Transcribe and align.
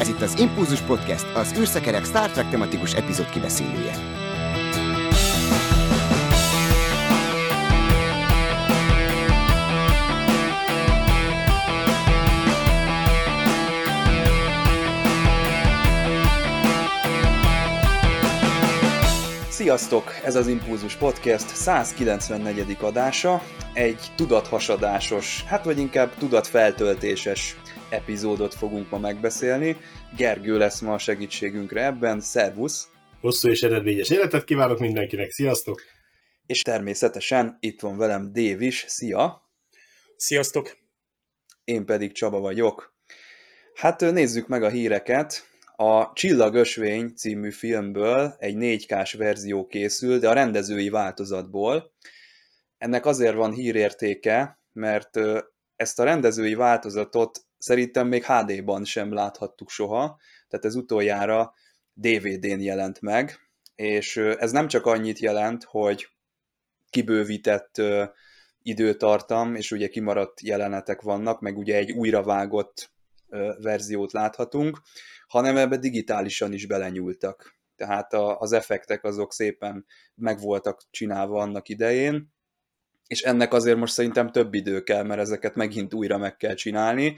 Ez 0.00 0.08
itt 0.08 0.20
az 0.20 0.38
Impulzus 0.38 0.80
Podcast, 0.80 1.26
az 1.34 1.54
űrszekerek 1.58 2.04
Star 2.04 2.30
Trek 2.30 2.50
tematikus 2.50 2.94
epizód 2.94 3.30
kibeszélője. 3.30 3.94
Sziasztok! 19.48 20.12
Ez 20.24 20.36
az 20.36 20.46
Impulzus 20.46 20.94
Podcast 20.96 21.48
194. 21.48 22.76
adása, 22.80 23.42
egy 23.72 24.00
tudathasadásos, 24.16 25.44
hát 25.46 25.64
vagy 25.64 25.78
inkább 25.78 26.14
tudatfeltöltéses 26.18 27.56
epizódot 27.90 28.54
fogunk 28.54 28.90
ma 28.90 28.98
megbeszélni. 28.98 29.76
Gergő 30.16 30.58
lesz 30.58 30.80
ma 30.80 30.92
a 30.92 30.98
segítségünkre 30.98 31.84
ebben, 31.84 32.20
szervusz! 32.20 32.88
Hosszú 33.20 33.48
és 33.48 33.62
eredményes 33.62 34.10
életet 34.10 34.44
kívánok 34.44 34.78
mindenkinek, 34.78 35.30
sziasztok! 35.30 35.82
És 36.46 36.60
természetesen 36.62 37.56
itt 37.60 37.80
van 37.80 37.96
velem 37.96 38.32
Dév 38.32 38.60
is, 38.60 38.84
szia! 38.88 39.42
Sziasztok! 40.16 40.76
Én 41.64 41.84
pedig 41.84 42.12
Csaba 42.12 42.40
vagyok. 42.40 42.94
Hát 43.74 44.00
nézzük 44.00 44.46
meg 44.48 44.62
a 44.62 44.68
híreket. 44.68 45.48
A 45.76 46.12
Csillagösvény 46.12 47.12
című 47.14 47.50
filmből 47.50 48.34
egy 48.38 48.54
4K-s 48.58 49.12
verzió 49.12 49.66
készül, 49.66 50.18
de 50.18 50.28
a 50.28 50.32
rendezői 50.32 50.88
változatból. 50.88 51.92
Ennek 52.78 53.06
azért 53.06 53.34
van 53.34 53.52
hírértéke, 53.52 54.60
mert 54.72 55.18
ezt 55.76 55.98
a 55.98 56.04
rendezői 56.04 56.54
változatot 56.54 57.45
szerintem 57.66 58.06
még 58.08 58.24
HD-ban 58.24 58.84
sem 58.84 59.12
láthattuk 59.12 59.70
soha, 59.70 60.18
tehát 60.48 60.64
ez 60.64 60.74
utoljára 60.74 61.54
DVD-n 61.92 62.60
jelent 62.60 63.00
meg, 63.00 63.38
és 63.74 64.16
ez 64.16 64.52
nem 64.52 64.68
csak 64.68 64.86
annyit 64.86 65.18
jelent, 65.18 65.64
hogy 65.64 66.08
kibővített 66.90 67.82
időtartam, 68.62 69.54
és 69.54 69.70
ugye 69.70 69.88
kimaradt 69.88 70.40
jelenetek 70.40 71.00
vannak, 71.00 71.40
meg 71.40 71.58
ugye 71.58 71.76
egy 71.76 71.92
újravágott 71.92 72.90
verziót 73.58 74.12
láthatunk, 74.12 74.80
hanem 75.28 75.56
ebbe 75.56 75.76
digitálisan 75.76 76.52
is 76.52 76.66
belenyúltak. 76.66 77.56
Tehát 77.76 78.12
az 78.14 78.52
effektek 78.52 79.04
azok 79.04 79.32
szépen 79.32 79.86
meg 80.14 80.40
voltak 80.40 80.80
csinálva 80.90 81.40
annak 81.40 81.68
idején, 81.68 82.34
és 83.06 83.22
ennek 83.22 83.52
azért 83.52 83.78
most 83.78 83.92
szerintem 83.92 84.32
több 84.32 84.54
idő 84.54 84.82
kell, 84.82 85.02
mert 85.02 85.20
ezeket 85.20 85.54
megint 85.54 85.94
újra 85.94 86.18
meg 86.18 86.36
kell 86.36 86.54
csinálni. 86.54 87.16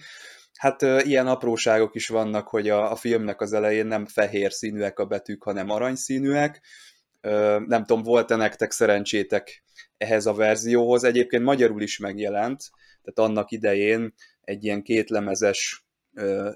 Hát 0.59 0.83
ilyen 0.83 1.27
apróságok 1.27 1.95
is 1.95 2.09
vannak, 2.09 2.49
hogy 2.49 2.69
a, 2.69 2.91
a 2.91 2.97
filmnek 2.97 3.41
az 3.41 3.53
elején 3.53 3.87
nem 3.87 4.07
fehér 4.07 4.53
színűek 4.53 4.99
a 4.99 5.07
betűk, 5.07 5.43
hanem 5.43 5.71
aranyszínűek. 5.71 6.61
Nem 7.67 7.85
tudom, 7.85 8.03
volt-e 8.03 8.37
nektek 8.37 8.71
szerencsétek 8.71 9.63
ehhez 9.97 10.27
a 10.27 10.35
verzióhoz. 10.35 11.05
Egyébként 11.05 11.43
magyarul 11.43 11.83
is 11.83 11.99
megjelent, 11.99 12.71
tehát 13.03 13.31
annak 13.31 13.51
idején 13.51 14.15
egy 14.41 14.65
ilyen 14.65 14.83
kétlemezes 14.83 15.87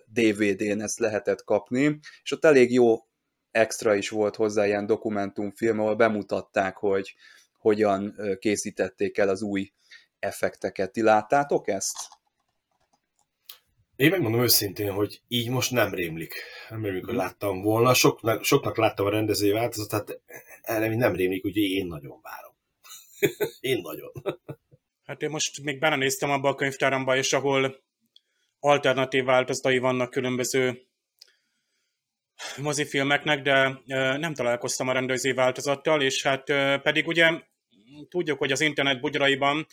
DVD-n 0.07 0.81
ezt 0.81 0.99
lehetett 0.99 1.45
kapni, 1.45 1.99
és 2.23 2.33
ott 2.33 2.45
elég 2.45 2.73
jó 2.73 2.97
extra 3.51 3.95
is 3.95 4.09
volt 4.09 4.37
hozzá 4.37 4.67
ilyen 4.67 4.87
dokumentumfilm, 4.87 5.81
ahol 5.81 5.95
bemutatták, 5.95 6.77
hogy 6.77 7.15
hogyan 7.59 8.17
készítették 8.39 9.19
el 9.19 9.29
az 9.29 9.43
új 9.43 9.73
effekteket. 10.19 10.93
Ti 10.93 11.03
láttátok 11.03 11.69
ezt? 11.69 11.97
Én 14.03 14.11
megmondom 14.11 14.43
őszintén, 14.43 14.93
hogy 14.93 15.21
így 15.29 15.49
most 15.49 15.71
nem 15.71 15.95
rémlik. 15.95 16.35
Nem 16.69 16.85
rémlik, 16.85 17.05
hogy 17.05 17.15
láttam 17.15 17.63
volna. 17.63 17.95
Soknak, 17.95 18.45
soknak 18.45 18.77
láttam 18.77 19.07
a 19.07 19.11
rendezői 19.11 19.51
változatát, 19.51 20.21
erre 20.63 20.95
nem 20.95 21.15
rémlik, 21.15 21.45
úgyhogy 21.45 21.63
én 21.63 21.87
nagyon 21.87 22.21
várom. 22.23 22.55
én 23.71 23.81
nagyon. 23.81 24.13
Hát 25.05 25.23
én 25.23 25.31
most 25.31 25.63
még 25.63 25.79
belenéztem 25.79 26.31
abba 26.31 26.49
a 26.49 26.55
könyvtáramba, 26.55 27.17
és 27.17 27.33
ahol 27.33 27.83
alternatív 28.59 29.25
változatai 29.25 29.79
vannak 29.79 30.11
különböző 30.11 30.83
mozifilmeknek, 32.57 33.43
de 33.43 33.81
nem 34.17 34.35
találkoztam 34.35 34.89
a 34.89 34.93
rendezői 34.93 35.33
változattal, 35.33 36.03
és 36.03 36.23
hát 36.23 36.45
pedig 36.83 37.07
ugye 37.07 37.31
tudjuk, 38.09 38.39
hogy 38.39 38.53
az 38.53 38.61
internet 38.61 39.01
bugyraiban 39.01 39.67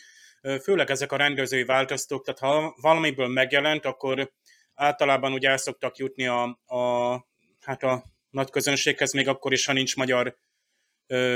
főleg 0.62 0.90
ezek 0.90 1.12
a 1.12 1.16
rendezői 1.16 1.64
változtók, 1.64 2.24
tehát 2.24 2.40
ha 2.40 2.74
valamiből 2.80 3.28
megjelent, 3.28 3.84
akkor 3.84 4.32
általában 4.74 5.32
ugye 5.32 5.48
el 5.48 5.56
szoktak 5.56 5.96
jutni 5.96 6.26
a, 6.26 6.42
a, 6.66 7.12
hát 7.60 7.82
a 7.82 8.04
nagy 8.30 8.50
közönséghez, 8.50 9.12
még 9.12 9.28
akkor 9.28 9.52
is, 9.52 9.66
ha 9.66 9.72
nincs 9.72 9.96
magyar 9.96 10.36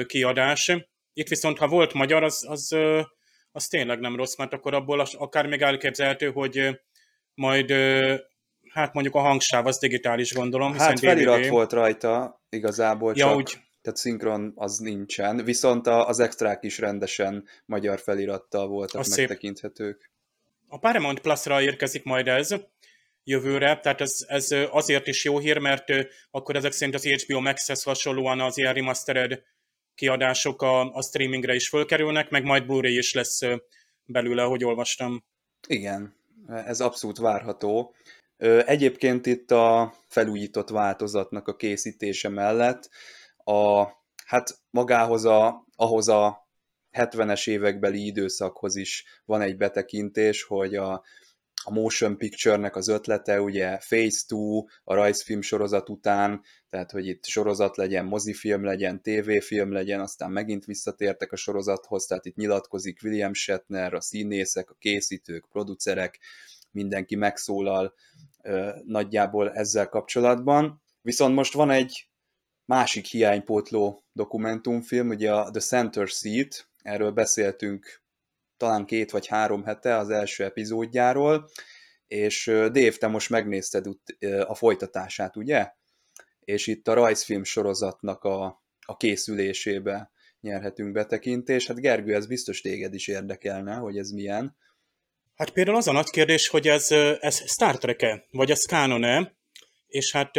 kiadás. 0.07 0.73
Itt 1.13 1.29
viszont, 1.29 1.59
ha 1.59 1.69
volt 1.69 1.93
magyar, 1.93 2.23
az, 2.23 2.45
az, 2.49 2.77
az 3.53 3.67
tényleg 3.67 4.01
nem 4.01 4.17
rossz, 4.17 4.37
mert 4.37 4.53
akkor 4.53 4.75
abból 4.75 5.01
akár 5.01 5.47
még 5.47 5.63
elképzelhető, 5.63 6.31
hogy 6.31 6.81
majd 7.35 7.73
hát 8.71 8.93
mondjuk 8.93 9.15
a 9.15 9.21
hangsáv 9.21 9.67
az 9.67 9.79
digitális 9.79 10.33
gondolom. 10.33 10.75
Hát 10.75 10.99
felirat 10.99 11.39
DVD... 11.41 11.51
volt 11.51 11.73
rajta 11.73 12.43
igazából, 12.49 13.13
ja, 13.17 13.27
csak 13.27 13.37
úgy. 13.37 13.59
Tehát 13.85 13.99
szinkron 13.99 14.53
az 14.55 14.79
nincsen, 14.79 15.45
viszont 15.45 15.87
az 15.87 16.21
extrák 16.21 16.63
is 16.63 16.79
rendesen 16.79 17.49
magyar 17.67 18.01
felirattal 18.01 18.69
voltak 18.69 19.01
az 19.01 19.17
megtekinthetők. 19.17 20.01
Szép. 20.01 20.11
A 20.69 20.79
Paramount 20.79 21.21
Plus-ra 21.21 21.63
érkezik 21.63 22.05
majd 22.05 22.29
ez 22.29 22.55
jövőre, 23.25 23.81
tehát 23.81 24.01
ez, 24.01 24.25
ez 24.27 24.49
azért 24.71 25.07
is 25.07 25.25
jó 25.25 25.39
hír, 25.39 25.59
mert 25.59 25.85
akkor 26.31 26.57
ezek 26.57 26.73
szerint 26.73 26.97
az 26.97 27.05
HBO 27.05 27.41
Max-hez 27.41 27.83
hasonlóan 27.83 28.41
az 28.41 28.59
ilyen 28.59 28.75
remastered 28.75 29.43
kiadások 29.95 30.63
a, 30.63 30.93
a 30.93 31.03
streamingre 31.03 31.55
is 31.55 31.69
fölkerülnek, 31.69 32.31
meg 32.31 32.45
majd 32.45 32.67
Blu-ray 32.67 32.97
is 32.97 33.13
lesz 33.13 33.41
belőle, 34.05 34.43
ahogy 34.43 34.65
olvastam. 34.65 35.25
Igen, 35.67 36.15
ez 36.49 36.81
abszolút 36.81 37.19
várható. 37.19 37.95
Egyébként 38.67 39.27
itt 39.27 39.51
a 39.51 39.95
felújított 40.09 40.69
változatnak 40.69 41.49
a 41.49 41.57
készítése 41.57 42.29
mellett 42.29 42.91
a, 43.45 43.85
hát 44.25 44.59
magához 44.71 45.25
a, 45.25 45.67
ahhoz 45.77 46.09
a 46.09 46.49
70-es 46.93 47.49
évekbeli 47.49 48.07
időszakhoz 48.07 48.77
is 48.77 49.05
van 49.25 49.41
egy 49.41 49.57
betekintés, 49.57 50.43
hogy 50.43 50.75
a, 50.75 51.05
a 51.65 51.73
motion 51.73 52.17
picture-nek 52.17 52.77
az 52.77 52.89
ötlete, 52.89 53.41
ugye 53.41 53.77
Phase 53.77 54.21
2 54.29 54.37
a 54.85 54.95
rajzfilm 54.95 55.41
sorozat 55.43 55.89
után, 55.89 56.43
tehát 56.71 56.91
hogy 56.91 57.07
itt 57.07 57.25
sorozat 57.25 57.77
legyen, 57.77 58.05
mozifilm 58.05 58.65
legyen, 58.65 59.03
tévéfilm 59.03 59.73
legyen, 59.73 60.01
aztán 60.01 60.31
megint 60.31 60.65
visszatértek 60.65 61.33
a 61.33 61.37
sorozathoz, 61.37 62.07
tehát 62.07 62.27
itt 62.27 62.37
nyilatkozik 62.37 63.01
William 63.03 63.35
Shatner, 63.35 63.95
a 63.95 64.01
színészek, 64.01 64.71
a 64.71 64.77
készítők, 64.79 65.47
producerek, 65.51 66.19
mindenki 66.71 67.17
megszólal 67.17 67.95
nagyjából 68.85 69.53
ezzel 69.53 69.89
kapcsolatban. 69.89 70.83
Viszont 71.03 71.35
most 71.35 71.53
van 71.53 71.71
egy 71.71 72.09
másik 72.65 73.07
hiánypótló 73.07 74.05
dokumentumfilm, 74.13 75.09
ugye 75.09 75.33
a 75.33 75.51
The 75.51 75.61
Center 75.61 76.09
Seat, 76.09 76.69
erről 76.83 77.11
beszéltünk 77.11 78.03
talán 78.57 78.85
két 78.85 79.11
vagy 79.11 79.27
három 79.27 79.65
hete 79.65 79.97
az 79.97 80.11
első 80.11 80.45
epizódjáról, 80.45 81.51
és 82.07 82.45
Dave, 82.47 82.91
te 82.91 83.07
most 83.07 83.31
megnézted 83.31 83.87
a 84.47 84.55
folytatását, 84.55 85.37
ugye? 85.37 85.71
És 86.41 86.67
itt 86.67 86.89
a 86.89 86.95
rajzfilm 86.95 87.45
sorozatnak 87.45 88.25
a, 88.25 88.63
a 88.81 88.97
készülésébe 88.97 90.11
nyerhetünk 90.41 90.93
betekintést. 90.93 91.67
Hát 91.67 91.81
Gergő, 91.81 92.15
ez 92.15 92.27
biztos 92.27 92.61
téged 92.61 92.95
is 92.95 93.09
érdekelne, 93.09 93.75
hogy 93.75 93.99
ez 93.99 94.11
milyen. 94.11 94.57
Hát 95.35 95.51
például 95.51 95.77
az 95.77 95.89
a 95.89 95.93
nagy 95.93 96.11
kérdés, 96.11 96.49
hogy 96.49 96.69
ez, 96.69 96.91
ez 97.21 97.51
Star 97.51 97.79
Trek-e, 97.79 98.25
vagy 98.31 98.51
ez 98.51 98.65
canon-e, 98.65 99.35
és 99.95 100.13
hát 100.13 100.31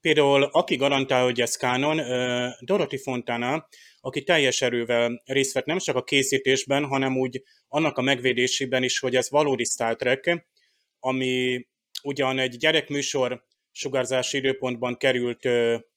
például 0.00 0.42
aki 0.42 0.76
garantál, 0.76 1.24
hogy 1.24 1.40
ez 1.40 1.56
canon, 1.56 2.00
Dorothy 2.60 2.98
Fontana, 2.98 3.68
aki 4.00 4.22
teljes 4.22 4.62
erővel 4.62 5.22
részt 5.24 5.52
vett 5.52 5.64
nem 5.64 5.78
csak 5.78 5.96
a 5.96 6.02
készítésben, 6.02 6.84
hanem 6.84 7.18
úgy 7.18 7.42
annak 7.68 7.98
a 7.98 8.02
megvédésében 8.02 8.82
is, 8.82 8.98
hogy 8.98 9.16
ez 9.16 9.30
valódi 9.30 9.64
Star 9.64 9.96
Trek, 9.96 10.46
ami 10.98 11.66
ugyan 12.02 12.38
egy 12.38 12.56
gyerekműsor 12.56 13.44
sugárzási 13.70 14.36
időpontban 14.36 14.96
került 14.96 15.48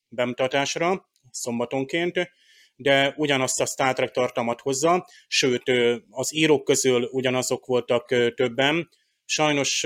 bemutatásra, 0.07 1.09
szombatonként, 1.31 2.31
de 2.75 3.13
ugyanazt 3.17 3.61
a 3.61 3.65
Star 3.65 3.93
Trek 3.93 4.11
tartalmat 4.11 4.61
hozza, 4.61 5.07
sőt, 5.27 5.71
az 6.09 6.35
írók 6.35 6.63
közül 6.63 7.09
ugyanazok 7.11 7.65
voltak 7.65 8.33
többen. 8.35 8.89
Sajnos 9.25 9.85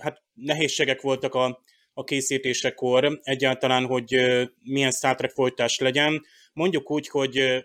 hát 0.00 0.22
nehézségek 0.34 1.00
voltak 1.00 1.34
a, 1.34 1.62
a 1.94 2.04
készítésekor 2.04 3.20
egyáltalán, 3.22 3.86
hogy 3.86 4.16
milyen 4.62 4.90
Star 4.90 5.14
Trek 5.14 5.30
folytás 5.30 5.78
legyen. 5.78 6.24
Mondjuk 6.52 6.90
úgy, 6.90 7.08
hogy 7.08 7.64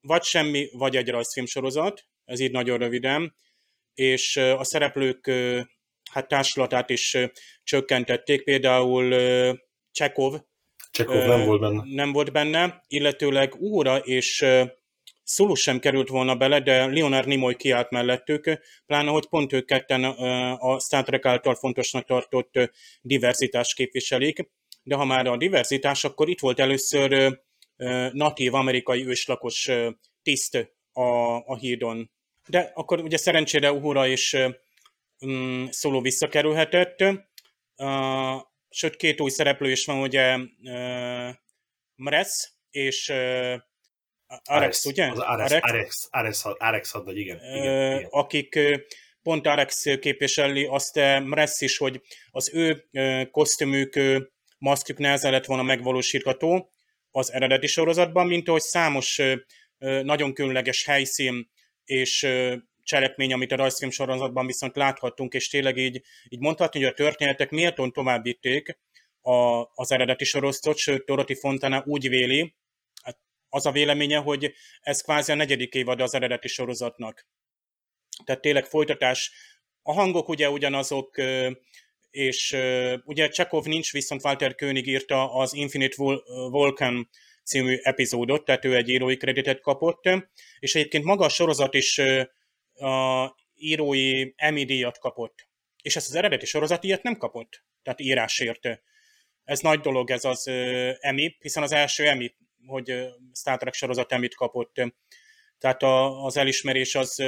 vagy 0.00 0.22
semmi, 0.22 0.68
vagy 0.72 0.96
egy 0.96 1.08
rajzfilm 1.08 1.46
sorozat, 1.46 2.06
ez 2.24 2.40
így 2.40 2.50
nagyon 2.50 2.78
röviden, 2.78 3.34
és 3.94 4.36
a 4.36 4.64
szereplők 4.64 5.30
hát 6.10 6.28
társulatát 6.28 6.90
is 6.90 7.16
csökkentették, 7.62 8.44
például 8.44 9.14
Csekov, 9.92 10.34
Csekov 10.90 11.26
nem 11.26 11.44
volt 11.44 11.60
benne. 11.60 11.82
Nem 11.84 12.12
volt 12.12 12.32
benne, 12.32 12.84
illetőleg 12.86 13.54
Úra 13.54 13.98
és 13.98 14.44
Szuló 15.28 15.54
sem 15.54 15.78
került 15.78 16.08
volna 16.08 16.34
bele, 16.34 16.60
de 16.60 16.86
Leonard 16.86 17.26
Nimoy 17.26 17.56
kiállt 17.56 17.90
mellettük, 17.90 18.58
pláne, 18.86 19.10
hogy 19.10 19.26
pont 19.28 19.52
ők 19.52 19.66
ketten 19.66 20.04
a 20.54 20.78
Star 20.80 21.04
Trek 21.04 21.24
által 21.24 21.54
fontosnak 21.54 22.04
tartott 22.04 22.52
diverzitás 23.00 23.74
képviselik. 23.74 24.48
De 24.82 24.94
ha 24.94 25.04
már 25.04 25.26
a 25.26 25.36
diverzitás, 25.36 26.04
akkor 26.04 26.28
itt 26.28 26.40
volt 26.40 26.60
először 26.60 27.40
natív 28.12 28.54
amerikai 28.54 29.06
őslakos 29.06 29.70
tiszt 30.22 30.72
a, 30.92 31.36
a 31.36 31.56
hídon. 31.56 32.10
De 32.48 32.70
akkor 32.74 33.00
ugye 33.00 33.16
szerencsére 33.16 33.72
Uhura 33.72 34.08
és 34.08 34.36
um, 35.20 35.68
Szoló 35.70 36.00
visszakerülhetett. 36.00 37.04
Sőt, 38.70 38.96
két 38.96 39.20
új 39.20 39.30
szereplő 39.30 39.70
is 39.70 39.84
van, 39.84 40.00
ugye 40.00 40.36
uh, 40.36 41.34
Mresz 41.94 42.52
és 42.70 43.12
Arex, 44.44 44.84
ugye? 44.84 45.10
Az 45.10 45.18
Arex, 45.18 45.52
Arex, 45.52 45.62
Arex, 45.62 46.08
Arex, 46.10 46.44
Arex 46.58 46.90
hadnagy, 46.90 47.18
igen, 47.18 47.36
igen, 47.36 47.62
igen. 47.62 48.06
Akik 48.10 48.58
pont 49.22 49.46
Arex 49.46 49.84
képviseli 50.00 50.64
azt 50.64 50.94
Mresz 51.24 51.60
is, 51.60 51.76
hogy 51.76 52.00
az 52.30 52.50
ő 52.54 52.88
kosztümük, 53.30 54.00
maszkjuk 54.58 54.98
nehezen 54.98 55.30
lett 55.30 55.44
volna 55.44 55.62
megvalósítható 55.62 56.70
az 57.10 57.32
eredeti 57.32 57.66
sorozatban, 57.66 58.26
mint 58.26 58.48
ahogy 58.48 58.60
számos 58.60 59.22
nagyon 59.78 60.32
különleges 60.32 60.84
helyszín 60.84 61.50
és 61.84 62.28
cselekmény, 62.82 63.32
amit 63.32 63.52
a 63.52 63.56
rajzfilm 63.56 63.90
sorozatban 63.90 64.46
viszont 64.46 64.76
láthattunk, 64.76 65.34
és 65.34 65.48
tényleg 65.48 65.76
így, 65.76 66.02
így 66.28 66.40
mondhatni, 66.40 66.80
hogy 66.82 66.88
a 66.88 66.94
történetek 66.94 67.50
méltón 67.50 67.92
továbbíték 67.92 68.78
a, 69.20 69.62
az 69.74 69.92
eredeti 69.92 70.24
sorozatot, 70.24 70.76
sőt 70.76 71.04
Dorothy 71.04 71.34
Fontana 71.34 71.82
úgy 71.86 72.08
véli, 72.08 72.54
az 73.48 73.66
a 73.66 73.72
véleménye, 73.72 74.18
hogy 74.18 74.52
ez 74.80 75.02
kvázi 75.02 75.32
a 75.32 75.34
negyedik 75.34 75.74
évad 75.74 76.00
az 76.00 76.14
eredeti 76.14 76.48
sorozatnak. 76.48 77.26
Tehát 78.24 78.40
tényleg 78.40 78.64
folytatás. 78.64 79.32
A 79.82 79.92
hangok 79.92 80.28
ugye 80.28 80.50
ugyanazok, 80.50 81.20
és 82.10 82.56
ugye 83.04 83.28
Csekov 83.28 83.64
nincs, 83.64 83.92
viszont 83.92 84.24
Walter 84.24 84.54
König 84.54 84.86
írta 84.86 85.32
az 85.32 85.54
Infinite 85.54 85.96
Vulcan 86.50 87.08
című 87.44 87.76
epizódot, 87.82 88.44
tehát 88.44 88.64
ő 88.64 88.76
egy 88.76 88.88
írói 88.88 89.16
kreditet 89.16 89.60
kapott, 89.60 90.08
és 90.58 90.74
egyébként 90.74 91.04
maga 91.04 91.24
a 91.24 91.28
sorozat 91.28 91.74
is 91.74 91.98
a 92.74 93.34
írói 93.54 94.32
Emmy 94.36 94.64
díjat 94.64 94.98
kapott. 94.98 95.48
És 95.82 95.96
ezt 95.96 96.08
az 96.08 96.14
eredeti 96.14 96.46
sorozat 96.46 96.84
ilyet 96.84 97.02
nem 97.02 97.16
kapott, 97.16 97.64
tehát 97.82 98.00
írásért. 98.00 98.82
Ez 99.44 99.60
nagy 99.60 99.80
dolog 99.80 100.10
ez 100.10 100.24
az 100.24 100.46
Emmy, 101.00 101.36
hiszen 101.40 101.62
az 101.62 101.72
első 101.72 102.06
Emmy, 102.06 102.34
hogy 102.66 103.08
Star 103.34 103.58
Trek 103.58 103.74
sorozat 103.74 104.12
Emmy-t 104.12 104.34
kapott. 104.34 104.80
Tehát 105.58 105.82
a, 105.82 106.24
az 106.24 106.36
elismerés 106.36 106.94
az, 106.94 107.22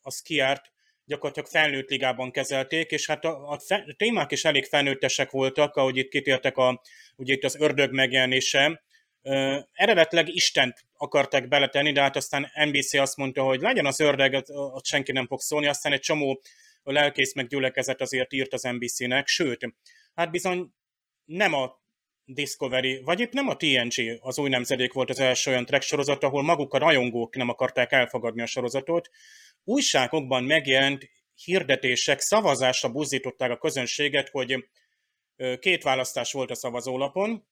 az 0.00 0.20
kiárt, 0.20 0.74
gyakorlatilag 1.04 1.48
felnőtt 1.48 1.90
ligában 1.90 2.30
kezelték, 2.30 2.90
és 2.90 3.06
hát 3.06 3.24
a, 3.24 3.50
a, 3.50 3.60
témák 3.96 4.32
is 4.32 4.44
elég 4.44 4.64
felnőttesek 4.64 5.30
voltak, 5.30 5.76
ahogy 5.76 5.96
itt 5.96 6.10
kitértek 6.10 6.56
a, 6.56 6.82
ugye 7.16 7.32
itt 7.32 7.44
az 7.44 7.56
ördög 7.60 7.92
megjelenése, 7.92 8.84
eredetleg 9.72 10.28
Istent 10.28 10.84
akarták 10.96 11.48
beletenni, 11.48 11.92
de 11.92 12.00
hát 12.00 12.16
aztán 12.16 12.50
NBC 12.64 12.94
azt 12.94 13.16
mondta, 13.16 13.42
hogy 13.42 13.60
legyen 13.60 13.86
az 13.86 14.00
ördög, 14.00 14.42
ott 14.46 14.86
senki 14.86 15.12
nem 15.12 15.26
fog 15.26 15.40
szólni, 15.40 15.66
aztán 15.66 15.92
egy 15.92 16.00
csomó 16.00 16.40
lelkész 16.82 17.34
meg 17.34 17.46
gyülekezet 17.46 18.00
azért 18.00 18.32
írt 18.32 18.52
az 18.52 18.62
NBC-nek, 18.62 19.26
sőt, 19.26 19.74
hát 20.14 20.30
bizony 20.30 20.70
nem 21.24 21.54
a 21.54 21.80
Discovery, 22.28 23.00
vagy 23.04 23.20
itt 23.20 23.32
nem 23.32 23.48
a 23.48 23.56
TNG, 23.56 24.18
az 24.20 24.38
új 24.38 24.48
nemzedék 24.48 24.92
volt 24.92 25.10
az 25.10 25.20
első 25.20 25.50
olyan 25.50 25.64
track 25.64 25.82
sorozat, 25.82 26.24
ahol 26.24 26.42
maguk 26.42 26.74
a 26.74 26.78
rajongók 26.78 27.36
nem 27.36 27.48
akarták 27.48 27.92
elfogadni 27.92 28.42
a 28.42 28.46
sorozatot. 28.46 29.10
Újságokban 29.64 30.44
megjelent 30.44 31.08
hirdetések, 31.34 32.20
szavazásra 32.20 32.88
buzdították 32.88 33.50
a 33.50 33.58
közönséget, 33.58 34.28
hogy 34.28 34.68
két 35.58 35.82
választás 35.82 36.32
volt 36.32 36.50
a 36.50 36.54
szavazólapon, 36.54 37.46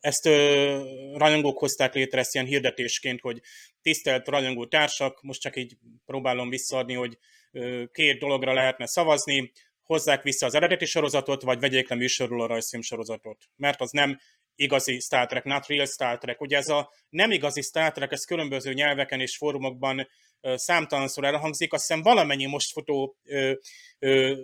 ezt 0.00 0.26
ö, 0.26 1.12
rajongók 1.16 1.58
hozták 1.58 1.94
létre 1.94 2.18
ezt 2.18 2.34
ilyen 2.34 2.46
hirdetésként, 2.46 3.20
hogy 3.20 3.40
tisztelt 3.82 4.28
rajongó 4.28 4.66
társak, 4.66 5.22
most 5.22 5.40
csak 5.40 5.56
így 5.56 5.76
próbálom 6.06 6.48
visszaadni, 6.48 6.94
hogy 6.94 7.18
ö, 7.52 7.84
két 7.92 8.18
dologra 8.18 8.52
lehetne 8.52 8.86
szavazni, 8.86 9.52
hozzák 9.90 10.22
vissza 10.22 10.46
az 10.46 10.54
eredeti 10.54 10.84
sorozatot, 10.84 11.42
vagy 11.42 11.60
vegyék 11.60 11.88
le 11.88 11.96
műsorról 11.96 12.42
a 12.42 12.46
rajzfilm 12.46 12.82
sorozatot. 12.82 13.44
Mert 13.56 13.80
az 13.80 13.90
nem 13.90 14.18
igazi 14.54 15.00
Star 15.00 15.26
Trek, 15.26 15.44
not 15.44 15.66
real 15.66 15.86
Star 15.86 16.18
Trek. 16.18 16.40
Ugye 16.40 16.56
ez 16.56 16.68
a 16.68 16.92
nem 17.08 17.30
igazi 17.30 17.62
Star 17.62 17.92
Trek, 17.92 18.12
ez 18.12 18.24
különböző 18.24 18.72
nyelveken 18.72 19.20
és 19.20 19.36
fórumokban 19.36 20.08
ö, 20.40 20.56
számtalanszor 20.56 21.24
elhangzik, 21.24 21.72
azt 21.72 21.86
hiszem 21.86 22.02
valamennyi 22.02 22.46
most 22.46 22.72
futó 22.72 23.16
ö, 23.24 23.52
ö, 23.98 24.34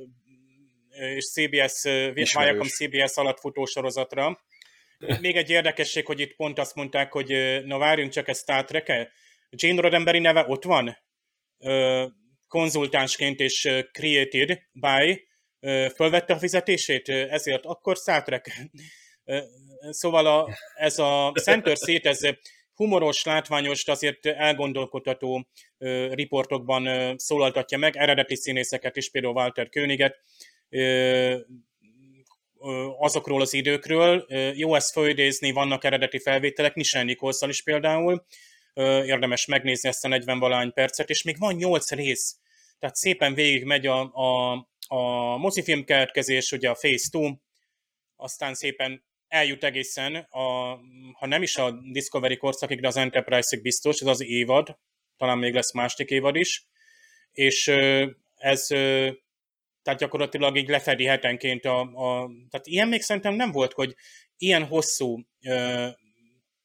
és 0.88 1.31
CBS, 1.31 1.82
Viacom 2.14 2.69
CBS 2.69 3.16
alatt 3.16 3.40
futó 3.40 3.64
sorozatra, 3.64 4.40
még 5.20 5.37
egy 5.37 5.50
érdekesség, 5.50 6.06
hogy 6.06 6.20
itt 6.20 6.37
pont 6.37 6.58
azt 6.58 6.75
mondták, 6.75 7.12
hogy 7.12 7.60
na 7.64 7.78
várjunk 7.78 8.12
csak, 8.12 8.28
ez 8.28 8.38
Star 8.38 8.64
trek 8.64 8.88
-e? 8.88 9.12
Jane 9.50 9.81
Roddenberry 9.81 10.19
neve 10.19 10.44
ott 10.48 10.64
van, 10.64 10.98
konzultánsként 12.48 13.40
és 13.40 13.69
created 13.93 14.58
by, 14.72 15.25
fölvette 15.95 16.35
a 16.35 16.39
fizetését, 16.39 17.09
ezért 17.09 17.65
akkor 17.65 17.97
Star 17.97 18.23
Trek. 18.23 18.71
Szóval 19.91 20.27
a, 20.27 20.49
ez 20.75 20.99
a 20.99 21.33
Center 21.43 21.77
Seat, 21.77 22.07
ez 22.07 22.21
humoros, 22.75 23.25
látványos, 23.25 23.87
azért 23.87 24.27
elgondolkodható 24.27 25.49
riportokban 26.11 27.15
szólaltatja 27.19 27.79
meg, 27.79 27.97
eredeti 27.97 28.37
színészeket 28.37 28.97
is, 28.97 29.11
például 29.11 29.35
Walter 29.35 29.69
Königet, 29.69 30.19
azokról 32.99 33.41
az 33.41 33.53
időkről. 33.53 34.27
Jó 34.55 34.75
ezt 34.75 34.93
fölidézni, 34.93 35.53
vannak 35.53 35.85
eredeti 35.85 36.19
felvételek, 36.19 36.75
Michelle 36.75 37.05
nicholson 37.05 37.49
is 37.49 37.63
például. 37.63 38.27
Érdemes 39.05 39.47
megnézni 39.47 39.89
ezt 39.89 40.05
a 40.05 40.09
40 40.09 40.39
valány 40.39 40.73
percet, 40.73 41.11
és 41.11 41.23
még 41.23 41.39
van 41.39 41.55
8 41.55 41.91
rész. 41.91 42.37
Tehát 42.79 42.97
szépen 42.97 43.35
végig 43.35 43.65
megy 43.65 43.87
a, 43.87 44.01
a, 44.01 44.53
a 44.86 45.36
mozifilm 45.36 45.84
keletkezés, 45.84 46.52
ugye 46.52 46.69
a 46.69 46.76
Phase 46.81 47.08
2, 47.12 47.40
aztán 48.16 48.55
szépen 48.55 49.05
eljut 49.28 49.64
egészen, 49.64 50.14
a, 50.14 50.40
ha 51.12 51.26
nem 51.26 51.43
is 51.43 51.56
a 51.56 51.70
Discovery 51.70 52.36
korszakig, 52.36 52.81
de 52.81 52.86
az 52.86 52.96
Enterprise-ig 52.96 53.62
biztos, 53.62 54.00
ez 54.00 54.06
az 54.06 54.22
évad, 54.22 54.78
talán 55.16 55.38
még 55.38 55.55
lesz 55.55 55.72
másik 55.72 56.10
évad 56.10 56.36
is, 56.36 56.66
és 57.32 57.69
ez 58.34 58.66
tehát 59.86 60.00
gyakorlatilag 60.00 60.56
így 60.56 60.69
lefedi 60.69 61.05
hetenként 61.05 61.64
a, 61.64 61.81
a... 61.81 62.31
Tehát 62.50 62.66
ilyen 62.66 62.88
még 62.88 63.02
szerintem 63.02 63.34
nem 63.34 63.52
volt, 63.52 63.72
hogy 63.72 63.94
ilyen 64.36 64.64
hosszú 64.64 65.20
ö, 65.43 65.88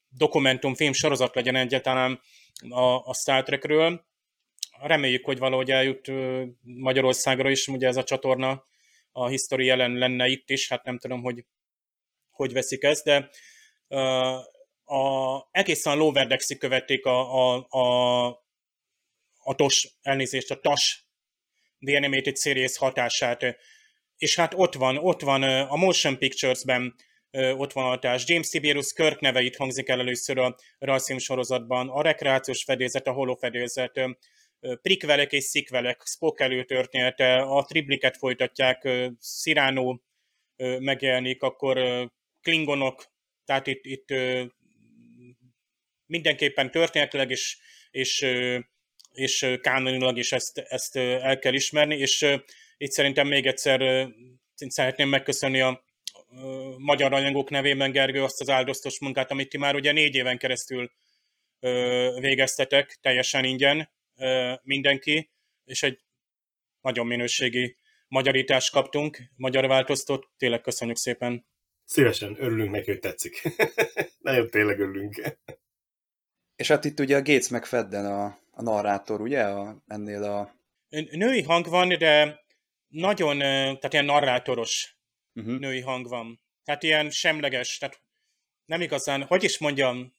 dokumentumfilm 0.08 0.92
sorozat 0.92 1.34
legyen 1.34 1.56
egyáltalán 1.56 2.20
a, 2.68 3.08
a 3.08 3.14
Star 3.14 3.42
Trekről. 3.42 4.04
Reméljük, 4.80 5.24
hogy 5.24 5.38
valahogy 5.38 5.70
eljut 5.70 6.10
Magyarországra 6.60 7.50
is, 7.50 7.68
ugye 7.68 7.88
ez 7.88 7.96
a 7.96 8.04
csatorna 8.04 8.64
a 9.12 9.26
history 9.26 9.66
jelen 9.66 9.92
lenne 9.92 10.26
itt 10.26 10.50
is, 10.50 10.68
hát 10.68 10.84
nem 10.84 10.98
tudom, 10.98 11.22
hogy 11.22 11.44
hogy 12.30 12.52
veszik 12.52 12.82
ezt, 12.82 13.04
de 13.04 13.30
a, 14.84 15.38
egészen 15.50 15.92
a 15.92 15.96
Loverdexig 15.96 16.58
követték 16.58 17.06
a, 17.06 17.34
a, 17.34 17.66
a, 17.68 18.26
a 19.42 19.54
TOS, 19.54 19.88
elnézést, 20.02 20.50
a 20.50 20.60
TAS 20.60 21.06
The 21.78 21.96
Animated 21.96 22.36
Series 22.36 22.76
hatását. 22.76 23.56
És 24.16 24.36
hát 24.36 24.54
ott 24.54 24.74
van, 24.74 24.96
ott 24.96 25.20
van 25.20 25.42
a 25.42 25.76
Motion 25.76 26.18
Pictures-ben 26.18 26.94
ott 27.32 27.72
van 27.72 27.84
a 27.84 27.88
hatás. 27.88 28.24
James 28.26 28.48
Tiberius 28.48 28.92
Kirk 28.92 29.20
neve 29.20 29.40
itt 29.40 29.56
hangzik 29.56 29.88
el 29.88 30.00
először 30.00 30.38
a 30.38 30.56
rajzfilm 30.78 31.18
sorozatban. 31.18 31.88
A 31.88 32.02
rekreációs 32.02 32.64
fedélzet, 32.64 33.06
a 33.06 33.12
holofedélzet, 33.12 34.00
prikvelek 34.82 35.32
és 35.32 35.44
szikvelek, 35.44 36.02
Spock 36.04 36.40
előtörténete, 36.40 37.34
a 37.34 37.64
tribliket 37.64 38.16
folytatják, 38.16 38.88
Cyrano 39.20 39.98
megjelenik, 40.78 41.42
akkor 41.42 42.08
Klingonok, 42.42 43.04
tehát 43.44 43.66
itt, 43.66 43.84
itt 43.84 44.14
mindenképpen 46.06 46.70
történetileg 46.70 47.30
és, 47.30 47.58
és 47.90 48.26
és 49.12 49.46
kánonilag 49.60 50.18
is 50.18 50.32
ezt, 50.32 50.58
ezt 50.58 50.96
el 50.96 51.38
kell 51.38 51.54
ismerni, 51.54 51.96
és 51.96 52.26
itt 52.76 52.90
szerintem 52.90 53.26
még 53.26 53.46
egyszer 53.46 54.08
szeretném 54.54 55.08
megköszönni 55.08 55.60
a 55.60 55.84
magyar 56.78 57.10
rajongók 57.10 57.50
nevében, 57.50 57.92
Gergő, 57.92 58.22
azt 58.22 58.40
az 58.40 58.48
áldoztos 58.48 59.00
munkát, 59.00 59.30
amit 59.30 59.48
ti 59.48 59.58
már 59.58 59.74
ugye 59.74 59.92
négy 59.92 60.14
éven 60.14 60.38
keresztül 60.38 60.90
végeztetek, 62.20 62.98
teljesen 63.00 63.44
ingyen 63.44 63.90
mindenki, 64.62 65.30
és 65.64 65.82
egy 65.82 66.00
nagyon 66.80 67.06
minőségi 67.06 67.76
magyarítást 68.08 68.72
kaptunk, 68.72 69.18
magyar 69.36 69.66
változtat, 69.66 70.28
tényleg 70.36 70.60
köszönjük 70.60 70.96
szépen. 70.96 71.46
Szívesen, 71.84 72.36
örülünk 72.38 72.70
neki, 72.70 72.90
hogy 72.90 73.00
tetszik. 73.00 73.42
Nagyon 74.18 74.50
tényleg 74.50 74.80
örülünk. 74.80 75.22
És 76.56 76.68
hát 76.68 76.84
itt 76.84 77.00
ugye 77.00 77.16
a 77.16 77.22
Gates 77.22 77.48
McFadden 77.48 78.06
a, 78.06 78.24
a 78.50 78.62
narrátor, 78.62 79.20
ugye, 79.20 79.42
a, 79.42 79.82
ennél 79.86 80.22
a... 80.22 80.54
Női 80.88 81.42
hang 81.42 81.68
van, 81.68 81.88
de 81.88 82.44
nagyon, 82.88 83.38
tehát 83.38 83.92
ilyen 83.92 84.04
narrátoros 84.04 84.96
Uh-huh. 85.34 85.58
női 85.58 85.80
hang 85.80 86.08
van. 86.08 86.40
Tehát 86.64 86.82
ilyen 86.82 87.10
semleges, 87.10 87.78
tehát 87.78 88.02
nem 88.64 88.80
igazán, 88.80 89.22
hogy 89.22 89.44
is 89.44 89.58
mondjam, 89.58 90.14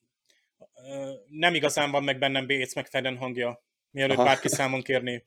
nem 1.27 1.55
igazán 1.55 1.91
van 1.91 2.03
meg 2.03 2.19
bennem 2.19 2.47
Bates 2.47 2.73
McFadden 2.73 3.17
hangja, 3.17 3.63
mielőtt 3.93 4.17
Aha. 4.17 4.25
bárki 4.25 4.47
számon 4.47 4.81
kérni. 4.81 5.25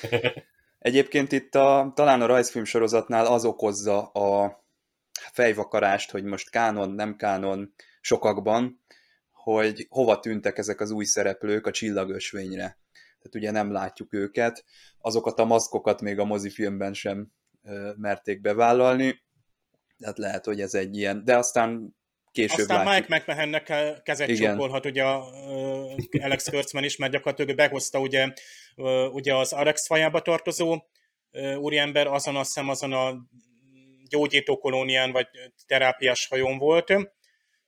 Egyébként 0.78 1.32
itt 1.32 1.54
a, 1.54 1.92
talán 1.94 2.20
a 2.20 2.26
rajzfilm 2.26 2.64
sorozatnál 2.64 3.26
az 3.26 3.44
okozza 3.44 4.06
a 4.06 4.62
fejvakarást, 5.32 6.10
hogy 6.10 6.24
most 6.24 6.50
kánon, 6.50 6.90
nem 6.90 7.16
kánon 7.16 7.74
sokakban, 8.00 8.82
hogy 9.30 9.86
hova 9.88 10.20
tűntek 10.20 10.58
ezek 10.58 10.80
az 10.80 10.90
új 10.90 11.04
szereplők 11.04 11.66
a 11.66 11.70
csillagösvényre. 11.70 12.78
Tehát 12.92 13.34
ugye 13.34 13.50
nem 13.50 13.72
látjuk 13.72 14.12
őket, 14.12 14.64
azokat 14.98 15.38
a 15.38 15.44
maszkokat 15.44 16.00
még 16.00 16.18
a 16.18 16.24
mozifilmben 16.24 16.94
sem 16.94 17.32
merték 17.96 18.40
bevállalni, 18.40 19.22
tehát 19.98 20.18
lehet, 20.18 20.44
hogy 20.44 20.60
ez 20.60 20.74
egy 20.74 20.96
ilyen, 20.96 21.24
de 21.24 21.36
aztán 21.36 21.96
később 22.34 22.58
Aztán 22.58 22.84
látjuk. 22.84 23.08
Mike 23.08 23.16
McMahonnek 23.16 23.72
kezet 24.02 24.28
Igen. 24.28 24.50
csókolhat 24.50 24.86
ugye 24.86 25.02
Alex 26.22 26.48
Kurtzman 26.48 26.84
is, 26.84 26.96
mert 26.96 27.12
gyakorlatilag 27.12 27.50
ő 27.50 27.54
behozta 27.54 27.98
ugye, 27.98 28.32
ugye 29.12 29.34
az 29.34 29.52
Arex 29.52 29.86
fajába 29.86 30.20
tartozó 30.20 30.82
úriember, 31.56 32.06
azon 32.06 32.36
azt 32.36 32.46
hiszem 32.54 32.68
azon 32.68 32.92
a 32.92 33.14
gyógyító 34.08 34.58
kolónián 34.58 35.12
vagy 35.12 35.26
terápiás 35.66 36.26
hajón 36.26 36.58
volt, 36.58 36.94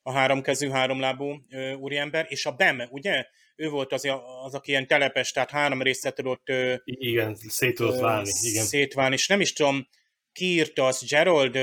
a 0.03 0.13
háromkezű, 0.13 0.69
háromlábú 0.69 1.35
úriember, 1.79 2.27
és 2.29 2.47
a 2.47 2.51
Bem, 2.51 2.83
ugye? 2.91 3.27
Ő 3.57 3.69
volt 3.69 3.93
az, 3.93 4.09
az 4.45 4.55
aki 4.55 4.71
ilyen 4.71 4.87
telepes, 4.87 5.33
tehát 5.33 5.51
három 5.51 5.83
részre 5.83 6.11
tudott 6.11 6.53
Igen, 6.85 7.35
szét 7.35 7.75
tudott 7.75 8.01
válni. 8.01 8.31
Igen. 8.43 8.65
szétválni, 8.65 9.15
és 9.15 9.27
nem 9.27 9.41
is 9.41 9.53
tudom, 9.53 9.89
ki 10.33 10.45
írta 10.45 10.87
az 10.87 11.05
Gerald, 11.09 11.59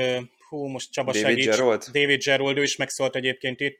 hú, 0.54 0.66
most 0.66 0.92
Csaba 0.92 1.12
David 1.12 1.28
segíts. 1.28 1.56
Gerald? 1.56 1.84
David 1.92 2.22
Gerald, 2.22 2.58
ő 2.58 2.62
is 2.62 2.76
megszólt 2.76 3.16
egyébként 3.16 3.60
itt, 3.60 3.78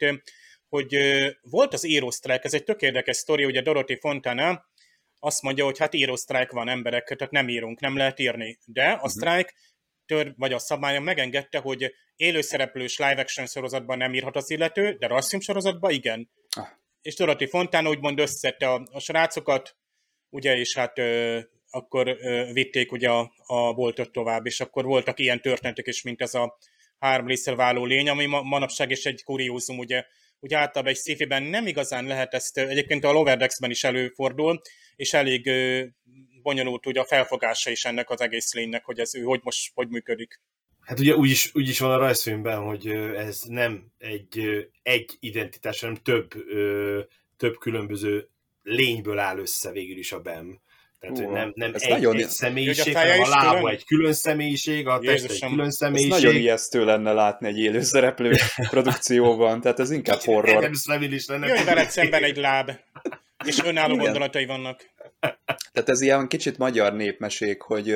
hogy 0.69 0.97
volt 1.43 1.73
az 1.73 1.85
írósztrájk, 1.85 2.45
ez 2.45 2.55
egy 2.55 2.65
tök 2.65 2.83
érdekes 2.83 3.17
sztori, 3.17 3.45
ugye 3.45 3.63
Dorothy 3.63 3.99
Fontana 4.01 4.65
azt 5.19 5.43
mondja, 5.43 5.65
hogy 5.65 5.79
hát 5.79 5.95
írósztrájk 5.95 6.51
van 6.51 6.69
emberek, 6.69 7.05
tehát 7.05 7.33
nem 7.33 7.49
írunk, 7.49 7.81
nem 7.81 7.97
lehet 7.97 8.19
írni. 8.19 8.59
De 8.65 8.99
a 9.01 9.09
sztrájk 9.09 9.55
tör, 10.07 10.33
vagy 10.37 10.53
a 10.53 10.59
szabályon 10.59 11.03
megengedte, 11.03 11.59
hogy 11.59 11.95
élőszereplős 12.17 12.99
live 12.99 13.21
action 13.21 13.47
sorozatban 13.47 13.99
nem 13.99 14.15
írhat 14.15 14.37
az 14.37 14.51
illető, 14.51 14.93
de 14.93 15.07
rajzfilm 15.07 15.43
sorozatban 15.43 15.91
igen. 15.91 16.31
Ah. 16.57 16.67
És 17.03 17.15
Dorothy 17.15 17.47
Fontana 17.47 17.89
úgymond 17.89 18.19
összette 18.19 18.69
a, 18.69 18.87
a 18.91 19.01
srácokat, 19.01 19.77
ugye, 20.29 20.57
és 20.57 20.75
hát 20.75 20.99
ö, 20.99 21.41
akkor 21.75 22.17
vitték 22.53 22.93
ugye 22.93 23.09
a, 23.09 23.33
a 23.47 23.73
boltot 23.73 24.13
tovább, 24.13 24.47
és 24.47 24.61
akkor 24.61 24.85
voltak 24.85 25.19
ilyen 25.19 25.41
történetek 25.41 25.87
is, 25.87 26.03
mint 26.03 26.21
ez 26.23 26.35
a 26.35 26.59
három 26.99 27.27
részre 27.27 27.55
váló 27.55 27.85
lény, 27.85 28.09
ami 28.09 28.27
ma, 28.27 28.43
manapság 28.43 28.91
is 28.91 29.05
egy 29.05 29.23
kuriózum, 29.25 29.79
ugye, 29.79 30.05
ugye 30.41 30.57
általában 30.57 30.93
egy 30.93 30.99
sci 30.99 31.25
nem 31.25 31.67
igazán 31.67 32.05
lehet 32.05 32.35
ezt, 32.35 32.59
egyébként 32.59 33.05
a 33.05 33.13
Lower 33.13 33.39
Decks-ben 33.39 33.71
is 33.71 33.85
előfordul, 33.85 34.61
és 34.97 35.13
elég 35.13 35.47
ö, 35.47 35.85
bonyolult 36.43 36.87
ugye 36.87 37.01
a 37.01 37.05
felfogása 37.05 37.71
is 37.71 37.85
ennek 37.85 38.11
az 38.11 38.21
egész 38.21 38.53
lénynek, 38.53 38.85
hogy 38.85 38.99
ez 38.99 39.15
ő 39.15 39.23
hogy 39.23 39.41
most 39.43 39.71
hogy 39.75 39.89
működik. 39.89 40.41
Hát 40.81 41.01
ugye 41.01 41.17
úgy 41.17 41.31
is, 41.31 41.55
úgy 41.55 41.69
is 41.69 41.79
van 41.79 41.91
a 41.91 41.97
rajzfilmben, 41.97 42.63
hogy 42.63 42.87
ez 43.17 43.41
nem 43.43 43.93
egy, 43.99 44.69
egy 44.83 45.17
identitás, 45.21 45.81
hanem 45.81 45.95
több, 45.95 46.35
ö, 46.49 47.01
több 47.37 47.57
különböző 47.59 48.29
lényből 48.63 49.19
áll 49.19 49.39
össze 49.39 49.71
végül 49.71 49.99
is 49.99 50.13
a 50.13 50.21
BEM. 50.21 50.61
Tehát 51.05 51.25
hogy 51.25 51.29
nem, 51.35 51.53
nem 51.55 51.75
ez 51.75 51.83
egy, 51.83 51.91
nagyon- 51.91 52.17
egy 52.17 52.29
személyiség, 52.29 52.97
hanem 52.97 53.21
a 53.21 53.29
lába 53.29 53.57
külön? 53.57 53.73
egy 53.73 53.85
külön 53.85 54.13
személyiség, 54.13 54.87
a 54.87 54.99
test 54.99 55.25
egy 55.25 55.41
külön 55.41 55.67
Ez 55.67 55.77
személyiség. 55.77 56.11
nagyon 56.11 56.35
ijesztő 56.35 56.85
lenne 56.85 57.13
látni 57.13 57.49
egy 57.49 57.59
élőszereplő 57.59 58.33
produkcióban, 58.71 59.61
tehát 59.61 59.81
ez 59.81 59.91
inkább 59.91 60.21
horror. 60.21 60.71
Nem 60.87 61.03
is 61.03 61.27
lenne. 61.27 61.47
Jöjj 61.47 61.65
veled 61.65 61.91
szemben 61.91 62.23
egy 62.23 62.37
láb, 62.37 62.71
és 63.45 63.59
önálló 63.65 63.93
Igen. 63.93 64.05
gondolatai 64.05 64.47
vannak. 64.47 64.93
Tehát 65.73 65.89
ez 65.89 66.01
ilyen 66.01 66.29
kicsit 66.29 66.59
magyar 66.59 66.93
népmesék, 66.95 67.61
hogy 67.63 67.95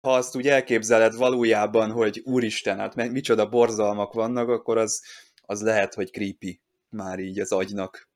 ha 0.00 0.14
azt 0.14 0.36
úgy 0.36 0.48
elképzeled 0.48 1.16
valójában, 1.16 1.90
hogy 1.90 2.20
úristen, 2.24 2.78
hát 2.78 2.94
micsoda 2.94 3.48
borzalmak 3.48 4.12
vannak, 4.12 4.48
akkor 4.48 4.78
az, 4.78 5.02
az 5.42 5.62
lehet, 5.62 5.94
hogy 5.94 6.10
creepy 6.10 6.60
már 6.96 7.18
így 7.18 7.40
az 7.40 7.52
agynak. 7.52 8.08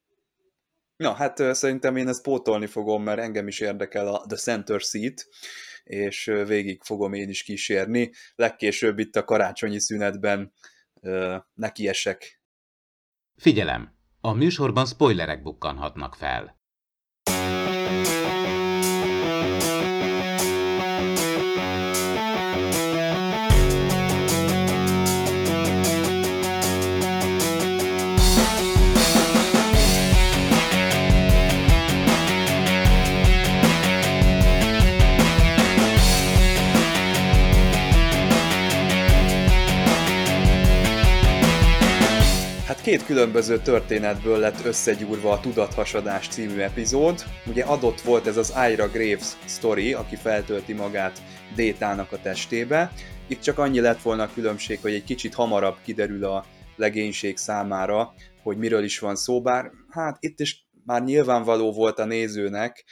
Na, 1.02 1.12
hát 1.12 1.54
szerintem 1.54 1.96
én 1.96 2.08
ezt 2.08 2.22
pótolni 2.22 2.66
fogom, 2.66 3.02
mert 3.02 3.20
engem 3.20 3.48
is 3.48 3.60
érdekel 3.60 4.06
a 4.06 4.26
The 4.26 4.36
Center 4.36 4.80
Seat, 4.80 5.26
és 5.84 6.24
végig 6.46 6.82
fogom 6.82 7.12
én 7.12 7.28
is 7.28 7.42
kísérni. 7.42 8.12
Legkésőbb 8.34 8.98
itt 8.98 9.16
a 9.16 9.24
karácsonyi 9.24 9.80
szünetben 9.80 10.52
nekiesek 11.54 12.42
Figyelem! 13.36 13.94
A 14.20 14.32
műsorban 14.32 14.86
spoilerek 14.86 15.42
bukkanhatnak 15.42 16.14
fel. 16.14 16.61
Két 42.82 43.04
különböző 43.04 43.58
történetből 43.58 44.38
lett 44.38 44.64
összegyúrva 44.64 45.32
a 45.32 45.40
Tudathasadás 45.40 46.28
című 46.28 46.58
epizód. 46.58 47.24
Ugye 47.46 47.64
adott 47.64 48.00
volt 48.00 48.26
ez 48.26 48.36
az 48.36 48.54
Ira 48.70 48.88
Graves 48.88 49.36
story, 49.46 49.92
aki 49.92 50.16
feltölti 50.16 50.72
magát 50.72 51.22
Détának 51.54 52.12
a 52.12 52.20
testébe. 52.20 52.92
Itt 53.26 53.40
csak 53.40 53.58
annyi 53.58 53.80
lett 53.80 54.02
volna 54.02 54.22
a 54.22 54.32
különbség, 54.34 54.78
hogy 54.80 54.92
egy 54.92 55.04
kicsit 55.04 55.34
hamarabb 55.34 55.76
kiderül 55.84 56.24
a 56.24 56.44
legénység 56.76 57.36
számára, 57.36 58.14
hogy 58.42 58.56
miről 58.56 58.84
is 58.84 58.98
van 58.98 59.16
szó, 59.16 59.42
bár 59.42 59.70
hát 59.88 60.16
itt 60.20 60.40
is 60.40 60.66
már 60.84 61.02
nyilvánvaló 61.02 61.72
volt 61.72 61.98
a 61.98 62.04
nézőnek 62.04 62.84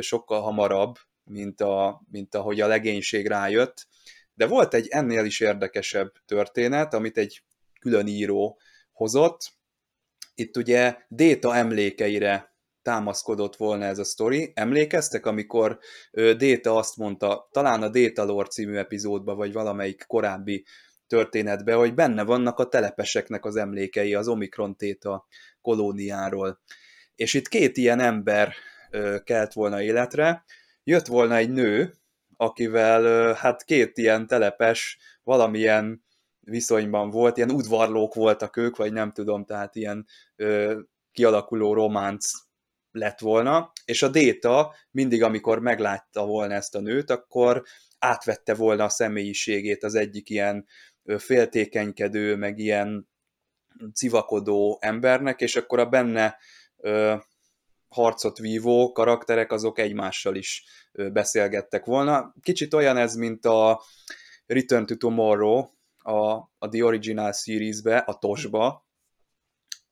sokkal 0.00 0.40
hamarabb, 0.40 0.94
mint, 1.24 1.60
a, 1.60 2.02
mint 2.10 2.34
ahogy 2.34 2.60
a 2.60 2.66
legénység 2.66 3.26
rájött, 3.26 3.86
de 4.34 4.46
volt 4.46 4.74
egy 4.74 4.86
ennél 4.88 5.24
is 5.24 5.40
érdekesebb 5.40 6.12
történet, 6.26 6.94
amit 6.94 7.18
egy 7.18 7.42
külön 7.80 8.06
író 8.06 8.58
hozott. 8.98 9.40
Itt 10.34 10.56
ugye 10.56 10.96
Déta 11.08 11.56
emlékeire 11.56 12.56
támaszkodott 12.82 13.56
volna 13.56 13.84
ez 13.84 13.98
a 13.98 14.04
sztori. 14.04 14.52
Emlékeztek, 14.54 15.26
amikor 15.26 15.78
Déta 16.12 16.76
azt 16.76 16.96
mondta, 16.96 17.48
talán 17.52 17.82
a 17.82 17.88
Déta 17.88 18.24
Lore 18.24 18.48
című 18.48 18.76
epizódban, 18.76 19.36
vagy 19.36 19.52
valamelyik 19.52 20.04
korábbi 20.06 20.64
történetben, 21.06 21.76
hogy 21.76 21.94
benne 21.94 22.24
vannak 22.24 22.58
a 22.58 22.68
telepeseknek 22.68 23.44
az 23.44 23.56
emlékei 23.56 24.14
az 24.14 24.28
Omikron 24.28 24.76
Téta 24.76 25.26
kolóniáról. 25.60 26.60
És 27.14 27.34
itt 27.34 27.48
két 27.48 27.76
ilyen 27.76 28.00
ember 28.00 28.54
kelt 29.24 29.52
volna 29.52 29.82
életre. 29.82 30.44
Jött 30.84 31.06
volna 31.06 31.36
egy 31.36 31.50
nő, 31.50 31.94
akivel 32.36 33.32
hát 33.34 33.64
két 33.64 33.98
ilyen 33.98 34.26
telepes 34.26 34.98
valamilyen 35.22 36.06
viszonyban 36.48 37.10
volt, 37.10 37.36
ilyen 37.36 37.50
udvarlók 37.50 38.14
voltak 38.14 38.56
ők, 38.56 38.76
vagy 38.76 38.92
nem 38.92 39.12
tudom, 39.12 39.44
tehát 39.44 39.74
ilyen 39.74 40.06
ö, 40.36 40.78
kialakuló 41.12 41.74
románc 41.74 42.30
lett 42.90 43.18
volna, 43.18 43.72
és 43.84 44.02
a 44.02 44.08
Déta 44.08 44.74
mindig, 44.90 45.22
amikor 45.22 45.60
meglátta 45.60 46.26
volna 46.26 46.54
ezt 46.54 46.74
a 46.74 46.80
nőt, 46.80 47.10
akkor 47.10 47.62
átvette 47.98 48.54
volna 48.54 48.84
a 48.84 48.88
személyiségét 48.88 49.84
az 49.84 49.94
egyik 49.94 50.30
ilyen 50.30 50.66
féltékenykedő, 51.16 52.36
meg 52.36 52.58
ilyen 52.58 53.08
civakodó 53.94 54.78
embernek, 54.80 55.40
és 55.40 55.56
akkor 55.56 55.78
a 55.78 55.88
benne 55.88 56.36
ö, 56.76 57.14
harcot 57.88 58.38
vívó 58.38 58.92
karakterek 58.92 59.52
azok 59.52 59.78
egymással 59.78 60.34
is 60.34 60.64
ö, 60.92 61.10
beszélgettek 61.10 61.84
volna. 61.84 62.34
Kicsit 62.42 62.74
olyan 62.74 62.96
ez, 62.96 63.14
mint 63.14 63.44
a 63.44 63.82
Return 64.46 64.86
to 64.86 64.96
Tomorrow, 64.96 65.64
a, 66.08 66.50
a 66.58 66.68
The 66.68 66.84
Original 66.84 67.32
Series-be, 67.32 67.96
a 67.96 68.18
TOS-ba, 68.18 68.86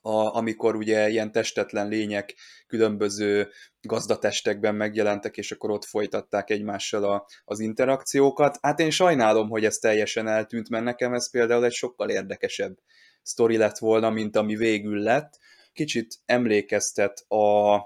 a, 0.02 0.36
amikor 0.36 0.76
ugye 0.76 1.08
ilyen 1.08 1.32
testetlen 1.32 1.88
lények 1.88 2.34
különböző 2.66 3.48
gazdatestekben 3.80 4.74
megjelentek, 4.74 5.36
és 5.36 5.52
akkor 5.52 5.70
ott 5.70 5.84
folytatták 5.84 6.50
egymással 6.50 7.04
a, 7.04 7.26
az 7.44 7.60
interakciókat. 7.60 8.58
Hát 8.62 8.80
én 8.80 8.90
sajnálom, 8.90 9.48
hogy 9.48 9.64
ez 9.64 9.76
teljesen 9.76 10.28
eltűnt, 10.28 10.68
mert 10.68 10.84
nekem 10.84 11.12
ez 11.12 11.30
például 11.30 11.64
egy 11.64 11.72
sokkal 11.72 12.10
érdekesebb 12.10 12.76
sztori 13.22 13.56
lett 13.56 13.78
volna, 13.78 14.10
mint 14.10 14.36
ami 14.36 14.56
végül 14.56 14.98
lett. 14.98 15.38
Kicsit 15.72 16.14
emlékeztet 16.24 17.20
a 17.28 17.78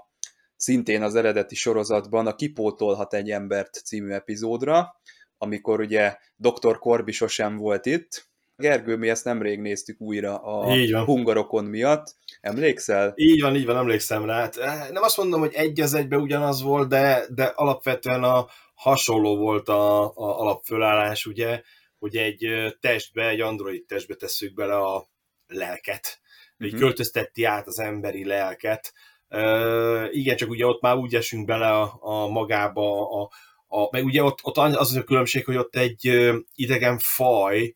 szintén 0.55 1.01
az 1.01 1.15
eredeti 1.15 1.55
sorozatban 1.55 2.27
a 2.27 2.35
Kipótolhat 2.35 3.13
egy 3.13 3.31
embert 3.31 3.73
című 3.73 4.11
epizódra, 4.11 5.01
amikor 5.41 5.79
ugye 5.79 6.17
Dr. 6.35 6.77
Korbi 6.77 7.11
sosem 7.11 7.57
volt 7.57 7.85
itt, 7.85 8.29
Gergő, 8.55 8.95
mi 8.95 9.09
ezt 9.09 9.25
nemrég 9.25 9.59
néztük 9.59 10.01
újra 10.01 10.37
a 10.37 11.03
hungarokon 11.05 11.65
miatt. 11.65 12.15
Emlékszel? 12.41 13.13
Így 13.15 13.41
van, 13.41 13.55
így 13.55 13.65
van, 13.65 13.77
emlékszem 13.77 14.25
rá. 14.25 14.39
Hát, 14.39 14.57
eh, 14.57 14.89
nem 14.91 15.03
azt 15.03 15.17
mondom, 15.17 15.39
hogy 15.39 15.53
egy 15.53 15.81
az 15.81 15.93
egybe 15.93 16.17
ugyanaz 16.17 16.61
volt, 16.61 16.89
de, 16.89 17.25
de 17.29 17.43
alapvetően 17.43 18.23
a 18.23 18.47
hasonló 18.73 19.37
volt 19.37 19.69
a, 19.69 20.03
a 20.03 20.39
alapfölállás, 20.39 21.25
ugye, 21.25 21.61
hogy 21.99 22.15
egy 22.15 22.75
testbe, 22.79 23.27
egy 23.27 23.41
android 23.41 23.85
testbe 23.85 24.15
tesszük 24.15 24.53
bele 24.53 24.75
a 24.75 25.09
lelket. 25.47 26.19
Uh-huh. 26.59 26.79
költöztetti 26.79 27.43
át 27.43 27.67
az 27.67 27.79
emberi 27.79 28.25
lelket. 28.25 28.93
Uh, 29.29 30.07
igen, 30.09 30.35
csak 30.35 30.49
ugye 30.49 30.65
ott 30.65 30.81
már 30.81 30.95
úgy 30.95 31.15
esünk 31.15 31.45
bele 31.45 31.67
a, 31.67 31.97
a 31.99 32.27
magába, 32.27 33.21
a, 33.21 33.29
a, 33.73 33.87
meg 33.91 34.05
ugye 34.05 34.23
ott, 34.23 34.39
ott 34.43 34.57
az 34.57 34.95
a 34.95 35.03
különbség, 35.03 35.45
hogy 35.45 35.55
ott 35.55 35.75
egy 35.75 36.31
idegen 36.55 36.97
faj, 36.99 37.75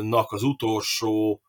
nak 0.00 0.32
az 0.32 0.42
utolsó 0.42 1.42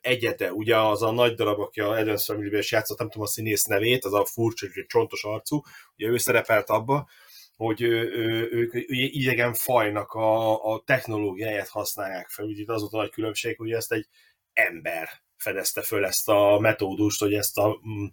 egyete, 0.00 0.52
ugye 0.52 0.78
az 0.78 1.02
a 1.02 1.10
nagy 1.10 1.34
darab, 1.34 1.60
aki 1.60 1.80
a 1.80 1.90
Adams 1.90 2.24
family 2.24 2.58
is 2.58 2.72
játszott, 2.72 2.98
nem 2.98 3.08
tudom 3.08 3.26
a 3.26 3.30
színész 3.30 3.64
nevét, 3.64 4.04
az 4.04 4.12
a 4.12 4.24
furcsa, 4.24 4.66
csontos 4.86 5.24
arcú, 5.24 5.60
ugye 5.96 6.08
ő 6.08 6.16
szerepelt 6.16 6.68
abba, 6.70 7.08
hogy 7.56 7.82
ők 7.82 8.72
idegen 8.94 9.54
fajnak 9.54 10.12
a, 10.12 10.64
a 10.64 10.82
technológiáját 10.86 11.68
használják 11.68 12.28
fel. 12.28 12.48
Itt 12.48 12.68
az 12.68 12.80
volt 12.80 12.92
a 12.92 12.96
nagy 12.96 13.10
különbség, 13.10 13.56
hogy 13.56 13.72
ezt 13.72 13.92
egy 13.92 14.08
ember 14.52 15.08
fedezte 15.36 15.82
föl 15.82 16.04
ezt 16.04 16.28
a 16.28 16.58
metódust, 16.60 17.20
hogy 17.20 17.34
ezt 17.34 17.58
a, 17.58 17.80
mm, 17.88 18.06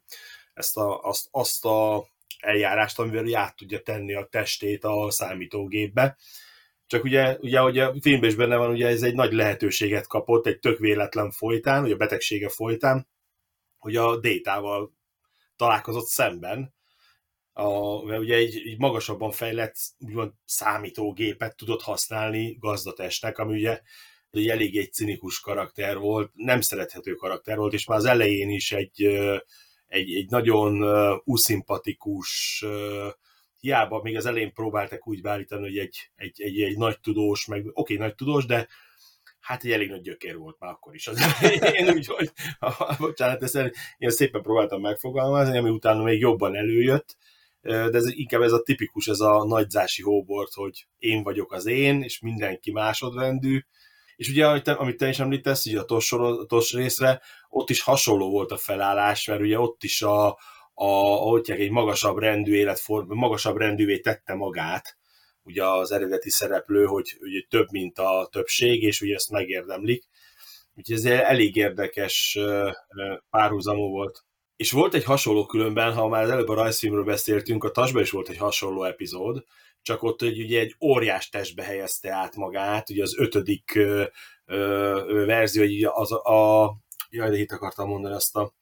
ezt 0.54 0.78
a, 0.78 1.02
azt, 1.02 1.28
azt 1.32 1.66
a 1.66 2.06
eljárást, 2.40 3.00
amivel 3.00 3.36
át 3.38 3.56
tudja 3.56 3.82
tenni 3.82 4.14
a 4.14 4.28
testét 4.32 4.84
a 4.84 5.12
számítógépbe. 5.12 6.18
Csak 6.88 7.04
ugye, 7.04 7.38
ugye, 7.40 7.60
hogy 7.60 7.80
a 7.80 7.94
filmben 8.02 8.30
is 8.30 8.36
benne 8.36 8.56
van, 8.56 8.70
ugye 8.70 8.88
ez 8.88 9.04
egy 9.04 9.16
nagy 9.16 9.34
lehetőséget 9.34 10.08
kapott, 10.08 10.46
egy 10.46 10.60
tök 10.60 10.80
véletlen 10.80 11.32
folytán, 11.32 11.84
ugye 11.84 11.94
a 11.94 11.98
betegsége 11.98 12.50
folytán, 12.50 13.08
hogy 13.78 13.96
a 13.96 14.20
détával 14.20 14.94
találkozott 15.56 16.08
szemben, 16.08 16.74
a, 17.54 18.04
mert 18.06 18.20
ugye 18.20 18.36
egy, 18.36 18.56
egy 18.56 18.78
magasabban 18.78 19.32
fejlett 19.32 19.76
úgymond 20.00 20.32
számítógépet 20.46 21.56
tudott 21.56 21.82
használni 21.82 22.58
gazdatestnek, 22.60 23.38
ami 23.38 23.54
ugye 23.54 23.82
egy 24.32 24.48
elég 24.48 24.78
egy 24.78 24.94
cinikus 24.94 25.40
karakter 25.40 25.98
volt, 25.98 26.32
nem 26.34 26.62
szerethető 26.62 27.14
karakter 27.14 27.58
volt, 27.58 27.74
és 27.74 27.86
már 27.86 27.98
az 27.98 28.06
elején 28.06 28.50
is 28.50 28.72
egy, 28.72 29.02
egy, 29.92 30.14
egy 30.14 30.30
nagyon 30.30 30.84
uszimpatikus 31.24 32.64
hiába 33.60 34.02
még 34.02 34.16
az 34.16 34.26
elején 34.26 34.54
próbáltak 34.54 35.08
úgy 35.08 35.22
beállítani, 35.22 35.62
hogy 35.62 35.78
egy, 35.78 36.12
egy, 36.16 36.42
egy, 36.42 36.62
egy 36.62 36.78
nagy 36.78 37.00
tudós, 37.00 37.46
meg 37.46 37.66
oké, 37.74 37.96
nagy 37.96 38.16
tudós, 38.16 38.46
de 38.46 38.68
hát 39.40 39.64
egy 39.64 39.72
elég 39.72 39.90
nagy 39.90 40.02
gyökér 40.02 40.38
volt 40.38 40.60
már 40.60 40.72
akkor 40.72 40.96
is. 40.96 41.08
Az 41.08 41.20
én 41.80 41.90
úgy, 41.90 42.06
hogy, 42.06 42.32
bocsánat, 43.00 43.44
ezt 43.44 43.72
én 43.98 44.10
szépen 44.10 44.42
próbáltam 44.42 44.82
megfogalmazni, 44.82 45.58
ami 45.58 45.70
utána 45.70 46.04
még 46.04 46.20
jobban 46.20 46.56
előjött, 46.56 47.18
de 47.62 47.92
ez 47.92 48.12
inkább 48.12 48.42
ez 48.42 48.52
a 48.52 48.62
tipikus, 48.62 49.08
ez 49.08 49.20
a 49.20 49.46
nagyzási 49.46 50.02
hóbort, 50.02 50.54
hogy 50.54 50.88
én 50.98 51.24
vagyok 51.24 51.52
az 51.54 51.66
én, 51.66 52.02
és 52.02 52.20
mindenki 52.20 52.72
másodrendű, 52.72 53.66
és 54.16 54.30
ugye, 54.30 54.48
amit 54.48 54.64
te, 54.64 54.72
amit 54.72 54.98
te 54.98 55.08
is 55.08 55.20
említesz, 55.20 55.66
ugye 55.66 55.80
a 55.80 55.86
TOS, 55.86 56.12
a 56.12 56.46
részre, 56.72 57.22
ott 57.50 57.70
is 57.70 57.82
hasonló 57.82 58.30
volt 58.30 58.52
a 58.52 58.58
felállás, 58.58 59.28
mert 59.28 59.42
ugye 59.42 59.60
ott 59.60 59.84
is 59.84 60.02
a, 60.02 60.28
a, 60.74 60.86
ahogy 60.86 61.52
egy 61.52 61.72
magasabb 61.72 62.18
rendű 62.18 62.54
életform, 62.54 63.14
magasabb 63.14 63.58
rendűvé 63.58 64.00
tette 64.00 64.34
magát, 64.34 64.98
ugye 65.44 65.66
az 65.66 65.92
eredeti 65.92 66.30
szereplő, 66.30 66.86
hogy 66.86 67.18
ugye 67.20 67.42
több, 67.50 67.68
mint 67.72 67.98
a 67.98 68.28
többség, 68.32 68.84
és 68.84 69.02
ugye 69.02 69.16
ezt 69.16 69.32
megérdemlik. 69.32 70.04
Úgyhogy 70.76 70.96
ez 70.96 71.06
elég 71.06 71.56
érdekes 71.56 72.40
párhuzamú 73.30 73.90
volt. 73.90 74.24
És 74.56 74.72
volt 74.72 74.94
egy 74.94 75.04
hasonló 75.04 75.46
különben, 75.46 75.94
ha 75.94 76.08
már 76.08 76.24
az 76.24 76.30
előbb 76.30 76.48
a 76.48 76.54
rajzfilmről 76.54 77.04
beszéltünk, 77.04 77.64
a 77.64 77.72
Tasban 77.72 78.02
is 78.02 78.12
volt 78.12 78.30
egy 78.30 78.38
hasonló 78.38 78.84
epizód, 78.84 79.44
csak 79.82 80.04
ott 80.04 80.20
hogy 80.20 80.40
ugye 80.40 80.60
egy 80.60 80.76
óriás 80.82 81.30
testbe 81.30 81.64
helyezte 81.64 82.12
át 82.12 82.36
magát, 82.36 82.90
ugye 82.90 83.04
az 83.04 83.18
ötödik 83.18 83.76
ö, 83.76 84.04
ö, 84.46 85.24
verzió, 85.26 85.64
hogy 85.64 85.84
az 85.84 86.12
a, 86.12 86.64
a 86.64 86.76
jaj, 87.10 87.30
de 87.30 87.38
itt 87.38 87.52
akartam 87.52 87.88
mondani 87.88 88.16
azt 88.16 88.36
a 88.36 88.54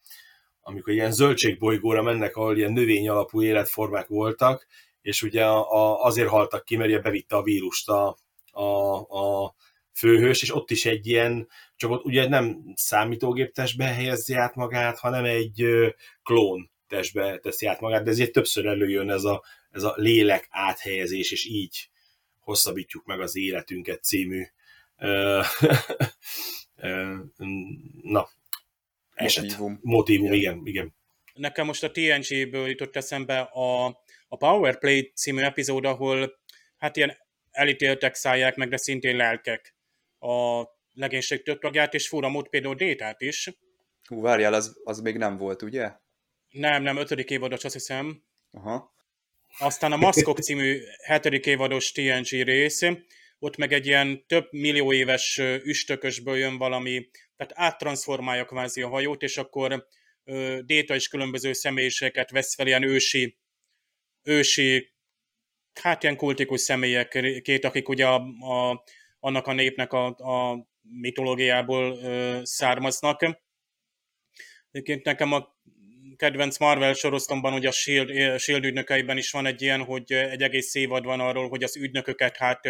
amikor 0.62 0.94
ilyen 0.94 1.12
zöldségbolygóra 1.12 2.02
mennek, 2.02 2.36
ahol 2.36 2.58
ilyen 2.58 2.72
növény 2.72 3.10
alapú 3.10 3.42
életformák 3.42 4.08
voltak, 4.08 4.68
és 5.02 5.22
ugye 5.22 5.46
a, 5.46 5.72
a, 5.72 6.04
azért 6.04 6.30
haltak 6.30 6.66
ki, 6.66 6.76
mert 6.76 6.90
ugye 6.90 7.00
bevitte 7.00 7.36
a 7.36 7.44
vírust 7.44 7.90
a, 7.90 8.18
a, 8.52 8.96
a 8.96 9.56
főhős, 9.94 10.42
és 10.42 10.56
ott 10.56 10.72
is 10.72 10.86
egy 10.86 11.08
ilyen, 11.08 11.48
csak 11.76 11.92
ott 11.92 12.06
ugye 12.06 12.28
nem 12.28 12.72
számítógép 12.76 13.54
testbe 13.54 13.86
helyezi 13.86 14.34
át 14.34 14.56
magát, 14.56 15.00
hanem 15.00 15.26
egy 15.26 15.66
klón 16.24 16.72
testbe 16.88 17.38
teszi 17.38 17.66
át 17.66 17.80
magát, 17.80 18.04
de 18.04 18.10
ezért 18.10 18.32
többször 18.32 18.66
előjön 18.66 19.10
ez 19.10 19.24
a, 19.24 19.44
ez 19.72 19.84
a 19.84 19.94
lélek 19.96 20.48
áthelyezés, 20.50 21.32
és 21.32 21.46
így 21.46 21.90
hosszabbítjuk 22.40 23.06
meg 23.06 23.20
az 23.20 23.36
életünket 23.36 24.04
című 24.04 24.44
na, 28.02 28.30
eset. 29.14 29.44
Motívum. 29.44 29.80
Motívum, 29.82 30.34
igen. 30.34 30.62
igen. 30.64 30.94
Nekem 31.34 31.66
most 31.66 31.84
a 31.84 31.92
TNG-ből 31.92 32.68
jutott 32.68 32.96
eszembe 32.96 33.40
a, 33.40 33.86
a 34.28 34.38
Power 34.38 34.80
Play 34.80 35.12
című 35.16 35.42
epizód, 35.42 35.86
ahol 35.86 36.40
hát 36.78 36.98
ilyen 36.98 37.18
elítéltek 37.52 38.16
szállják 38.16 38.56
meg, 38.56 38.70
de 38.70 38.78
szintén 38.78 39.16
lelkek 39.16 39.76
a 40.20 40.64
legénység 40.94 41.44
több 41.44 41.60
tagját, 41.60 41.94
és 41.94 42.08
furamút 42.08 42.50
például 42.50 42.76
Détát 42.76 43.22
is. 43.22 43.50
Hú, 44.08 44.22
várjál, 44.22 44.54
az, 44.54 44.80
az 44.84 45.00
még 45.00 45.18
nem 45.18 45.38
volt, 45.38 45.62
ugye? 45.62 45.92
Nem, 46.50 46.84
nem, 46.84 46.98
ötödik 46.98 47.30
évados, 47.30 47.64
azt 47.64 47.74
hiszem. 47.74 48.24
Aha. 48.52 48.94
Aztán 49.58 49.92
a 49.92 49.98
Maszkok 50.06 50.40
című 50.40 50.82
hetedik 51.04 51.46
évados 51.46 51.92
TNG 51.92 52.28
rész, 52.30 52.82
ott 53.40 53.58
meg 53.58 53.74
egy 53.74 53.86
ilyen 53.86 54.26
több 54.28 54.48
millió 54.52 54.94
éves 54.94 55.38
üstökösből 55.64 56.38
jön 56.38 56.58
valami 56.58 57.10
tehát 57.36 57.54
áttranszformálja 57.56 58.46
kvázi 58.46 58.82
a 58.82 58.88
hajót, 58.88 59.22
és 59.22 59.38
akkor 59.38 59.88
Déta 60.66 60.96
is 60.96 61.08
különböző 61.08 61.54
személyiségeket 61.54 62.32
vesz 62.32 62.56
fel, 62.56 62.68
ilyen 62.68 62.84
ősi, 62.84 63.38
ősi 64.24 64.94
hát 65.74 66.04
ilyen 66.04 66.16
kultikus 66.16 66.62
személyek, 66.62 67.08
két, 67.42 67.66
akik 67.66 67.90
ugye 67.90 68.08
a, 68.08 68.16
a, 68.40 68.84
annak 69.20 69.48
a 69.48 69.54
népnek 69.54 69.94
a, 69.94 70.06
a 70.06 70.68
mitológiából 70.82 71.98
ö, 71.98 72.40
származnak. 72.44 73.40
Egyébként 74.72 75.06
nekem 75.06 75.32
a 75.32 75.58
kedvenc 76.20 76.58
Marvel 76.58 76.94
sorosztomban, 76.94 77.52
hogy 77.52 77.66
a 77.66 77.72
Shield, 77.72 78.40
Shield 78.40 78.66
ügynökeiben 78.66 79.18
is 79.18 79.32
van 79.32 79.46
egy 79.46 79.62
ilyen, 79.62 79.84
hogy 79.84 80.12
egy 80.12 80.42
egész 80.42 80.76
évad 80.76 81.06
van 81.06 81.20
arról, 81.20 81.50
hogy 81.50 81.64
az 81.64 81.78
ügynököket 81.78 82.38
hát 82.38 82.62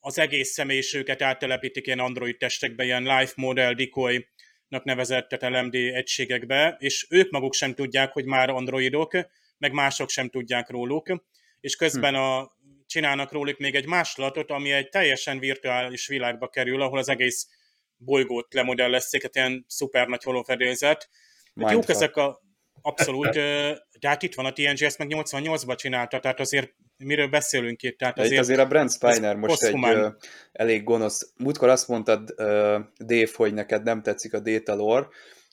az 0.00 0.18
egész 0.18 0.50
személyiségüket 0.50 1.22
áttelepítik 1.22 1.86
ilyen 1.86 1.98
android 1.98 2.36
testekbe, 2.36 2.84
ilyen 2.84 3.02
life 3.02 3.32
model 3.36 3.74
decoy 3.74 4.26
nak 4.68 4.84
nevezett 4.84 5.28
tehát 5.28 5.62
LMD 5.62 5.74
egységekbe, 5.74 6.76
és 6.78 7.06
ők 7.10 7.30
maguk 7.30 7.54
sem 7.54 7.74
tudják, 7.74 8.12
hogy 8.12 8.24
már 8.24 8.50
androidok, 8.50 9.12
meg 9.58 9.72
mások 9.72 10.10
sem 10.10 10.28
tudják 10.28 10.70
róluk, 10.70 11.24
és 11.60 11.76
közben 11.76 12.14
a, 12.14 12.52
csinálnak 12.86 13.32
róluk 13.32 13.58
még 13.58 13.74
egy 13.74 13.86
másolatot, 13.86 14.50
ami 14.50 14.72
egy 14.72 14.88
teljesen 14.88 15.38
virtuális 15.38 16.06
világba 16.06 16.48
kerül, 16.48 16.82
ahol 16.82 16.98
az 16.98 17.08
egész 17.08 17.48
bolygót 17.96 18.54
lemodellezték, 18.54 19.22
hát 19.22 19.34
ilyen 19.34 19.64
szuper 19.68 20.06
nagy 20.06 20.22
holofedélzet. 20.22 21.08
Jók 21.54 21.88
ezek 21.88 22.16
a 22.16 22.40
Abszolút, 22.82 23.30
de 24.00 24.08
hát 24.08 24.22
itt 24.22 24.34
van 24.34 24.46
a 24.46 24.52
TNG, 24.52 24.82
ezt 24.82 24.98
meg 24.98 25.08
88-ban 25.10 25.76
csinálta, 25.76 26.20
tehát 26.20 26.40
azért 26.40 26.74
miről 26.96 27.28
beszélünk 27.28 27.82
itt? 27.82 27.98
Tehát 27.98 28.18
azért, 28.18 28.32
itt 28.32 28.38
azért 28.38 28.60
a 28.60 28.66
Brent 28.66 28.92
Spiner 28.92 29.36
most 29.36 29.62
egy 29.62 29.84
ö, 29.84 30.08
elég 30.52 30.84
gonosz. 30.84 31.32
Múltkor 31.36 31.68
azt 31.68 31.88
mondtad, 31.88 32.34
ö, 32.36 32.78
Dave, 33.04 33.30
hogy 33.34 33.54
neked 33.54 33.82
nem 33.82 34.02
tetszik 34.02 34.34
a 34.34 34.40
Data 34.40 34.74
lore, 34.74 35.06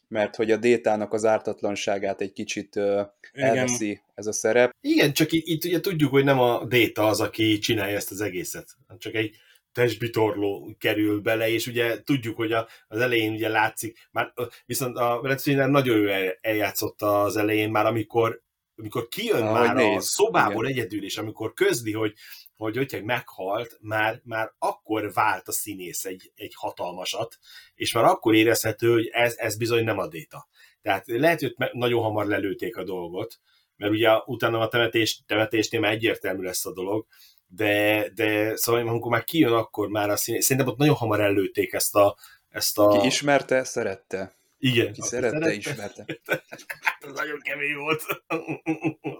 mert 0.08 0.36
hogy 0.36 0.52
a 0.52 0.58
détának 0.58 1.14
az 1.14 1.26
ártatlanságát 1.26 2.22
egy 2.22 2.32
kicsit 2.32 2.76
ö, 2.76 3.02
elveszi 3.34 4.02
ez 4.16 4.28
a 4.28 4.34
szerep. 4.34 4.72
Igen, 4.82 5.14
csak 5.14 5.32
itt, 5.32 5.46
itt 5.46 5.66
ugye 5.66 5.80
tudjuk, 5.80 6.12
hogy 6.12 6.24
nem 6.24 6.40
a 6.40 6.66
déta 6.66 7.08
az, 7.08 7.22
aki 7.22 7.58
csinálja 7.58 7.96
ezt 7.96 8.12
az 8.12 8.22
egészet, 8.22 8.68
csak 8.98 9.14
egy 9.14 9.36
testbitorló 9.80 10.76
kerül 10.80 11.22
bele, 11.22 11.50
és 11.50 11.68
ugye 11.68 12.04
tudjuk, 12.04 12.36
hogy 12.36 12.52
a, 12.52 12.68
az 12.88 13.00
elején 13.00 13.34
ugye 13.34 13.50
látszik, 13.50 14.08
már, 14.12 14.34
viszont 14.65 14.98
a 14.98 15.20
Redfiner 15.24 15.70
nagyon 15.70 15.98
jó 15.98 16.30
eljátszotta 16.42 17.22
az 17.22 17.38
elején, 17.38 17.70
már 17.70 17.86
amikor 17.86 18.42
amikor 18.76 19.08
kijön 19.08 19.44
ah, 19.44 19.54
már 19.54 19.78
a 19.78 20.00
szobából 20.00 20.68
igen. 20.68 20.78
egyedül, 20.78 21.04
és 21.04 21.18
amikor 21.18 21.54
közli, 21.54 21.92
hogy 21.92 22.13
hogy 22.58 22.78
hogyha 22.78 23.04
meghalt, 23.04 23.78
már, 23.82 24.22
már 24.24 24.54
akkor 24.58 25.13
vált 25.13 25.48
a 25.48 25.52
színész 25.52 26.06
egy, 26.06 26.32
egy 26.36 26.54
hatalmasat, 26.56 27.38
és 27.76 27.94
már 27.94 28.04
akkor 28.04 28.36
érezhető, 28.36 28.92
hogy 28.92 29.08
ez, 29.12 29.36
ez 29.38 29.58
bizony 29.58 29.84
nem 29.84 29.98
a 29.98 30.08
déta. 30.08 30.48
Tehát 30.82 31.04
lehet, 31.08 31.39
hogy 31.39 31.56
nagyon 31.72 32.02
hamar 32.02 32.26
lelőtték 32.26 32.78
a 32.78 32.84
dolgot, 32.84 33.39
mert 33.76 33.92
ugye 33.92 34.10
utána 34.26 34.60
a 34.60 34.68
temetés, 34.68 35.24
temetésnél 35.26 35.80
már 35.80 35.92
egyértelmű 35.92 36.44
lesz 36.44 36.65
a 36.65 36.74
dolog, 36.74 37.08
de, 37.50 38.10
de 38.16 38.56
szóval 38.56 38.88
amikor 38.88 39.12
már 39.12 39.24
kijön, 39.24 39.54
akkor 39.54 39.88
már 39.88 40.10
a 40.10 40.16
színész, 40.16 40.46
szerintem 40.46 40.72
ott 40.72 40.80
nagyon 40.80 40.96
hamar 40.96 41.22
előtték 41.22 41.74
ezt 41.74 41.96
a, 41.96 42.18
ezt 42.50 42.78
a... 42.78 42.88
Ki 43.00 43.06
ismerte, 43.06 43.64
szerette. 43.64 44.34
Igen. 44.58 44.94
Ki 44.94 45.02
szerette, 45.02 45.38
szerette, 45.38 45.54
ismerte. 45.54 46.06
Hát, 46.82 47.14
nagyon 47.14 47.40
kemény 47.40 47.76
volt. 47.76 48.04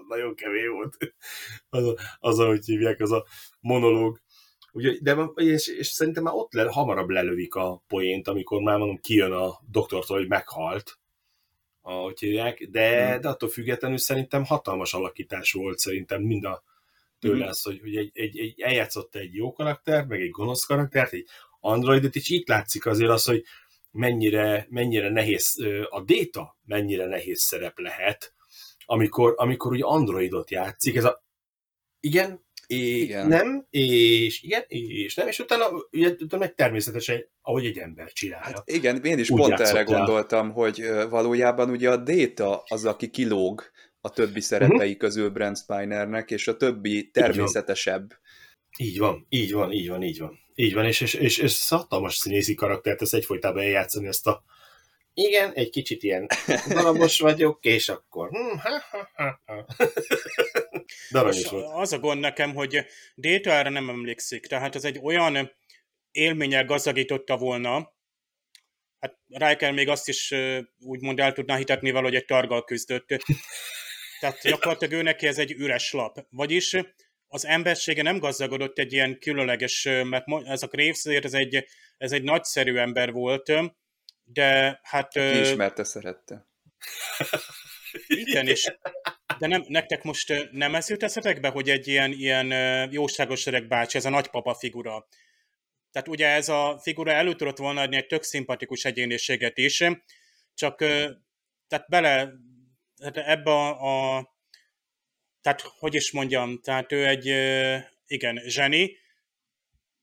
nagyon 0.08 0.34
kemény 0.34 0.68
volt. 0.68 0.96
Az, 1.68 1.86
a, 1.86 1.96
az, 2.18 2.38
ahogy 2.38 2.64
hívják, 2.64 3.00
az 3.00 3.12
a 3.12 3.24
monológ. 3.60 4.20
Ugye, 4.72 4.92
de, 5.00 5.16
és, 5.34 5.66
és 5.66 5.86
szerintem 5.86 6.22
már 6.22 6.34
ott 6.34 6.52
le, 6.52 6.70
hamarabb 6.70 7.08
lelövik 7.08 7.54
a 7.54 7.82
poént, 7.88 8.28
amikor 8.28 8.60
már 8.60 8.78
mondom, 8.78 8.96
kijön 8.96 9.32
a 9.32 9.60
doktortól, 9.70 10.18
hogy 10.18 10.28
meghalt, 10.28 10.98
ahogy 11.82 12.18
hívják, 12.18 12.68
de, 12.70 13.10
hmm. 13.12 13.20
de 13.20 13.28
attól 13.28 13.48
függetlenül 13.48 13.98
szerintem 13.98 14.44
hatalmas 14.44 14.94
alakítás 14.94 15.52
volt 15.52 15.78
szerintem 15.78 16.22
mind 16.22 16.44
a 16.44 16.62
tőle 17.20 17.38
hmm. 17.38 17.48
az, 17.48 17.62
hogy, 17.62 17.80
hogy 17.80 17.96
egy, 17.96 18.10
egy, 18.14 18.38
egy, 18.38 18.60
eljátszott 18.60 19.14
egy 19.14 19.34
jó 19.34 19.52
karakter, 19.52 20.06
meg 20.06 20.20
egy 20.20 20.30
gonosz 20.30 20.64
karaktert, 20.64 21.12
egy 21.12 21.26
androidot, 21.60 22.16
és 22.16 22.28
itt 22.28 22.48
látszik 22.48 22.86
azért 22.86 23.10
az, 23.10 23.24
hogy 23.24 23.44
mennyire, 23.90 24.66
mennyire 24.70 25.10
nehéz, 25.10 25.56
a 25.88 26.02
déta 26.02 26.58
mennyire 26.64 27.06
nehéz 27.06 27.40
szerep 27.40 27.78
lehet, 27.78 28.34
amikor, 28.84 29.34
amikor 29.36 29.72
ugye 29.72 29.84
androidot 29.84 30.50
játszik, 30.50 30.96
ez 30.96 31.04
a 31.04 31.24
igen, 32.00 32.44
és 32.66 33.02
igen. 33.02 33.26
nem, 33.26 33.66
és 33.70 34.42
igen, 34.42 34.64
és 34.66 35.14
nem, 35.14 35.28
és 35.28 35.38
utána, 35.38 35.66
ugye, 35.90 36.08
utána 36.08 36.42
meg 36.42 36.54
természetesen, 36.54 37.28
ahogy 37.42 37.66
egy 37.66 37.78
ember 37.78 38.12
csinálja. 38.12 38.44
Hát 38.44 38.70
igen, 38.70 39.04
én 39.04 39.18
is 39.18 39.28
pont 39.28 39.60
erre 39.60 39.82
gondoltam, 39.82 40.52
hogy 40.52 40.82
valójában 41.08 41.70
ugye 41.70 41.90
a 41.90 41.96
Déta 41.96 42.62
az, 42.66 42.84
aki 42.84 43.10
kilóg 43.10 43.70
a 44.00 44.10
többi 44.10 44.40
szerepei 44.40 44.76
uh-huh. 44.76 44.96
közül 44.96 45.30
Brent 45.30 45.56
Spinernek, 45.56 46.30
és 46.30 46.48
a 46.48 46.56
többi 46.56 47.10
természetesebb. 47.10 48.12
Így 48.78 48.98
van, 48.98 49.26
így 49.28 49.52
van, 49.52 49.72
így 49.72 49.88
van, 49.88 50.02
így 50.02 50.18
van. 50.18 50.38
Így 50.54 50.74
van, 50.74 50.84
és, 50.84 51.00
és, 51.00 51.14
és, 51.14 51.38
és 51.38 51.68
hatalmas 51.68 52.16
színészi 52.16 52.54
karaktert 52.54 53.02
ez 53.02 53.14
egyfolytában 53.14 53.62
eljátszani 53.62 54.06
ezt 54.06 54.26
a 54.26 54.44
igen, 55.14 55.52
egy 55.52 55.70
kicsit 55.70 56.02
ilyen 56.02 56.26
darabos 56.68 57.20
vagyok, 57.30 57.64
és 57.64 57.88
akkor 57.88 58.28
hm, 58.28 58.58
ha, 58.58 58.82
ha, 58.90 59.10
ha, 59.14 59.40
ha. 59.44 59.66
volt. 61.50 61.66
Az 61.72 61.92
a 61.92 61.98
gond 61.98 62.20
nekem, 62.20 62.54
hogy 62.54 62.86
Data 63.16 63.50
erre 63.50 63.68
nem 63.68 63.88
emlékszik, 63.88 64.46
tehát 64.46 64.74
ez 64.74 64.84
egy 64.84 64.98
olyan 65.02 65.52
élménnyel 66.10 66.64
gazdagította 66.64 67.36
volna, 67.36 67.92
hát 68.98 69.18
Riker 69.28 69.72
még 69.72 69.88
azt 69.88 70.08
is 70.08 70.34
úgymond 70.78 71.20
el 71.20 71.32
tudná 71.32 71.56
hitetni 71.56 71.90
valahogy 71.90 72.14
egy 72.14 72.24
targal 72.24 72.64
küzdött. 72.64 73.06
Tehát 74.20 74.40
gyakorlatilag 74.42 74.92
ő 74.94 75.02
neki 75.02 75.26
ez 75.26 75.38
egy 75.38 75.52
üres 75.52 75.92
lap. 75.92 76.26
Vagyis 76.30 76.76
az 77.26 77.46
embersége 77.46 78.02
nem 78.02 78.18
gazdagodott 78.18 78.78
egy 78.78 78.92
ilyen 78.92 79.18
különleges, 79.18 79.82
mert 80.02 80.24
ez 80.44 80.62
a 80.62 80.66
Graves 80.66 81.04
ez 81.04 81.34
egy, 81.34 81.66
ez 81.98 82.12
egy 82.12 82.22
nagyszerű 82.22 82.76
ember 82.76 83.12
volt, 83.12 83.52
de 84.24 84.80
hát... 84.82 85.12
Ki 85.12 85.40
ismerte, 85.40 85.84
szerette. 85.84 86.48
Igen, 88.06 88.46
és 88.46 88.72
de 89.38 89.46
nem, 89.46 89.64
nektek 89.68 90.02
most 90.02 90.48
nem 90.52 90.74
ez 90.74 90.88
jut 90.88 91.02
eszetekbe, 91.02 91.48
hogy 91.48 91.70
egy 91.70 91.88
ilyen, 91.88 92.12
ilyen 92.12 92.52
jóságos 92.92 93.46
öreg 93.46 93.68
bácsi, 93.68 93.96
ez 93.96 94.04
a 94.04 94.10
nagypapa 94.10 94.54
figura. 94.54 95.08
Tehát 95.92 96.08
ugye 96.08 96.26
ez 96.26 96.48
a 96.48 96.78
figura 96.82 97.12
elő 97.12 97.34
tudott 97.34 97.58
volna 97.58 97.80
adni 97.80 97.96
egy 97.96 98.06
tök 98.06 98.22
szimpatikus 98.22 98.84
egyéniséget 98.84 99.58
is, 99.58 99.84
csak 100.54 100.78
tehát 101.68 101.88
bele 101.88 102.32
hát 103.02 103.16
ebbe 103.16 103.50
a, 103.50 104.16
a 104.16 104.28
tehát 105.40 105.60
hogy 105.60 105.94
is 105.94 106.12
mondjam, 106.12 106.60
tehát 106.60 106.92
ő 106.92 107.06
egy 107.06 107.26
igen, 108.06 108.42
zseni, 108.46 108.98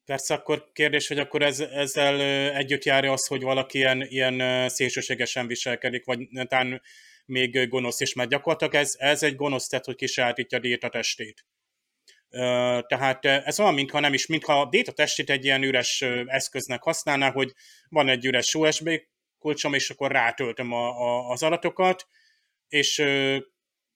Persze 0.07 0.33
akkor 0.33 0.71
kérdés, 0.73 1.07
hogy 1.07 1.19
akkor 1.19 1.41
ez, 1.41 1.59
ezzel 1.59 2.21
együtt 2.55 2.83
járja 2.83 3.11
az, 3.11 3.27
hogy 3.27 3.41
valaki 3.41 3.77
ilyen, 3.77 4.01
ilyen 4.01 4.69
szélsőségesen 4.69 5.47
viselkedik, 5.47 6.05
vagy 6.05 6.27
talán 6.47 6.81
még 7.25 7.69
gonosz 7.69 7.99
is, 7.99 8.13
mert 8.13 8.29
gyakorlatilag 8.29 8.75
ez, 8.75 8.95
ez 8.97 9.23
egy 9.23 9.35
gonosz 9.35 9.67
tett, 9.67 9.85
hogy 9.85 9.95
kisajátítja 9.95 10.57
a 10.57 10.61
déta 10.61 10.89
testét. 10.89 11.45
Tehát 12.87 13.25
ez 13.25 13.59
olyan, 13.59 13.73
mintha 13.73 13.99
nem 13.99 14.13
is, 14.13 14.25
mintha 14.25 14.61
a 14.61 14.69
déta 14.69 14.91
testét 14.91 15.29
egy 15.29 15.45
ilyen 15.45 15.63
üres 15.63 16.01
eszköznek 16.25 16.83
használná, 16.83 17.31
hogy 17.31 17.53
van 17.89 18.09
egy 18.09 18.25
üres 18.25 18.53
USB 18.53 18.89
kulcsom, 19.39 19.73
és 19.73 19.89
akkor 19.89 20.11
rátöltöm 20.11 20.71
a, 20.71 20.87
a, 20.87 21.29
az 21.29 21.43
adatokat, 21.43 22.07
és 22.67 22.97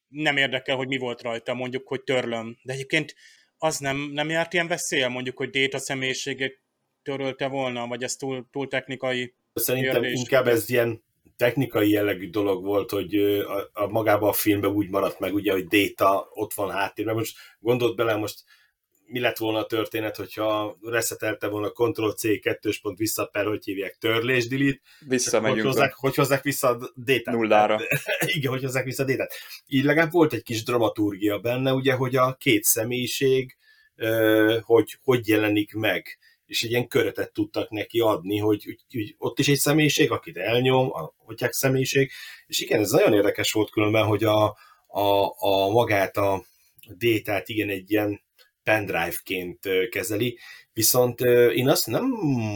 nem 0.07 0.37
érdekel, 0.37 0.75
hogy 0.75 0.87
mi 0.87 0.97
volt 0.97 1.21
rajta, 1.21 1.53
mondjuk, 1.53 1.87
hogy 1.87 2.03
törlöm. 2.03 2.57
De 2.63 2.73
egyébként 2.73 3.15
az 3.57 3.77
nem, 3.77 3.97
nem 3.97 4.29
járt 4.29 4.53
ilyen 4.53 4.67
veszélye, 4.67 5.07
mondjuk, 5.07 5.37
hogy 5.37 5.49
déta 5.49 5.79
személyiségét 5.79 6.61
törölte 7.03 7.47
volna, 7.47 7.87
vagy 7.87 8.03
ez 8.03 8.15
túl, 8.15 8.47
túl 8.51 8.67
technikai 8.67 9.35
Szerintem 9.53 10.01
kérdés. 10.01 10.19
inkább 10.19 10.47
ez 10.47 10.69
ilyen 10.69 11.03
technikai 11.35 11.89
jellegű 11.89 12.29
dolog 12.29 12.63
volt, 12.63 12.89
hogy 12.89 13.15
a, 13.15 13.69
a 13.73 13.87
magában 13.87 14.29
a 14.29 14.33
filmben 14.33 14.71
úgy 14.71 14.89
maradt 14.89 15.19
meg, 15.19 15.33
ugye, 15.33 15.51
hogy 15.51 15.67
Data 15.67 16.29
ott 16.33 16.53
van 16.53 16.71
háttérben. 16.71 17.15
Most 17.15 17.37
gondolt 17.59 17.95
bele, 17.95 18.15
most 18.15 18.43
mi 19.11 19.19
lett 19.19 19.37
volna 19.37 19.59
a 19.59 19.65
történet, 19.65 20.15
hogyha 20.15 20.77
reszetelte 20.81 21.47
volna 21.47 21.69
Ctrl-C, 21.69 22.39
kettős 22.41 22.79
pont 22.79 22.97
vissza 22.97 23.25
per, 23.25 23.45
hogy 23.45 23.63
hívják, 23.63 23.97
törlés, 23.99 24.47
delete. 24.47 24.79
Visszamegyünk. 25.07 25.61
Hogy 25.61 25.71
hozzák, 25.71 25.93
hogy 25.93 26.15
hozzák 26.15 26.43
vissza 26.43 26.67
a 26.67 26.91
détát. 26.95 27.35
Nullára. 27.35 27.79
Igen, 28.35 28.51
hogy 28.51 28.63
hozzák 28.63 28.83
vissza 28.83 29.03
a 29.03 29.05
détát. 29.05 29.33
Így 29.67 29.83
legalább 29.83 30.11
volt 30.11 30.33
egy 30.33 30.43
kis 30.43 30.63
dramaturgia 30.63 31.39
benne, 31.39 31.73
ugye, 31.73 31.93
hogy 31.93 32.15
a 32.15 32.35
két 32.35 32.63
személyiség 32.63 33.55
hogy 34.61 34.97
hogy 35.03 35.27
jelenik 35.27 35.73
meg 35.73 36.19
és 36.45 36.63
egy 36.63 36.69
ilyen 36.69 36.87
köretet 36.87 37.33
tudtak 37.33 37.69
neki 37.69 37.99
adni, 37.99 38.37
hogy, 38.37 38.63
hogy, 38.63 38.79
hogy 38.91 39.15
ott 39.17 39.39
is 39.39 39.47
egy 39.47 39.57
személyiség, 39.57 40.11
akit 40.11 40.37
elnyom, 40.37 40.91
a 40.93 41.13
hogyják 41.17 41.51
személyiség, 41.51 42.11
és 42.47 42.59
igen, 42.59 42.79
ez 42.79 42.91
nagyon 42.91 43.13
érdekes 43.13 43.51
volt 43.51 43.69
különben, 43.69 44.05
hogy 44.05 44.23
a, 44.23 44.45
a, 44.87 45.33
a 45.37 45.69
magát 45.69 46.17
a 46.17 46.45
détát 46.87 47.49
igen 47.49 47.69
egy 47.69 47.91
ilyen 47.91 48.21
pendrive-ként 48.63 49.59
kezeli, 49.89 50.39
viszont 50.73 51.19
én 51.53 51.69
azt 51.69 51.87
nem 51.87 52.05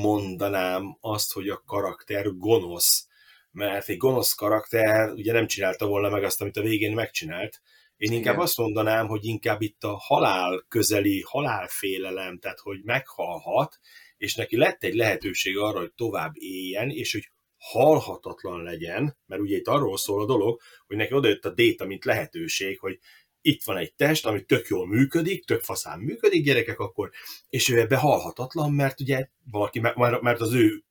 mondanám 0.02 0.98
azt, 1.02 1.34
hogy 1.34 1.50
a 1.50 1.64
karakter 1.66 2.38
gonosz, 2.38 3.08
mert 3.52 3.90
egy 3.90 3.98
gonosz 3.98 4.34
karakter 4.34 5.10
ugye 5.10 5.34
nem 5.34 5.48
csinálta 5.48 5.88
volna 5.88 6.10
meg 6.10 6.24
azt, 6.24 6.42
amit 6.42 6.58
a 6.58 6.62
végén 6.62 6.94
megcsinált, 6.94 7.62
én 7.98 8.12
inkább 8.12 8.34
Igen. 8.34 8.46
azt 8.46 8.58
mondanám, 8.58 9.08
hogy 9.08 9.26
inkább 9.26 9.62
itt 9.62 9.84
a 9.84 9.98
halál 9.98 10.66
közeli 10.68 11.24
halálfélelem, 11.26 12.40
tehát 12.40 12.60
hogy 12.60 12.80
meghalhat, 12.84 13.80
és 14.18 14.36
neki 14.36 14.58
lett 14.58 14.84
egy 14.84 14.96
lehetőség 14.96 15.58
arra, 15.58 15.80
hogy 15.80 15.94
tovább 15.94 16.32
éljen, 16.34 16.90
és 16.90 17.12
hogy 17.12 17.32
halhatatlan 17.58 18.64
legyen, 18.64 19.18
mert 19.26 19.42
ugye 19.42 19.56
itt 19.56 19.68
arról 19.68 19.98
szól 19.98 20.22
a 20.22 20.26
dolog, 20.26 20.62
hogy 20.88 20.98
neki 20.98 21.14
odajött 21.14 21.46
a 21.46 21.54
déta, 21.54 21.86
mint 21.86 22.06
lehetőség, 22.06 22.80
hogy 22.80 23.00
itt 23.46 23.64
van 23.64 23.78
egy 23.78 23.94
test, 23.94 24.26
ami 24.26 24.44
tök 24.44 24.68
jól 24.68 24.88
működik, 24.88 25.46
tök 25.46 25.62
faszán 25.62 26.00
működik, 26.00 26.44
gyerekek, 26.44 26.80
akkor, 26.80 27.12
és 27.50 27.70
ő 27.70 27.80
ebbe 27.80 27.96
halhatatlan, 27.96 28.72
mert 28.72 29.00
ugye 29.00 29.28
valaki, 29.52 29.80
mert 30.22 30.42
az 30.42 30.54
ő 30.54 30.84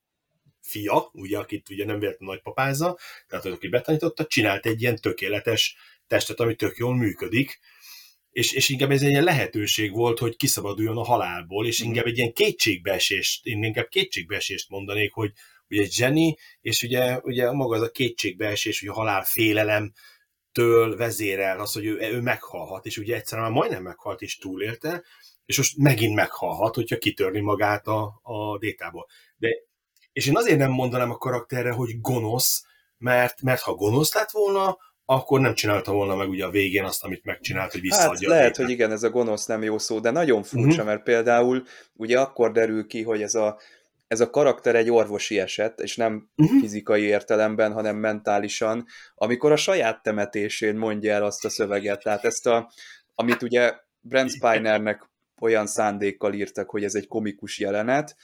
fia, 0.60 1.10
ugye, 1.12 1.38
akit 1.38 1.70
ugye 1.70 1.84
nem 1.84 1.98
véletlenül 1.98 2.34
nagypapázza, 2.34 2.98
tehát 3.28 3.44
az, 3.44 3.52
aki 3.52 3.68
betanította, 3.68 4.26
csinált 4.26 4.66
egy 4.66 4.82
ilyen 4.82 4.96
tökéletes 4.96 5.76
testet, 6.06 6.40
ami 6.40 6.54
tök 6.54 6.76
jól 6.76 6.96
működik, 6.96 7.60
és, 8.30 8.52
és 8.52 8.68
inkább 8.68 8.90
ez 8.90 9.02
egy 9.02 9.10
ilyen 9.10 9.24
lehetőség 9.24 9.92
volt, 9.92 10.18
hogy 10.18 10.36
kiszabaduljon 10.36 10.96
a 10.96 11.04
halálból, 11.04 11.66
és 11.66 11.78
mhm. 11.78 11.88
inkább 11.88 12.06
egy 12.06 12.18
ilyen 12.18 12.32
kétségbeesést, 12.32 13.46
én 13.46 13.62
inkább 13.62 13.88
kétségbeesést 13.88 14.68
mondanék, 14.68 15.12
hogy 15.12 15.32
ugye 15.68 15.82
egy 15.82 15.92
zseni, 15.92 16.36
és 16.60 16.82
ugye, 16.82 17.18
ugye 17.22 17.50
maga 17.50 17.76
az 17.76 17.82
a 17.82 17.90
kétségbeesés, 17.90 18.80
hogy 18.80 18.88
a 18.88 18.92
halál 18.92 19.24
félelem, 19.24 19.92
től 20.54 20.96
vezérel 20.96 21.60
az, 21.60 21.72
hogy 21.72 21.86
ő, 21.86 21.98
ő 22.00 22.20
meghalhat, 22.20 22.86
és 22.86 22.96
ugye 22.98 23.14
egyszerűen 23.14 23.46
már 23.50 23.56
majdnem 23.56 23.82
meghalt 23.82 24.20
és 24.22 24.38
túlélte, 24.38 25.02
és 25.46 25.56
most 25.56 25.76
megint 25.76 26.14
meghalhat, 26.14 26.74
hogyha 26.74 26.98
kitörni 26.98 27.40
magát 27.40 27.86
a, 27.86 28.20
a 28.22 28.58
détából. 28.58 29.06
De, 29.36 29.48
és 30.12 30.26
én 30.26 30.36
azért 30.36 30.58
nem 30.58 30.70
mondanám 30.70 31.10
a 31.10 31.16
karakterre, 31.18 31.72
hogy 31.72 32.00
gonosz, 32.00 32.64
mert, 32.98 33.42
mert 33.42 33.60
ha 33.60 33.74
gonosz 33.74 34.14
lett 34.14 34.30
volna, 34.30 34.78
akkor 35.04 35.40
nem 35.40 35.54
csinálta 35.54 35.92
volna 35.92 36.14
meg 36.16 36.28
ugye 36.28 36.44
a 36.44 36.50
végén 36.50 36.84
azt, 36.84 37.04
amit 37.04 37.24
megcsinált, 37.24 37.72
hogy 37.72 37.80
visszaadja 37.80 38.28
Hát 38.30 38.38
lehet, 38.38 38.56
hogy 38.56 38.70
igen, 38.70 38.92
ez 38.92 39.02
a 39.02 39.10
gonosz 39.10 39.46
nem 39.46 39.62
jó 39.62 39.78
szó, 39.78 40.00
de 40.00 40.10
nagyon 40.10 40.42
furcsa, 40.42 40.76
Mhm. 40.76 40.86
mert 40.86 41.02
például 41.02 41.64
ugye 41.94 42.20
akkor 42.20 42.52
derül 42.52 42.86
ki, 42.86 43.02
hogy 43.02 43.22
ez 43.22 43.34
a, 43.34 43.58
ez 44.06 44.20
a 44.20 44.30
karakter 44.30 44.74
egy 44.74 44.90
orvosi 44.90 45.38
eset, 45.38 45.80
és 45.80 45.96
nem 45.96 46.30
Mhm. 46.34 46.58
fizikai 46.58 47.02
értelemben, 47.02 47.72
hanem 47.72 47.96
mentálisan, 47.96 48.86
amikor 49.14 49.52
a 49.52 49.56
saját 49.56 50.02
temetésén 50.02 50.76
mondja 50.76 51.12
el 51.12 51.24
azt 51.24 51.44
a 51.44 51.48
szöveget. 51.48 52.02
Tehát 52.02 52.24
ezt 52.24 52.46
a, 52.46 52.72
amit 53.14 53.42
ugye 53.42 53.74
Brent 54.00 54.30
Spinernek 54.30 55.10
olyan 55.40 55.66
szándékkal 55.66 56.32
írtak, 56.34 56.70
hogy 56.70 56.84
ez 56.84 56.94
egy 56.94 57.06
komikus 57.06 57.58
jelenet, 57.58 58.16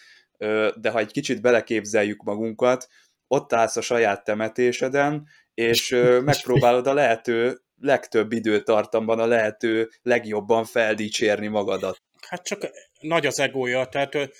de 0.76 0.90
ha 0.90 0.98
egy 0.98 1.12
kicsit 1.12 1.40
beleképzeljük 1.40 2.22
magunkat, 2.22 2.88
ott 3.28 3.52
állsz 3.52 3.76
a 3.76 3.80
saját 3.80 4.24
temetéseden, 4.24 5.26
és 5.54 5.96
megpróbálod 6.24 6.86
a 6.86 6.94
lehető 6.94 7.60
legtöbb 7.80 8.32
időtartamban 8.32 9.18
a 9.18 9.26
lehető 9.26 9.90
legjobban 10.02 10.64
feldicsérni 10.64 11.46
magadat. 11.46 12.02
Hát 12.28 12.44
csak 12.44 12.70
nagy 13.00 13.26
az 13.26 13.40
egója, 13.40 13.84
tehát 13.84 14.30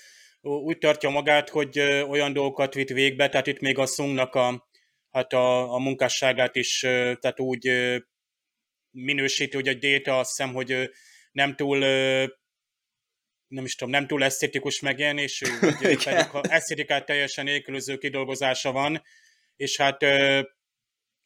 úgy 0.41 0.77
tartja 0.77 1.09
magát, 1.09 1.49
hogy 1.49 1.79
olyan 1.79 2.33
dolgokat 2.33 2.73
vitt 2.73 2.89
végbe, 2.89 3.29
tehát 3.29 3.47
itt 3.47 3.59
még 3.59 3.77
a 3.77 3.85
Szungnak 3.85 4.35
a, 4.35 4.67
hát 5.11 5.33
a, 5.33 5.73
a 5.73 5.77
munkásságát 5.79 6.55
is 6.55 6.79
tehát 7.19 7.39
úgy 7.39 7.71
minősíti, 8.91 9.55
hogy 9.55 9.67
a 9.67 9.73
Data 9.73 10.19
azt 10.19 10.29
hiszem, 10.29 10.53
hogy 10.53 10.89
nem 11.31 11.55
túl 11.55 11.77
nem 13.47 13.65
is 13.65 13.75
tudom, 13.75 13.93
nem 13.93 14.07
túl 14.07 14.23
esztétikus 14.23 14.79
megjelenésű, 14.79 15.45
pedig 15.81 16.01
ha 16.01 16.41
esztétikát 16.41 17.05
teljesen 17.05 17.43
nélkülöző 17.43 17.97
kidolgozása 17.97 18.71
van, 18.71 19.03
és 19.55 19.77
hát 19.77 20.05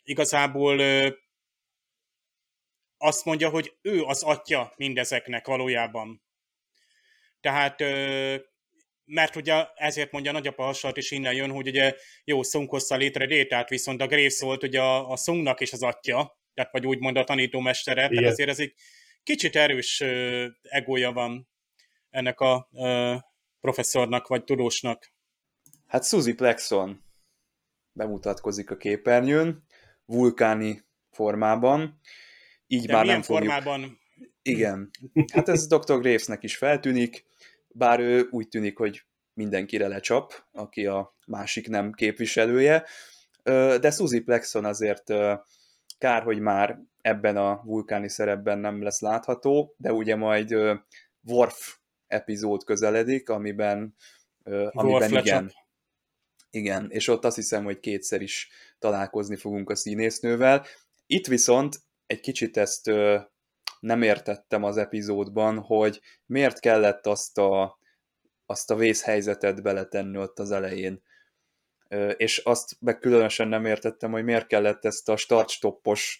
igazából 0.04 0.82
azt 2.98 3.26
mondja, 3.26 3.50
hogy 3.50 3.78
ő 3.82 4.04
az 4.04 4.24
atya 4.24 4.74
mindezeknek 4.76 5.48
valójában. 5.48 6.24
Tehát, 7.40 7.84
mert 9.06 9.36
ugye 9.36 9.66
ezért 9.76 10.12
mondja 10.12 10.32
a 10.32 10.34
nagyapa 10.34 10.64
hasonlat 10.64 10.98
is 10.98 11.12
innen 11.12 11.34
jön, 11.34 11.52
hogy 11.52 11.68
ugye 11.68 11.96
jó, 12.24 12.44
Szung 12.44 12.70
hozta 12.70 12.96
létre 12.96 13.26
Détát, 13.26 13.70
viszont 13.70 14.02
a 14.02 14.08
Graves 14.08 14.40
volt 14.40 14.64
ugye 14.64 14.82
a, 14.82 15.12
a 15.12 15.16
Szungnak 15.16 15.60
is 15.60 15.74
az 15.74 15.84
atya, 15.84 16.40
tehát 16.54 16.72
vagy 16.72 16.86
úgymond 16.86 17.18
a 17.18 17.24
tanítómestere, 17.24 17.96
tehát 17.96 18.12
Igen. 18.12 18.32
azért 18.32 18.50
ez 18.50 18.60
egy 18.60 18.74
kicsit 19.24 19.56
erős 19.56 20.02
ö, 20.02 20.46
egója 20.62 21.12
van 21.12 21.50
ennek 22.10 22.40
a 22.40 22.70
ö, 22.74 23.16
professzornak 23.60 24.28
vagy 24.28 24.44
tudósnak. 24.44 25.14
Hát 25.88 26.06
Suzy 26.06 26.34
Plexon 26.34 27.04
bemutatkozik 27.92 28.72
a 28.72 28.78
képernyőn, 28.78 29.64
vulkáni 30.06 30.84
formában, 31.12 32.00
így 32.68 32.86
De 32.86 32.94
már 32.94 33.06
nem 33.06 33.22
fogjuk... 33.22 33.52
formában? 33.52 34.00
Igen. 34.42 34.90
Hát 35.34 35.50
ez 35.50 35.68
Dr. 35.68 36.00
Gravesnek 36.00 36.44
is 36.44 36.58
feltűnik, 36.58 37.26
bár 37.78 38.00
ő 38.00 38.28
úgy 38.32 38.48
tűnik, 38.48 38.78
hogy 38.78 39.06
mindenkire 39.34 39.88
lecsap, 39.88 40.34
aki 40.52 40.86
a 40.86 41.16
másik 41.28 41.68
nem 41.68 41.92
képviselője, 41.92 42.86
de 43.80 43.92
Suzy 43.92 44.20
Plexon 44.20 44.66
azért 44.66 45.04
kár, 45.98 46.24
hogy 46.24 46.40
már 46.40 46.80
ebben 47.02 47.38
a 47.38 47.62
vulkáni 47.64 48.10
szerepben 48.10 48.60
nem 48.60 48.84
lesz 48.84 49.00
látható, 49.00 49.76
de 49.78 49.94
ugye 49.94 50.16
majd 50.16 50.56
Worf 51.22 51.78
epizód 52.08 52.64
közeledik, 52.64 53.30
amiben, 53.30 53.96
amiben 54.70 55.12
igen, 55.12 55.52
igen, 56.50 56.90
és 56.90 57.08
ott 57.08 57.26
azt 57.26 57.36
hiszem, 57.36 57.64
hogy 57.64 57.80
kétszer 57.80 58.22
is 58.22 58.50
találkozni 58.80 59.36
fogunk 59.36 59.70
a 59.70 59.76
színésznővel. 59.76 60.66
Itt 61.06 61.28
viszont 61.28 61.76
egy 62.06 62.20
kicsit 62.20 62.58
ezt 62.58 62.92
nem 63.80 64.02
értettem 64.02 64.64
az 64.64 64.78
epizódban, 64.78 65.60
hogy 65.60 66.02
miért 66.26 66.60
kellett 66.60 67.06
azt 67.06 67.38
a, 67.38 67.80
azt 68.46 68.72
a 68.72 68.76
vészhelyzetet 68.76 69.62
beletenni 69.62 70.18
ott 70.18 70.40
az 70.40 70.52
elején. 70.52 71.04
És 72.18 72.38
azt 72.38 72.78
meg 72.80 73.00
különösen 73.00 73.48
nem 73.48 73.66
értettem, 73.66 74.12
hogy 74.12 74.24
miért 74.24 74.48
kellett 74.48 74.86
ezt 74.86 75.10
a 75.10 75.18
start-stoppos 75.18 76.20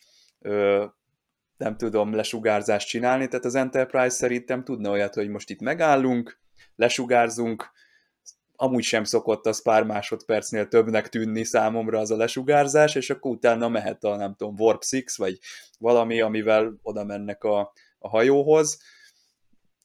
nem 1.58 1.78
tudom, 1.78 2.14
lesugárzást 2.14 2.88
csinálni, 2.88 3.28
tehát 3.28 3.46
az 3.46 3.56
Enterprise 3.56 4.10
szerintem 4.10 4.64
tudna 4.64 4.90
olyat, 4.90 5.14
hogy 5.14 5.30
most 5.30 5.50
itt 5.50 5.62
megállunk, 5.62 6.40
lesugárzunk, 6.76 7.72
amúgy 8.56 8.84
sem 8.84 9.04
szokott 9.04 9.46
az 9.46 9.62
pár 9.62 9.84
másodpercnél 9.84 10.68
többnek 10.68 11.10
tűnni 11.10 11.44
számomra 11.44 12.00
az 12.00 12.12
a 12.12 12.16
lesugárzás, 12.16 12.96
és 12.96 13.10
akkor 13.10 13.32
utána 13.32 13.68
mehet 13.70 14.04
a, 14.04 14.16
nem 14.16 14.36
tudom, 14.36 14.56
Warp 14.58 14.84
6, 14.92 15.04
vagy 15.16 15.40
valami, 15.80 16.22
amivel 16.22 16.80
oda 16.82 17.04
mennek 17.04 17.44
a, 17.44 17.74
a 18.00 18.10
hajóhoz. 18.10 18.82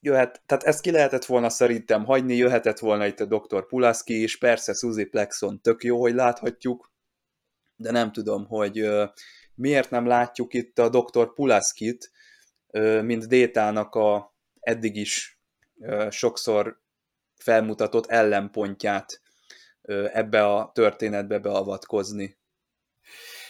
Jöhet, 0.00 0.42
tehát 0.46 0.64
ezt 0.64 0.80
ki 0.80 0.90
lehetett 0.90 1.24
volna 1.24 1.48
szerintem 1.48 2.04
hagyni, 2.04 2.36
jöhetett 2.36 2.78
volna 2.78 3.06
itt 3.06 3.20
a 3.20 3.24
Dr. 3.24 3.66
Pulaski 3.66 4.22
is, 4.22 4.38
persze 4.38 4.72
Suzy 4.72 5.04
Plexon 5.04 5.60
tök 5.60 5.84
jó, 5.84 6.00
hogy 6.00 6.14
láthatjuk, 6.14 6.92
de 7.76 7.90
nem 7.90 8.12
tudom, 8.12 8.46
hogy 8.46 8.78
ö, 8.78 9.04
miért 9.54 9.90
nem 9.90 10.06
látjuk 10.06 10.54
itt 10.54 10.78
a 10.78 10.88
Dr. 10.88 11.34
Pulaskit, 11.34 12.10
mint 13.02 13.28
Détának 13.28 13.94
a 13.94 14.34
eddig 14.60 14.96
is 14.96 15.40
sokszor 16.10 16.80
felmutatott 17.42 18.06
ellenpontját 18.06 19.20
ebbe 20.12 20.46
a 20.46 20.70
történetbe 20.74 21.38
beavatkozni. 21.38 22.38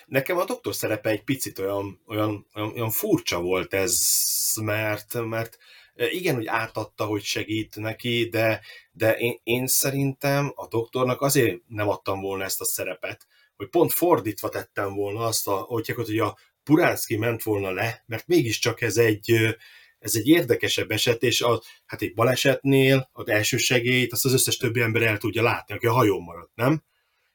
Nekem 0.06 0.38
a 0.38 0.44
doktor 0.44 0.74
szerepe 0.74 1.10
egy 1.10 1.24
picit 1.24 1.58
olyan, 1.58 2.00
olyan, 2.06 2.46
olyan 2.54 2.90
furcsa 2.90 3.40
volt 3.40 3.74
ez, 3.74 4.00
mert, 4.62 5.14
mert 5.14 5.58
igen, 5.94 6.34
hogy 6.34 6.46
átadta, 6.46 7.04
hogy 7.04 7.22
segít 7.22 7.76
neki, 7.76 8.28
de, 8.28 8.60
de 8.92 9.16
én, 9.16 9.40
én 9.42 9.66
szerintem 9.66 10.52
a 10.54 10.68
doktornak 10.68 11.20
azért 11.20 11.60
nem 11.66 11.88
adtam 11.88 12.20
volna 12.20 12.44
ezt 12.44 12.60
a 12.60 12.64
szerepet, 12.64 13.26
hogy 13.56 13.68
pont 13.68 13.92
fordítva 13.92 14.48
tettem 14.48 14.94
volna 14.94 15.24
azt, 15.24 15.48
a, 15.48 15.54
hogy, 15.54 15.88
hogy 15.88 16.18
a 16.18 16.38
Puránszki 16.62 17.16
ment 17.16 17.42
volna 17.42 17.70
le, 17.70 18.04
mert 18.06 18.26
mégiscsak 18.26 18.80
ez 18.80 18.96
egy, 18.96 19.56
ez 20.00 20.14
egy 20.14 20.28
érdekesebb 20.28 20.90
eset, 20.90 21.22
és 21.22 21.40
a, 21.40 21.62
hát 21.86 22.02
egy 22.02 22.14
balesetnél 22.14 23.08
az 23.12 23.28
első 23.28 23.56
segélyt 23.56 24.12
azt 24.12 24.24
az 24.24 24.32
összes 24.32 24.56
többi 24.56 24.80
ember 24.80 25.02
el 25.02 25.18
tudja 25.18 25.42
látni, 25.42 25.74
aki 25.74 25.86
a 25.86 25.92
hajón 25.92 26.22
maradt, 26.22 26.54
nem? 26.54 26.82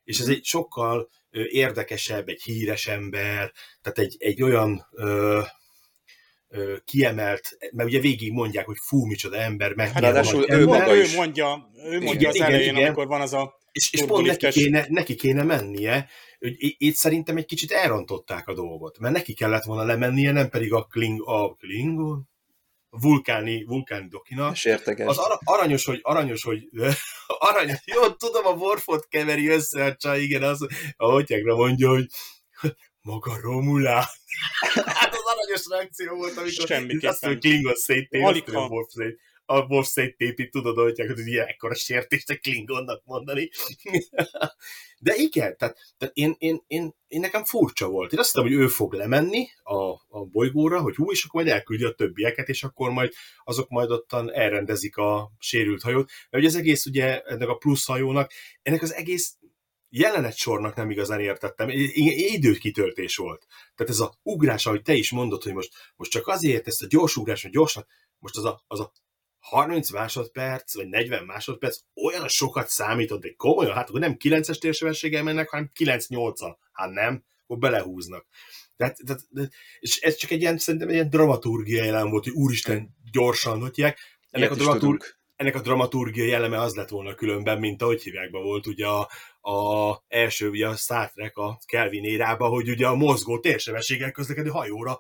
És 0.04 0.19
ez 0.19 0.28
egy 0.28 0.43
sokkal 0.43 1.10
érdekesebb, 1.49 2.28
egy 2.28 2.41
híres 2.41 2.88
ember, 2.88 3.51
tehát 3.82 3.99
egy, 3.99 4.15
egy 4.19 4.43
olyan 4.43 4.88
ö, 4.91 5.41
ö, 6.47 6.75
kiemelt, 6.86 7.58
mert 7.71 7.89
ugye 7.89 7.99
végig 7.99 8.32
mondják, 8.32 8.65
hogy 8.65 8.78
fú, 8.82 9.06
micsoda 9.06 9.38
ember, 9.38 9.73
meg 9.73 9.91
Hát 9.91 10.01
ráadásul 10.01 10.41
ő 10.41 10.54
ember, 10.54 10.80
maga 10.80 10.95
ő 10.95 11.06
mondja, 11.15 11.69
ő 11.75 12.01
mondja 12.01 12.13
Igen, 12.13 12.30
az 12.30 12.36
igen, 12.36 12.47
elején, 12.47 12.75
igen. 12.75 12.86
amikor 12.86 13.08
van 13.08 13.21
az 13.21 13.34
a 13.34 13.63
és, 13.71 13.93
és 13.93 14.04
pont 14.06 14.28
neki 14.28 14.47
kéne, 14.49 14.86
neki 14.89 15.15
kéne 15.15 15.43
mennie, 15.43 16.10
hogy 16.39 16.56
itt 16.60 16.95
szerintem 16.95 17.38
egy 17.38 17.45
kicsit 17.45 17.71
elrontották 17.71 18.47
a 18.47 18.54
dolgot, 18.54 18.99
mert 18.99 19.13
neki 19.13 19.34
kellett 19.34 19.63
volna 19.63 19.84
lemennie, 19.84 20.32
nem 20.32 20.49
pedig 20.49 20.73
a 20.73 20.84
Kling, 20.84 21.21
a 21.28 21.54
Klingon, 21.54 22.30
vulkáni, 22.99 23.63
vulkáni 23.63 24.08
dokinak. 24.08 24.53
És 24.53 24.65
értekes. 24.65 25.08
Az 25.08 25.17
ara, 25.17 25.39
aranyos, 25.43 25.86
hogy, 25.86 25.99
aranyos, 26.01 26.43
hogy 26.43 26.69
aranyos, 27.49 27.79
jó, 27.86 28.10
tudom, 28.10 28.45
a 28.45 28.51
Worfot 28.51 29.08
keveri 29.08 29.47
össze 29.47 29.84
a 29.84 29.95
csaj, 29.95 30.21
igen, 30.21 30.43
az 30.43 30.67
a 30.97 31.05
hotyágra 31.12 31.55
mondja, 31.55 31.89
hogy 31.89 32.05
maga 33.01 33.39
Romulán. 33.41 34.03
hát 34.99 35.13
az 35.13 35.23
aranyos 35.25 35.67
reakció 35.69 36.15
volt, 36.15 36.38
amikor 36.38 36.67
Semmiképpen. 36.67 37.10
azt 37.10 37.21
mondja, 37.21 37.49
Klingon 37.49 37.75
széttép, 37.75 38.23
Alig 38.23 38.49
ha. 38.49 38.69
A 39.45 39.60
Worf 39.60 39.65
szét, 39.65 39.65
a 39.65 39.73
Worf 39.73 39.88
széttépi, 39.88 40.49
tudod, 40.49 40.77
hogy 40.77 40.99
hogy 41.08 41.27
ilyen 41.27 41.47
ekkora 41.47 41.73
sértést 41.75 42.29
a 42.29 42.38
Klingonnak 42.38 43.01
mondani. 43.05 43.49
De 44.99 45.15
igen, 45.15 45.58
tehát, 45.58 45.77
tehát 45.97 46.15
én, 46.15 46.36
én, 46.38 46.63
én, 46.67 46.95
én, 47.08 47.19
nekem 47.19 47.43
furcsa 47.43 47.88
volt. 47.88 48.13
Én 48.13 48.19
azt 48.19 48.31
hittem, 48.31 48.47
hogy 48.47 48.58
ő 48.58 48.67
fog 48.67 48.93
lemenni 48.93 49.47
a, 49.63 49.91
a 49.91 50.25
bolygóra, 50.31 50.81
hogy 50.81 50.95
hú, 50.95 51.12
és 51.12 51.23
akkor 51.23 51.43
majd 51.43 51.53
elküldi 51.55 51.84
a 51.84 51.93
többieket, 51.93 52.49
és 52.49 52.63
akkor 52.63 52.89
majd 52.89 53.13
azok 53.43 53.69
majd 53.69 53.91
ottan 53.91 54.34
elrendezik 54.34 54.97
a 54.97 55.31
sérült 55.39 55.81
hajót. 55.81 56.10
Mert 56.29 56.43
ugye 56.43 56.53
az 56.53 56.60
egész, 56.60 56.86
ugye 56.86 57.21
ennek 57.21 57.47
a 57.47 57.55
plusz 57.55 57.86
hajónak, 57.86 58.31
ennek 58.62 58.81
az 58.81 58.93
egész 58.93 59.38
jelenet 59.89 60.36
sornak 60.36 60.75
nem 60.75 60.89
igazán 60.89 61.19
értettem. 61.19 61.69
Időkitöltés 61.69 63.15
volt. 63.15 63.45
Tehát 63.75 63.91
ez 63.91 63.99
a 63.99 64.13
ugrás, 64.23 64.65
ahogy 64.65 64.81
te 64.81 64.93
is 64.93 65.12
mondod, 65.12 65.43
hogy 65.43 65.53
most, 65.53 65.73
most 65.95 66.12
csak 66.12 66.27
azért 66.27 66.67
ezt 66.67 66.84
a 66.84 66.88
gyors 66.89 67.15
ugrás, 67.15 67.41
hogy 67.41 67.51
gyorsan, 67.51 67.88
most 68.19 68.38
az 68.38 68.45
a, 68.45 68.63
az 68.67 68.79
a 68.79 68.91
30 69.45 69.91
másodperc, 69.91 70.75
vagy 70.75 70.88
40 70.88 71.23
másodperc 71.23 71.77
olyan 72.05 72.27
sokat 72.27 72.67
számított, 72.67 73.21
de 73.21 73.34
komolyan, 73.38 73.73
hát 73.73 73.89
akkor 73.89 73.99
nem 73.99 74.15
9-es 74.23 74.58
térsebességgel 74.58 75.23
mennek, 75.23 75.49
hanem 75.49 75.71
9-8-al. 75.79 76.55
Hát 76.71 76.91
nem, 76.91 77.23
akkor 77.43 77.58
belehúznak. 77.58 78.27
Tehát, 78.77 78.97
tehát, 79.05 79.21
de- 79.29 79.49
és 79.79 79.99
ez 79.99 80.15
csak 80.15 80.31
egy 80.31 80.41
ilyen, 80.41 80.58
szerintem 80.58 80.89
egy 80.89 80.95
ilyen 80.95 81.10
dramaturgia 81.10 81.84
jelen 81.84 82.10
volt, 82.10 82.23
hogy 82.23 82.34
úristen, 82.34 82.95
gyorsan, 83.12 83.60
hogy 83.60 83.75
hívják. 83.75 83.99
Ennek 84.29 84.51
a, 84.51 84.53
is 84.53 84.58
dramatur, 84.58 84.81
tudunk. 84.81 85.19
ennek 85.36 85.55
a 85.55 85.62
dramaturgia 85.62 86.25
jelleme 86.25 86.62
az 86.62 86.75
lett 86.75 86.89
volna 86.89 87.15
különben, 87.15 87.60
mint 87.60 87.81
ahogy 87.81 88.01
hívják 88.01 88.31
be 88.31 88.39
volt 88.39 88.67
ugye 88.67 88.88
a, 88.88 89.10
a 89.51 90.03
első, 90.08 90.49
ugye 90.49 90.67
a 90.67 90.75
Star 90.75 91.12
Trek 91.12 91.38
a 91.38 91.60
Kelvin 91.65 92.03
érába, 92.03 92.47
hogy 92.47 92.69
ugye 92.69 92.88
a 92.88 92.95
mozgó 92.95 93.39
térsebességgel 93.39 94.12
közlekedő 94.12 94.49
hajóra 94.49 94.99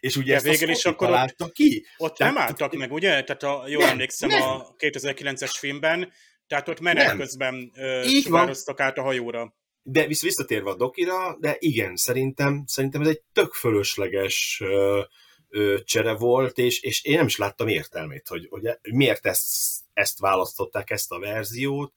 és 0.00 0.16
ugye 0.16 0.30
De 0.30 0.34
ezt 0.34 0.44
végül 0.44 0.74
is 0.74 0.84
akkor 0.84 1.06
találta 1.06 1.48
ki. 1.48 1.86
Ott 1.96 2.16
Tehát- 2.16 2.34
nem 2.34 2.42
álltak 2.42 2.76
meg, 2.76 2.92
ugye? 2.92 3.08
Tehát 3.24 3.42
a, 3.42 3.64
jól 3.68 3.80
Nem, 3.82 3.90
emlékszem 3.90 4.28
nem. 4.28 4.42
a 4.42 4.74
2009-es 4.78 5.52
filmben, 5.58 6.12
tehát 6.46 6.68
ott 6.68 6.80
menet 6.80 7.06
Nem. 7.06 7.18
közben 7.18 7.72
ö, 7.74 8.02
Így 8.04 8.22
sugároztak 8.22 8.80
át 8.80 8.98
a 8.98 9.02
hajóra. 9.02 9.54
De 9.82 10.06
visz- 10.06 10.22
visszatérve 10.22 10.70
a 10.70 10.76
dokira, 10.76 11.36
de 11.40 11.56
igen, 11.58 11.96
szerintem, 11.96 12.64
szerintem 12.66 13.00
ez 13.00 13.08
egy 13.08 13.20
tök 13.32 13.52
fölösleges 13.52 14.60
ö, 14.64 15.00
ö, 15.48 15.76
csere 15.84 16.12
volt, 16.14 16.58
és, 16.58 16.80
és 16.80 17.04
én 17.04 17.16
nem 17.16 17.26
is 17.26 17.36
láttam 17.36 17.68
értelmét, 17.68 18.28
hogy, 18.28 18.46
hogy 18.50 18.62
miért 18.92 19.26
ezt, 19.26 19.46
ezt 20.00 20.18
választották, 20.18 20.90
ezt 20.90 21.12
a 21.12 21.18
verziót. 21.18 21.92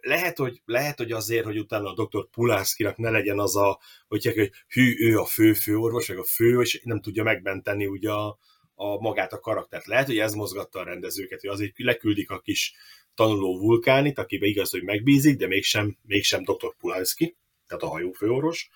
Lehet 0.00 0.38
hogy, 0.38 0.62
lehet, 0.64 0.98
hogy 0.98 1.12
azért, 1.12 1.44
hogy 1.44 1.58
utána 1.58 1.92
a 1.92 2.04
dr. 2.04 2.28
Pulánszkinak 2.30 2.96
ne 2.96 3.10
legyen 3.10 3.38
az 3.38 3.56
a, 3.56 3.80
hogy, 4.08 4.24
hogy 4.24 4.50
hű, 4.68 4.94
ő 4.98 5.18
a 5.18 5.24
fő 5.24 5.52
főorvos, 5.52 6.06
vagy 6.06 6.16
a 6.16 6.24
fő, 6.24 6.60
és 6.60 6.80
nem 6.84 7.00
tudja 7.00 7.22
megmenteni 7.22 7.86
ugye 7.86 8.10
a, 8.10 8.38
a 8.74 9.00
magát 9.00 9.32
a 9.32 9.40
karaktert. 9.40 9.86
Lehet, 9.86 10.06
hogy 10.06 10.18
ez 10.18 10.34
mozgatta 10.34 10.78
a 10.78 10.84
rendezőket, 10.84 11.40
hogy 11.40 11.50
azért 11.50 11.78
leküldik 11.78 12.30
a 12.30 12.40
kis 12.40 12.74
tanuló 13.14 13.58
vulkánit, 13.58 14.18
akibe 14.18 14.46
igaz, 14.46 14.70
hogy 14.70 14.82
megbízik, 14.82 15.36
de 15.36 15.46
mégsem, 15.46 15.98
mégsem 16.02 16.42
dr. 16.42 16.74
Pulanski, 16.78 17.36
tehát 17.66 17.82
a 17.82 17.88
hajófőorvos, 17.88 18.70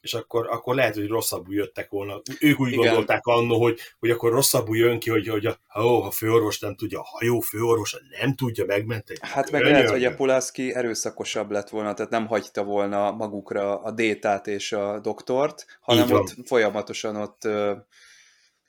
és 0.00 0.14
akkor, 0.14 0.46
akkor 0.50 0.74
lehet, 0.74 0.94
hogy 0.94 1.06
rosszabbul 1.06 1.54
jöttek 1.54 1.90
volna. 1.90 2.20
Ők 2.40 2.60
úgy 2.60 2.72
Igen. 2.72 2.84
gondolták 2.84 3.26
annó, 3.26 3.60
hogy, 3.60 3.78
hogy 3.98 4.10
akkor 4.10 4.32
rosszabbul 4.32 4.76
jön 4.76 4.98
ki, 4.98 5.10
hogy, 5.10 5.28
hogy 5.28 5.46
a, 5.46 5.80
ó, 5.80 6.02
a 6.02 6.10
főorvos 6.10 6.58
nem 6.58 6.74
tudja, 6.74 7.00
a 7.00 7.06
hajófőorvos 7.06 7.96
nem 8.20 8.34
tudja 8.34 8.64
megmenteni. 8.64 9.18
Hát 9.22 9.50
meg 9.50 9.62
lehet, 9.62 9.90
hogy 9.90 10.04
a 10.04 10.14
Pulaszki 10.14 10.74
erőszakosabb 10.74 11.50
lett 11.50 11.68
volna, 11.68 11.94
tehát 11.94 12.10
nem 12.10 12.26
hagyta 12.26 12.64
volna 12.64 13.10
magukra 13.10 13.82
a 13.82 13.90
détát 13.90 14.46
és 14.46 14.72
a 14.72 15.00
doktort, 15.00 15.66
hanem 15.80 16.12
ott 16.12 16.34
folyamatosan 16.44 17.16
ott 17.16 17.44
ö, 17.44 17.76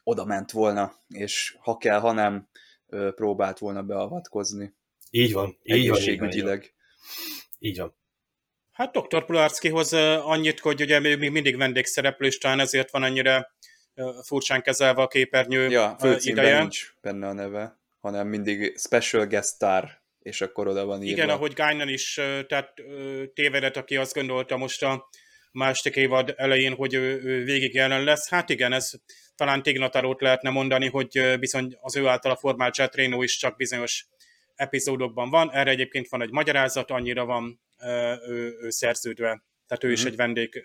oda 0.04 0.26
ment 0.26 0.52
volna, 0.52 0.94
és 1.08 1.58
ha 1.60 1.78
kell, 1.78 2.00
ha 2.00 2.12
nem, 2.12 2.48
ö, 2.88 3.12
próbált 3.16 3.58
volna 3.58 3.82
beavatkozni. 3.82 4.74
Így 5.12 5.34
van, 5.34 5.58
így 5.64 5.90
van, 5.90 6.00
így 6.02 6.20
van, 6.20 6.32
így 6.32 6.44
van. 6.44 6.62
Így 7.60 7.78
van. 7.78 7.98
Hát 8.80 8.98
dr. 8.98 9.26
Pularskihoz 9.26 9.94
annyit, 10.24 10.60
hogy 10.60 10.82
ugye 10.82 11.00
még 11.00 11.30
mindig 11.30 11.58
vendégszereplő, 11.58 12.28
és 12.28 12.38
talán 12.38 12.60
ezért 12.60 12.92
van 12.92 13.04
annyira 13.04 13.54
furcsán 14.26 14.62
kezelve 14.62 15.02
a 15.02 15.08
képernyő 15.08 15.70
Ja, 15.70 15.96
ideje. 16.20 16.60
nincs 16.60 16.94
benne 17.02 17.28
a 17.28 17.34
neve, 17.34 17.80
hanem 18.00 18.28
mindig 18.28 18.78
special 18.78 19.26
guest 19.26 19.54
star, 19.54 20.02
és 20.20 20.42
akkor 20.42 20.68
oda 20.68 20.86
van 20.86 21.04
írva. 21.04 21.12
Igen, 21.12 21.30
ahogy 21.30 21.54
Guinan 21.54 21.90
is 21.90 22.14
tehát 22.48 22.74
tévedett, 23.34 23.78
aki 23.78 23.98
azt 23.98 24.14
gondolta 24.14 24.58
most 24.58 24.84
a 24.84 25.10
második 25.52 25.96
évad 25.96 26.34
elején, 26.38 26.74
hogy 26.76 26.94
ő, 26.94 27.22
ő 27.24 27.44
végig 27.44 27.74
jelen 27.74 28.04
lesz. 28.04 28.30
Hát 28.30 28.50
igen, 28.50 28.74
ez 28.74 28.92
talán 29.36 29.64
Tignatarót 29.64 30.22
lehetne 30.22 30.50
mondani, 30.50 30.88
hogy 30.88 31.40
bizony 31.40 31.78
az 31.82 31.96
ő 31.96 32.08
általa 32.08 32.36
formált 32.36 32.78
Jet 32.78 32.96
Reno 32.96 33.22
is 33.24 33.38
csak 33.38 33.56
bizonyos 33.56 34.06
epizódokban 34.60 35.30
van. 35.30 35.52
Erre 35.52 35.70
egyébként 35.70 36.08
van 36.10 36.22
egy 36.22 36.32
magyarázat, 36.32 36.92
annyira 36.92 37.26
van 37.26 37.62
ő, 38.28 38.58
ő 38.62 38.70
szerződve. 38.70 39.44
Tehát 39.68 39.84
ő 39.84 39.92
is 39.92 40.00
Mhm. 40.00 40.08
egy 40.08 40.16
vendég 40.16 40.64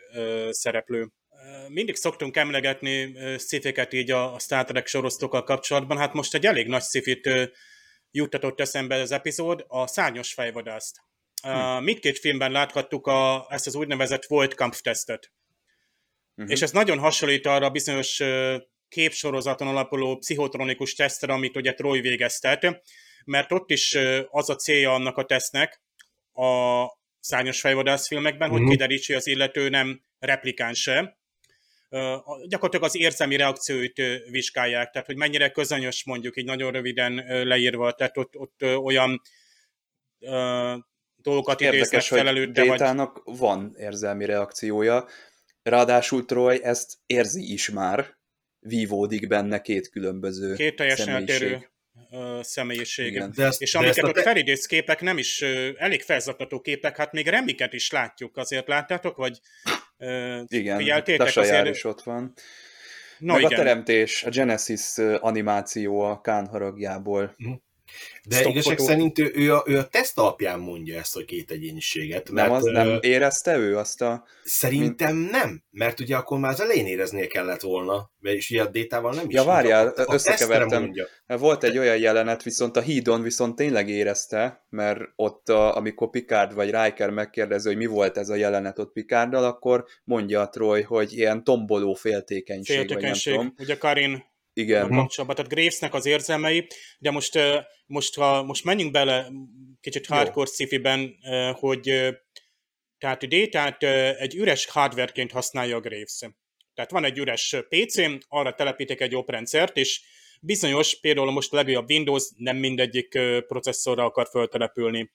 szereplő. 0.51 1.09
Mindig 1.69 1.95
szoktunk 1.97 2.37
emlegetni 2.37 3.17
ö, 3.17 3.39
sci-fiket 3.39 3.93
így 3.93 4.11
a 4.11 4.39
Star 4.39 4.65
Trek 4.65 4.87
sorosztokkal 4.87 5.43
kapcsolatban. 5.43 5.99
Hát 5.99 6.13
most 6.13 6.35
egy 6.35 6.47
elég 6.47 6.67
nagy 6.67 6.83
sci-fit 6.83 7.27
ö, 7.27 7.45
juttatott 8.11 8.61
eszembe 8.61 8.95
az 9.01 9.13
epizód, 9.13 9.65
a 9.69 9.87
Szárnyos 9.87 10.33
fejvadászt. 10.33 10.97
Hm. 11.43 11.83
Mindkét 11.85 12.19
filmben 12.19 12.53
láthattuk 12.53 13.07
a, 13.07 13.47
ezt 13.51 13.67
az 13.67 13.75
úgynevezett 13.75 14.25
Volt-Kampf-tesztet. 14.25 15.33
Mhm. 16.35 16.49
És 16.51 16.63
ez 16.63 16.71
nagyon 16.71 16.99
hasonlít 16.99 17.47
arra 17.47 17.67
a 17.67 17.71
bizonyos 17.71 18.23
képsorozaton 18.89 19.69
alapuló 19.69 20.17
pszichotronikus 20.17 20.95
tesztre, 20.95 21.33
amit 21.33 21.57
ugye 21.57 21.73
Troy 21.73 22.01
végeztet, 22.01 22.83
mert 23.25 23.53
ott 23.53 23.71
is 23.71 23.99
az 24.31 24.51
a 24.51 24.57
célja 24.57 24.95
annak 24.95 25.17
a 25.17 25.25
tesznek 25.25 25.81
a 26.33 26.85
szárnyas 27.21 27.61
fejvadász 27.61 28.07
filmekben, 28.07 28.51
hogy 28.51 28.61
Mhm. 28.61 28.71
kiderítse, 28.71 29.13
hogy 29.13 29.23
az 29.23 29.27
illető 29.29 29.69
nem 29.69 30.03
a- 31.91 32.47
Gyakorlatilag 32.47 32.85
az 32.85 32.97
érzelmi 32.97 33.37
reakcióit 33.37 34.03
vizsgálják, 34.31 34.91
tehát 34.91 35.07
hogy 35.07 35.17
mennyire 35.17 35.51
közönyös 35.51 36.05
mondjuk 36.05 36.37
így 36.37 36.45
nagyon 36.45 36.73
röviden 36.73 37.15
leírva, 37.47 37.93
tehát 37.93 38.17
ott, 38.17 38.37
ott 38.37 38.63
olyan 38.63 39.21
ö, 40.21 40.75
dolgokat 41.17 41.61
idéznek 41.61 42.03
fel 42.03 42.29
előtte, 42.29 42.61
vagy 42.65 42.71
Détának 42.79 43.21
van 43.25 43.75
érzelmi 43.79 44.25
reakciója, 44.25 45.09
ráadásul 45.63 46.25
Troy 46.25 46.61
ezt 46.65 46.93
érzi 47.07 47.53
is 47.53 47.71
már, 47.71 48.17
vívódik 48.59 49.27
benne 49.29 49.61
két 49.61 49.89
különböző 49.89 50.55
két 50.55 50.77
teljesen 50.77 51.09
eltérő 51.09 51.71
ö, 52.15 52.39
személyiség. 52.43 53.07
Igen. 53.07 53.33
De 53.37 53.45
ezt, 53.45 53.61
És 53.63 53.73
de 53.73 53.79
amiket 53.79 53.97
ezt 53.97 54.07
a 54.07 54.09
ott 54.09 54.15
te- 54.15 54.23
felidéz 54.23 54.67
képek 54.67 55.01
nem 55.01 55.19
is 55.19 55.41
ö, 55.41 55.71
elég 55.77 56.03
felzaklató 56.03 56.61
képek, 56.61 56.97
hát 56.97 57.13
még 57.13 57.27
remiket 57.29 57.73
is 57.73 57.91
látjuk, 57.91 58.37
azért 58.37 58.69
láttátok, 58.69 59.17
vagy 59.17 59.39
ö, 59.99 60.41
Igen, 60.47 60.77
figyeltétek? 60.77 61.27
Tasajár 61.27 61.61
Azért, 61.61 61.75
is 61.75 61.85
ott 61.85 62.03
van. 62.03 62.33
na 63.19 63.33
Meg 63.33 63.43
igen, 63.43 63.53
a 63.53 63.57
teremtés, 63.57 64.23
a 64.23 64.29
Genesis 64.31 64.99
animáció 65.21 66.01
a 66.01 66.21
Kán 66.21 66.47
haragjából. 66.47 67.35
De 68.29 68.37
Stop 68.37 68.53
igazság 68.53 68.77
fotó. 68.77 68.89
szerint 68.89 69.19
ő, 69.19 69.33
ő, 69.35 69.55
a, 69.55 69.63
ő 69.67 69.79
a 69.79 69.87
teszt 69.87 70.19
alapján 70.19 70.59
mondja 70.59 70.99
ezt 70.99 71.17
a 71.17 71.25
két 71.25 71.51
egyéniséget. 71.51 72.31
Nem, 72.33 72.51
az, 72.53 72.67
ö, 72.67 72.73
nem 72.73 72.99
érezte 73.01 73.57
ő 73.57 73.77
azt 73.77 74.03
a... 74.03 74.25
Szerintem 74.45 75.17
nem, 75.17 75.63
mert 75.71 76.01
ugye 76.01 76.17
akkor 76.17 76.39
már 76.39 76.53
az 76.53 76.61
elején 76.61 76.87
éreznie 76.87 77.27
kellett 77.27 77.61
volna, 77.61 78.11
mert 78.21 78.37
is 78.37 78.51
ugye 78.51 78.63
a 78.63 78.67
détával 78.67 79.15
nem 79.15 79.29
is. 79.29 79.35
Ja, 79.35 79.45
várjál, 79.45 79.89
A- 79.89 80.15
összekevertem. 80.15 80.83
mondja. 80.83 81.07
Volt 81.27 81.65
egy 81.65 81.79
olyan 81.79 81.99
jelenet, 81.99 82.43
viszont 82.43 82.77
a 82.77 82.81
hídon 82.81 83.23
viszont 83.23 83.57
tényleg 83.57 83.89
érezte, 83.89 84.67
mert 84.69 85.01
ott, 85.17 85.49
a, 85.49 85.77
amikor 85.77 86.11
Picard 86.11 86.55
vagy 86.55 86.71
Riker 86.71 87.11
megkérdezi, 87.11 87.69
hogy 87.69 87.77
mi 87.77 87.87
volt 87.87 88.17
ez 88.17 88.29
a 88.29 88.35
jelenet 88.35 88.79
ott 88.79 88.93
Picarddal, 88.93 89.45
akkor 89.45 89.85
mondja 90.05 90.41
a 90.41 90.49
Troy, 90.49 90.83
hogy 90.83 91.13
ilyen 91.13 91.45
tomboló 91.45 91.95
féltékenység, 91.95 92.77
féltékenység, 92.77 93.35
vagy 93.35 93.43
nem 93.43 93.53
tudom. 93.53 93.67
ugye 93.67 93.79
Karin 93.79 94.33
Igen, 94.57 94.89
kapcsolatban, 94.89 95.37
tehát 95.37 95.53
Gravesnek 95.53 95.95
az 95.95 96.07
érzelmei, 96.07 96.67
de 96.99 97.11
most, 97.11 97.39
most, 97.87 98.15
ha, 98.15 98.43
most 98.43 98.65
menjünk 98.65 98.93
bele 98.93 99.31
kicsit 99.81 100.07
hardcore 100.07 100.51
ö, 101.23 101.51
hogy 101.55 101.83
tehát 102.99 103.27
Data-t 103.29 103.83
ö, 103.83 104.11
egy 104.19 104.35
üres 104.35 104.67
hardwareként 104.67 105.33
használja 105.33 105.77
a 105.77 105.81
Graves. 105.81 106.19
Tehát 106.75 106.91
van 106.91 107.05
egy 107.05 107.19
üres 107.19 107.57
PC, 107.69 107.95
arra 108.29 108.55
telepítek 108.55 109.01
egy 109.01 109.15
oprendszert, 109.15 109.77
és 109.77 110.03
bizonyos, 110.41 111.01
például 111.01 111.31
most 111.31 111.53
a 111.53 111.57
legújabb 111.57 111.91
Windows 111.91 112.31
nem 112.37 112.57
mindegyik 112.57 113.19
processzorra 113.47 114.05
akar 114.05 114.29
föltelepülni. 114.31 115.13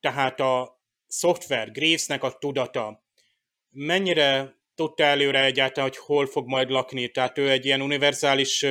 Tehát 0.00 0.40
a 0.40 0.80
szoftver, 1.06 1.70
Gravesnek 1.70 2.22
a 2.22 2.38
tudata 2.38 3.04
mennyire 3.70 4.60
tudta 4.86 5.02
előre 5.04 5.44
egyáltalán, 5.44 5.88
hogy 5.88 5.98
hol 5.98 6.26
fog 6.26 6.46
majd 6.46 6.70
lakni? 6.70 7.08
Tehát 7.08 7.38
ő 7.38 7.50
egy 7.50 7.64
ilyen 7.64 7.80
univerzális 7.80 8.66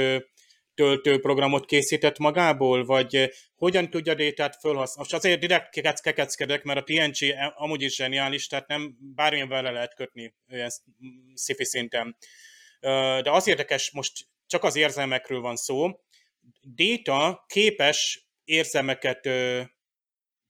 töltőprogramot 0.74 1.65
készített 1.65 2.17
magából, 2.17 2.86
vagy 2.86 3.30
hogyan 3.56 3.89
tudja 3.89 4.13
détát 4.13 4.58
felhasználni? 4.60 5.00
Most 5.00 5.13
azért 5.13 5.39
direkt 5.39 5.69
kekec- 5.69 6.02
kekeckedek, 6.02 6.63
mert 6.63 6.80
a 6.80 6.84
TNG 6.84 7.36
amúgy 7.56 7.82
is 7.82 7.95
zseniális, 7.95 8.47
tehát 8.47 8.67
nem 8.67 8.97
bármilyen 9.15 9.50
vele 9.50 9.71
lehet 9.71 9.95
kötni 9.95 10.36
olyan 10.52 10.69
sci 11.36 11.56
szinten. 11.58 12.17
De 13.24 13.32
az 13.32 13.47
érdekes, 13.47 13.91
most 13.91 14.28
csak 14.47 14.63
az 14.63 14.76
érzelmekről 14.76 15.41
van 15.41 15.56
szó. 15.56 15.89
Data 16.62 17.45
képes 17.47 18.28
érzelmeket 18.43 19.30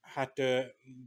hát 0.01 0.41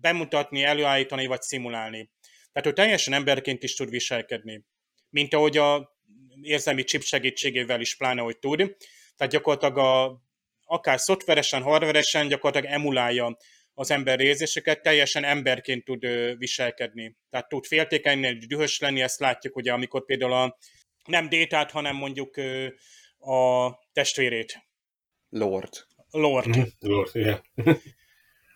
bemutatni, 0.00 0.62
előállítani 0.62 1.26
vagy 1.26 1.42
szimulálni. 1.42 2.10
Tehát 2.54 2.68
ő 2.68 2.72
teljesen 2.72 3.12
emberként 3.12 3.62
is 3.62 3.74
tud 3.74 3.90
viselkedni. 3.90 4.64
Mint 5.10 5.34
ahogy 5.34 5.56
a 5.56 5.96
érzelmi 6.42 6.84
chip 6.84 7.02
segítségével 7.02 7.80
is 7.80 7.96
pláne, 7.96 8.20
hogy 8.20 8.38
tud. 8.38 8.76
Tehát 9.16 9.32
gyakorlatilag 9.32 9.78
a, 9.78 10.22
akár 10.64 11.00
szoftveresen, 11.00 11.62
hardveresen 11.62 12.28
gyakorlatilag 12.28 12.74
emulálja 12.74 13.36
az 13.74 13.90
ember 13.90 14.20
érzéseket, 14.20 14.82
teljesen 14.82 15.24
emberként 15.24 15.84
tud 15.84 16.06
viselkedni. 16.38 17.16
Tehát 17.30 17.48
tud 17.48 17.66
féltékeny 17.66 18.20
lenni, 18.20 18.46
dühös 18.46 18.78
lenni, 18.78 19.02
ezt 19.02 19.20
látjuk 19.20 19.56
ugye, 19.56 19.72
amikor 19.72 20.04
például 20.04 20.32
a, 20.32 20.58
nem 21.04 21.28
détát, 21.28 21.70
hanem 21.70 21.96
mondjuk 21.96 22.36
a 23.18 23.70
testvérét, 23.92 24.64
Lord. 25.28 25.86
Lord. 26.10 26.56
Lord, 26.80 27.10
igen. 27.16 27.42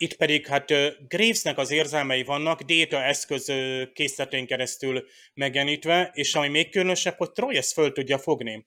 Itt 0.00 0.16
pedig 0.16 0.46
hát 0.46 0.66
Gravesnek 1.08 1.58
az 1.58 1.70
érzelmei 1.70 2.22
vannak, 2.22 2.62
Data 2.62 3.02
eszköz 3.02 3.52
készletén 3.92 4.46
keresztül 4.46 5.06
megjelenítve, 5.34 6.10
és 6.14 6.34
ami 6.34 6.48
még 6.48 6.70
különösebb, 6.70 7.16
hogy 7.16 7.32
Troy 7.32 7.56
ezt 7.56 7.72
föl 7.72 7.92
tudja 7.92 8.18
fogni. 8.18 8.66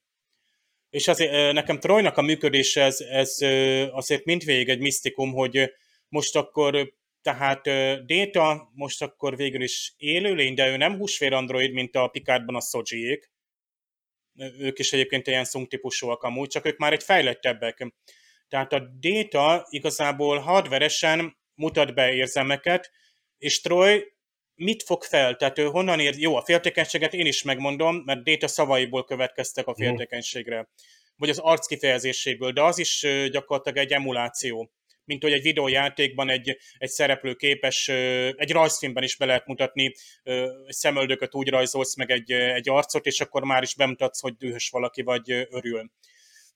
És 0.90 1.08
azért 1.08 1.52
nekem 1.52 1.80
Troynak 1.80 2.16
a 2.16 2.22
működése 2.22 2.82
ez, 2.82 3.00
ez 3.00 3.36
azért 3.90 4.24
mindvégig 4.24 4.68
egy 4.68 4.80
misztikum, 4.80 5.32
hogy 5.32 5.72
most 6.08 6.36
akkor 6.36 6.94
tehát 7.22 7.62
Data 8.06 8.70
most 8.74 9.02
akkor 9.02 9.36
végül 9.36 9.62
is 9.62 9.94
élőlény, 9.96 10.54
de 10.54 10.68
ő 10.68 10.76
nem 10.76 10.96
húsvér 10.96 11.32
android, 11.32 11.72
mint 11.72 11.96
a 11.96 12.08
Picardban 12.08 12.54
a 12.54 12.60
Sojiék. 12.60 13.30
Ők 14.58 14.78
is 14.78 14.92
egyébként 14.92 15.26
ilyen 15.26 15.44
szunk 15.44 15.68
típusúak 15.68 16.22
amúgy, 16.22 16.48
csak 16.48 16.66
ők 16.66 16.78
már 16.78 16.92
egy 16.92 17.02
fejlettebbek. 17.02 17.92
Tehát 18.52 18.72
a 18.72 18.90
Data 19.00 19.66
igazából 19.70 20.38
hardveresen 20.38 21.36
mutat 21.54 21.94
be 21.94 22.12
érzelmeket, 22.12 22.90
és 23.38 23.60
Troy 23.60 24.12
mit 24.54 24.82
fog 24.82 25.02
fel? 25.02 25.36
Tehát 25.36 25.58
ő 25.58 25.64
honnan 25.64 26.00
ér? 26.00 26.14
Jó, 26.18 26.36
a 26.36 26.44
féltékenységet 26.44 27.14
én 27.14 27.26
is 27.26 27.42
megmondom, 27.42 27.96
mert 28.04 28.24
Data 28.24 28.48
szavaiból 28.48 29.04
következtek 29.04 29.66
a 29.66 29.70
mhm. 29.70 29.80
féltékenységre. 29.80 30.68
Vagy 31.16 31.28
az 31.28 31.38
arc 31.38 31.66
kifejezéséből, 31.66 32.52
de 32.52 32.62
az 32.62 32.78
is 32.78 33.06
gyakorlatilag 33.30 33.78
egy 33.78 33.92
emuláció 33.92 34.72
mint 35.04 35.22
hogy 35.22 35.32
egy 35.32 35.42
videójátékban 35.42 36.30
egy, 36.30 36.56
egy 36.78 36.88
szereplő 36.88 37.34
képes, 37.34 37.88
egy 38.36 38.50
rajzfilmben 38.50 39.02
is 39.02 39.16
be 39.16 39.24
lehet 39.24 39.46
mutatni, 39.46 39.92
szemöldököt 40.66 41.34
úgy 41.34 41.48
rajzolsz 41.48 41.96
meg 41.96 42.10
egy, 42.10 42.32
egy 42.32 42.68
arcot, 42.68 43.06
és 43.06 43.20
akkor 43.20 43.44
már 43.44 43.62
is 43.62 43.74
bemutatsz, 43.74 44.20
hogy 44.20 44.36
dühös 44.36 44.68
valaki, 44.68 45.02
vagy 45.02 45.30
örül. 45.30 45.90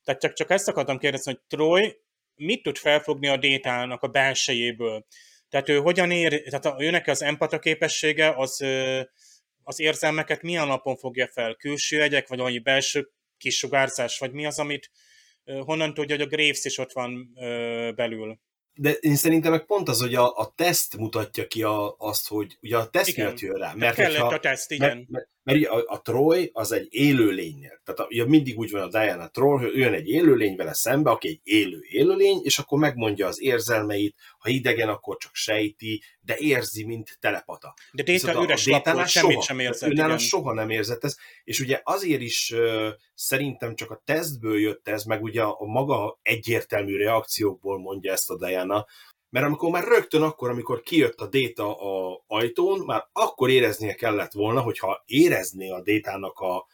Tehát 0.06 0.20
csak, 0.20 0.32
csak 0.32 0.50
ezt 0.50 0.68
akartam 0.68 0.98
kérdezni, 0.98 1.32
hogy 1.32 1.40
Troy 1.46 1.96
mit 2.34 2.62
tud 2.62 2.76
felfogni 2.76 3.28
a 3.28 3.36
détának 3.36 4.02
a 4.02 4.08
belsejéből? 4.08 5.06
Tehát 5.48 5.68
ő 5.68 5.78
hogyan 5.78 6.10
ér, 6.10 6.42
tehát 6.42 6.80
ő 6.80 6.90
neki 6.90 7.10
az 7.10 7.22
empata 7.22 7.58
képessége, 7.58 8.34
az, 8.36 8.64
az 9.62 9.80
érzelmeket 9.80 10.42
milyen 10.42 10.62
alapon 10.62 10.96
fogja 10.96 11.28
fel? 11.32 11.54
Külső 11.54 12.02
egyek, 12.02 12.28
vagy 12.28 12.38
valami 12.38 12.58
belső 12.58 13.10
kisugárzás, 13.38 14.18
vagy 14.18 14.32
mi 14.32 14.46
az, 14.46 14.58
amit 14.58 14.90
honnan 15.44 15.94
tudja, 15.94 16.16
hogy 16.16 16.24
a 16.24 16.28
Graves 16.28 16.64
is 16.64 16.78
ott 16.78 16.92
van 16.92 17.32
belül? 17.94 18.38
de 18.78 18.92
én 18.92 19.16
szerintem 19.16 19.50
meg 19.50 19.64
pont 19.64 19.88
az, 19.88 20.00
hogy 20.00 20.14
a, 20.14 20.36
a 20.36 20.52
teszt 20.54 20.96
mutatja 20.96 21.46
ki 21.46 21.62
a, 21.62 21.94
azt, 21.98 22.28
hogy 22.28 22.58
ugye 22.60 22.76
a 22.76 22.88
teszt 22.88 23.08
igen. 23.08 23.26
miatt 23.26 23.38
jön 23.38 23.54
rá. 23.54 23.72
Mert 23.74 23.94
kellett 23.94 24.20
hogyha, 24.20 24.34
a 24.34 24.40
teszt, 24.40 24.70
igen. 24.70 24.96
Mert, 24.96 25.08
mert, 25.08 25.28
mert 25.46 25.66
a, 25.66 25.84
a 25.86 26.00
Troy 26.00 26.50
az 26.52 26.72
egy 26.72 26.86
élőlénynél. 26.90 27.80
Tehát 27.84 28.00
a, 28.00 28.06
ugye 28.10 28.26
mindig 28.26 28.58
úgy 28.58 28.70
van 28.70 28.82
a 28.82 28.88
Diana 28.88 29.28
Troll, 29.28 29.58
hogy 29.58 29.76
jön 29.76 29.92
egy 29.92 30.08
élőlény 30.08 30.56
vele 30.56 30.74
szembe, 30.74 31.10
aki 31.10 31.28
egy 31.28 31.40
élő 31.42 31.80
élőlény, 31.88 32.40
és 32.42 32.58
akkor 32.58 32.78
megmondja 32.78 33.26
az 33.26 33.42
érzelmeit, 33.42 34.16
ha 34.38 34.48
idegen, 34.48 34.88
akkor 34.88 35.16
csak 35.16 35.34
sejti, 35.34 36.02
de 36.20 36.36
érzi, 36.38 36.84
mint 36.84 37.16
telepata. 37.20 37.74
De 37.92 38.02
Data 38.02 38.42
üres 38.42 38.66
lapról, 38.66 39.06
semmit 39.06 39.42
sem 39.42 39.58
érzett. 39.58 39.90
Őnála 39.90 40.18
soha 40.18 40.52
nem 40.52 40.70
érzett 40.70 41.04
ez, 41.04 41.16
és 41.44 41.60
ugye 41.60 41.80
azért 41.84 42.20
is 42.20 42.50
uh, 42.50 42.88
szerintem 43.14 43.74
csak 43.74 43.90
a 43.90 44.02
tesztből 44.04 44.60
jött 44.60 44.88
ez, 44.88 45.04
meg 45.04 45.22
ugye 45.22 45.42
a, 45.42 45.56
a 45.60 45.64
maga 45.64 46.18
egyértelmű 46.22 46.96
reakciókból 46.96 47.78
mondja 47.78 48.12
ezt 48.12 48.30
a 48.30 48.36
Diana, 48.36 48.86
mert 49.30 49.46
amikor 49.46 49.70
már 49.70 49.84
rögtön 49.84 50.22
akkor, 50.22 50.50
amikor 50.50 50.80
kijött 50.80 51.20
a 51.20 51.26
déta 51.26 51.74
a 51.74 52.24
ajtón, 52.26 52.80
már 52.80 53.08
akkor 53.12 53.50
éreznie 53.50 53.94
kellett 53.94 54.32
volna, 54.32 54.60
hogyha 54.60 55.02
érezné 55.06 55.70
a 55.70 55.82
détának 55.82 56.38
a 56.38 56.66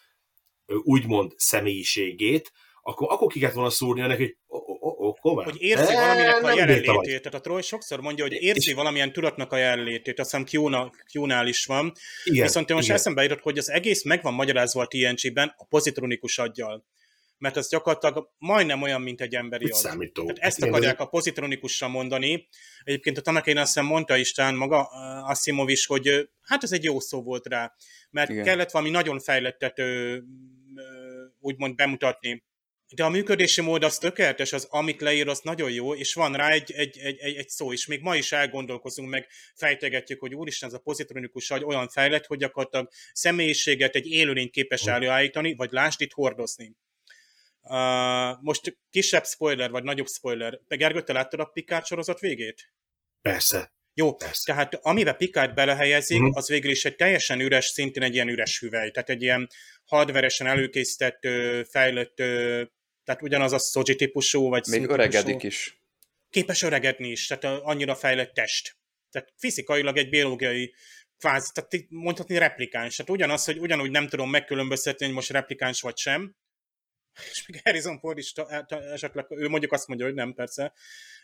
úgymond 0.83 1.33
személyiségét, 1.37 2.53
akkor, 2.83 3.09
akkor 3.11 3.33
ki 3.33 3.39
kellett 3.39 3.55
volna 3.55 3.71
szúrnia 3.71 4.07
neki, 4.07 4.39
hogy 4.47 5.15
komolyan. 5.21 5.51
Hogy 5.51 5.63
érzi 5.63 5.95
valaminek 5.95 6.43
a 6.43 6.55
jelenlétét. 6.55 7.23
Tehát 7.23 7.35
a 7.35 7.41
Troy 7.41 7.63
sokszor 7.63 8.01
mondja, 8.01 8.25
hogy 8.25 8.33
érzi 8.33 8.69
és... 8.69 8.75
valamilyen 8.75 9.13
tudatnak 9.13 9.53
a 9.53 9.57
jelenlétét, 9.57 10.21
azt 10.21 10.37
hiszem 10.37 10.71
Q-nál 11.13 11.47
is 11.47 11.65
van. 11.65 11.93
Igen, 12.25 12.47
Viszont 12.47 12.69
én 12.69 12.77
most 12.77 12.87
igen. 12.87 12.99
eszembe 12.99 13.23
jutott, 13.23 13.41
hogy 13.41 13.59
az 13.59 13.71
egész 13.71 14.05
meg 14.05 14.23
van 14.23 14.35
magyarázva 14.35 14.83
a 14.83 14.87
TNG-ben 14.87 15.55
a 15.57 15.65
pozitronikus 15.65 16.39
aggyal 16.39 16.85
mert 17.43 17.57
ez 17.57 17.69
gyakorlatilag 17.69 18.31
majdnem 18.39 18.83
olyan, 18.83 19.01
mint 19.01 19.21
egy 19.21 19.35
emberi 19.35 19.65
agy. 19.65 19.73
Számító. 19.73 20.23
Tehát 20.23 20.39
ezt 20.39 20.63
akarják 20.63 21.01
a 21.01 21.07
pozitronikussal 21.07 21.89
mondani. 21.89 22.49
Egyébként 22.85 23.19
a 23.19 23.21
Tanakén 23.21 23.57
azt 23.57 23.67
hiszem 23.67 23.85
mondta 23.85 24.17
Istán 24.17 24.55
maga 24.55 24.83
Asimov 25.27 25.69
is, 25.69 25.87
hogy 25.87 26.29
hát 26.43 26.63
ez 26.63 26.73
egy 26.73 26.85
jó 26.85 27.01
szó 27.01 27.23
volt 27.23 27.47
rá, 27.47 27.75
mert 28.11 28.31
Igen. 28.31 28.45
kellett 28.45 28.71
valami 28.71 28.91
nagyon 28.91 29.21
fejlettet 29.21 29.83
úgymond 31.39 31.75
bemutatni. 31.75 32.45
De 32.95 33.05
a 33.05 33.09
működési 33.09 33.61
mód 33.61 33.85
az 33.85 33.99
tökéletes, 33.99 34.53
az 34.53 34.67
amit 34.71 35.01
leír, 35.01 35.29
az 35.29 35.41
nagyon 35.41 35.71
jó, 35.71 35.95
és 35.95 36.15
van 36.15 36.33
rá 36.35 36.49
egy, 36.51 36.73
egy, 36.73 36.99
egy, 36.99 37.19
egy, 37.19 37.35
egy 37.35 37.49
szó 37.49 37.73
is. 37.73 37.87
Még 37.87 38.01
ma 38.01 38.17
is 38.17 38.33
elgondolkozunk, 38.33 39.09
meg 39.09 39.27
fejtegetjük, 39.55 40.21
hogy 40.21 40.35
úristen, 40.35 40.69
ez 40.69 40.75
a 40.75 40.79
pozitronikus 40.79 41.51
agy 41.51 41.65
olyan 41.65 41.89
fejlett, 41.89 42.27
hogy 42.27 42.39
gyakorlatilag 42.39 42.89
személyiséget 43.13 43.95
egy 43.95 44.07
élőlény 44.07 44.51
képes 44.51 44.87
előállítani, 44.87 45.55
vagy 45.55 45.73
lásd 45.73 46.01
itt 46.01 46.13
hordozni. 46.13 46.77
Uh, 47.63 48.43
most 48.43 48.79
kisebb 48.91 49.25
spoiler, 49.25 49.71
vagy 49.71 49.83
nagyobb 49.83 50.09
spoiler. 50.09 50.61
Gergő, 50.69 51.03
te 51.03 51.13
láttad 51.13 51.41
a 51.41 51.45
Picard 51.45 51.85
sorozat 51.85 52.21
végét? 52.21 52.73
Persze. 53.23 53.73
Jó, 53.95 54.15
Persze. 54.15 54.43
tehát 54.45 54.75
amiben 54.75 55.17
Picard 55.17 55.55
belehelyezik, 55.55 56.21
uh-huh. 56.21 56.37
az 56.37 56.49
végül 56.49 56.71
is 56.71 56.85
egy 56.85 56.97
teljesen 56.97 57.41
üres, 57.41 57.67
szintén 57.67 58.03
egy 58.03 58.15
ilyen 58.15 58.29
üres 58.29 58.61
hüvely. 58.61 58.91
Tehát 58.91 59.11
egy 59.11 59.23
ilyen 59.23 59.49
hardveresen 59.85 60.47
előkészített, 60.47 61.21
fejlett, 61.69 62.15
tehát 63.05 63.23
ugyanaz 63.23 63.53
a 63.53 63.59
Soji 63.59 63.97
típusú, 63.97 64.49
vagy 64.49 64.67
Még 64.67 64.89
öregedik 64.89 65.43
is. 65.43 65.81
Képes 66.31 66.63
öregedni 66.63 67.09
is, 67.09 67.27
tehát 67.27 67.45
annyira 67.45 67.95
fejlett 67.95 68.35
test. 68.35 68.77
Tehát 69.11 69.33
fizikailag 69.37 69.97
egy 69.97 70.09
biológiai 70.09 70.75
kvázi, 71.19 71.51
tehát 71.55 71.87
mondhatni 71.89 72.39
replikáns. 72.39 72.97
Tehát 72.97 73.13
ugyanaz, 73.13 73.45
hogy 73.45 73.59
ugyanúgy 73.59 73.91
nem 73.91 74.09
tudom 74.09 74.31
megkülönböztetni, 74.31 75.05
hogy 75.07 75.15
most 75.15 75.31
replikáns 75.31 75.81
vagy 75.81 75.97
sem, 75.97 76.37
és 77.31 77.47
még 77.47 77.61
Harrison 77.65 77.99
Ford 77.99 78.19
is 78.19 78.33
esetleg, 78.69 79.27
ő 79.29 79.49
mondjuk 79.49 79.73
azt 79.73 79.89
mondja, 79.89 80.07
hogy 80.07 80.15
nem, 80.15 80.35
persze, 80.35 80.73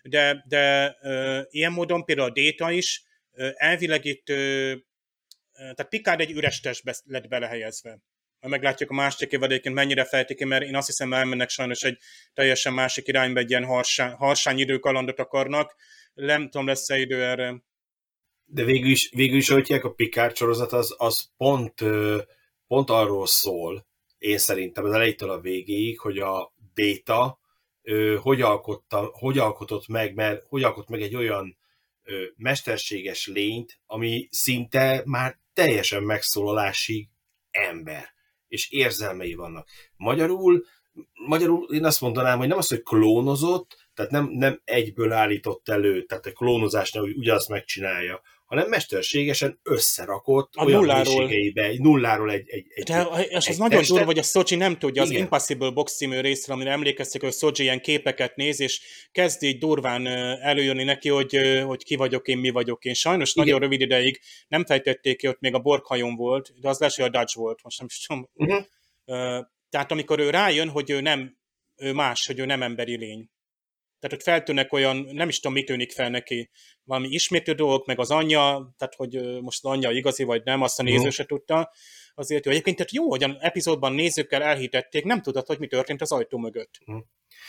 de, 0.02 0.44
de 0.48 0.96
uh, 1.02 1.46
ilyen 1.50 1.72
módon 1.72 2.04
például 2.04 2.28
a 2.28 2.32
Data 2.32 2.70
is 2.70 3.02
uh, 3.30 3.50
elvileg 3.54 4.04
itt, 4.04 4.28
uh, 4.28 4.74
tehát 5.52 5.88
Picard 5.88 6.20
egy 6.20 6.30
üres 6.30 6.60
testbe 6.60 6.96
lett 7.04 7.28
belehelyezve. 7.28 7.98
Meglátjuk 8.40 8.90
a 8.90 8.94
másik 8.94 9.32
évadéként 9.32 9.74
mennyire 9.74 10.04
fejtik 10.04 10.36
ki, 10.36 10.44
mert 10.44 10.64
én 10.64 10.76
azt 10.76 10.86
hiszem 10.86 11.12
elmennek 11.12 11.48
sajnos 11.48 11.82
egy 11.82 11.98
teljesen 12.34 12.72
másik 12.72 13.08
irányba, 13.08 13.40
egy 13.40 13.50
ilyen 13.50 13.64
harsány, 13.64 14.10
harsány 14.10 14.58
időkalandot 14.58 15.18
akarnak. 15.18 15.74
Nem 16.14 16.44
tudom, 16.50 16.66
lesz-e 16.66 16.98
idő 16.98 17.24
erre. 17.24 17.62
De 18.44 18.64
végül 18.64 18.90
is, 18.90 19.10
végül 19.14 19.36
is 19.36 19.48
hogy 19.48 19.72
a 19.72 19.88
Picard 19.88 20.36
sorozat, 20.36 20.72
az, 20.72 20.94
az 20.98 21.30
pont, 21.36 21.74
pont 22.66 22.90
arról 22.90 23.26
szól, 23.26 23.86
én 24.18 24.38
szerintem 24.38 24.84
az 24.84 24.92
elejétől 24.92 25.30
a 25.30 25.40
végéig, 25.40 25.98
hogy 25.98 26.18
a 26.18 26.52
Data 26.74 27.38
ö, 27.82 28.16
hogy, 28.20 28.40
alkotta, 28.40 29.10
hogy 29.12 29.38
alkotott 29.38 29.88
meg, 29.88 30.14
mert 30.14 30.44
hogy 30.48 30.62
alkott 30.62 30.88
meg 30.88 31.02
egy 31.02 31.14
olyan 31.14 31.58
ö, 32.02 32.24
mesterséges 32.36 33.26
lényt, 33.26 33.80
ami 33.86 34.28
szinte 34.30 35.02
már 35.04 35.38
teljesen 35.52 36.02
megszólalásig 36.02 37.08
ember, 37.50 38.14
és 38.48 38.70
érzelmei 38.70 39.34
vannak. 39.34 39.68
Magyarul, 39.96 40.64
magyarul 41.26 41.74
én 41.74 41.84
azt 41.84 42.00
mondanám, 42.00 42.38
hogy 42.38 42.48
nem 42.48 42.58
az, 42.58 42.68
hogy 42.68 42.82
klónozott, 42.82 43.88
tehát 43.94 44.10
nem, 44.10 44.28
nem 44.30 44.60
egyből 44.64 45.12
állított 45.12 45.68
elő, 45.68 46.04
tehát 46.04 46.26
a 46.26 46.32
klónozásnál 46.32 47.04
ugyanazt 47.04 47.48
megcsinálja, 47.48 48.20
hanem 48.48 48.68
mesterségesen 48.68 49.60
összerakott 49.62 50.54
a 50.54 50.64
olyan 50.64 50.80
nulláról. 50.80 51.28
egy 51.28 51.80
nulláról 51.80 52.30
egy, 52.30 52.48
egy, 52.48 52.66
egy 52.68 52.84
De 52.84 53.06
és 53.28 53.34
az 53.34 53.48
egy 53.48 53.58
nagyon 53.58 53.82
durva, 53.86 54.04
hogy 54.04 54.18
a 54.18 54.22
Sochi 54.22 54.56
nem 54.56 54.78
tudja, 54.78 55.02
az 55.02 55.10
Igen. 55.10 55.22
Impossible 55.22 55.70
Box 55.70 55.96
című 55.96 56.20
részre, 56.20 56.52
amire 56.52 56.70
emlékeztek, 56.70 57.22
hogy 57.22 57.32
Sochi 57.32 57.62
ilyen 57.62 57.80
képeket 57.80 58.36
néz, 58.36 58.60
és 58.60 58.80
kezd 59.12 59.42
így 59.42 59.58
durván 59.58 60.06
előjönni 60.42 60.84
neki, 60.84 61.08
hogy, 61.08 61.38
hogy 61.66 61.84
ki 61.84 61.96
vagyok 61.96 62.28
én, 62.28 62.38
mi 62.38 62.50
vagyok 62.50 62.84
én. 62.84 62.94
Sajnos 62.94 63.32
Igen. 63.32 63.44
nagyon 63.44 63.60
rövid 63.60 63.80
ideig 63.80 64.20
nem 64.48 64.64
fejtették 64.64 65.16
ki, 65.16 65.28
ott 65.28 65.40
még 65.40 65.54
a 65.54 65.58
borkhajón 65.58 66.16
volt, 66.16 66.60
de 66.60 66.68
az 66.68 66.78
lesz, 66.78 66.96
hogy 66.96 67.04
a 67.04 67.18
Dutch 67.18 67.36
volt, 67.36 67.62
most 67.62 67.78
nem 67.78 67.86
is 67.90 68.06
tudom. 68.06 68.28
Uh-huh. 68.34 68.64
Tehát 69.70 69.90
amikor 69.90 70.18
ő 70.18 70.30
rájön, 70.30 70.68
hogy 70.68 70.90
ő 70.90 71.00
nem 71.00 71.36
ő 71.76 71.92
más, 71.92 72.26
hogy 72.26 72.38
ő 72.38 72.44
nem 72.44 72.62
emberi 72.62 72.96
lény, 72.96 73.28
tehát 74.00 74.16
ott 74.16 74.22
feltűnnek 74.22 74.72
olyan, 74.72 74.96
nem 74.96 75.28
is 75.28 75.40
tudom, 75.40 75.52
mit 75.52 75.66
tűnik 75.66 75.92
fel 75.92 76.10
neki, 76.10 76.50
valami 76.88 77.08
ismétlő 77.08 77.52
dolgok, 77.52 77.86
meg 77.86 77.98
az 77.98 78.10
anyja, 78.10 78.74
tehát 78.78 78.94
hogy 78.96 79.40
most 79.40 79.64
az 79.64 79.70
anyja 79.70 79.90
igazi 79.90 80.22
vagy 80.24 80.42
nem, 80.44 80.62
azt 80.62 80.80
a 80.80 80.82
néző 80.82 80.96
uh-huh. 80.96 81.12
se 81.12 81.24
tudta. 81.24 81.72
Azért 82.14 82.44
jó. 82.44 82.50
Egyébként 82.50 82.76
tehát 82.76 82.92
jó, 82.92 83.08
hogy 83.08 83.22
a 83.22 83.36
epizódban 83.40 83.92
nézőkkel 83.92 84.42
elhitették, 84.42 85.04
nem 85.04 85.22
tudod, 85.22 85.46
hogy 85.46 85.58
mi 85.58 85.66
történt 85.66 86.00
az 86.00 86.12
ajtó 86.12 86.38
mögött. 86.38 86.80
Uh-huh. 86.86 87.04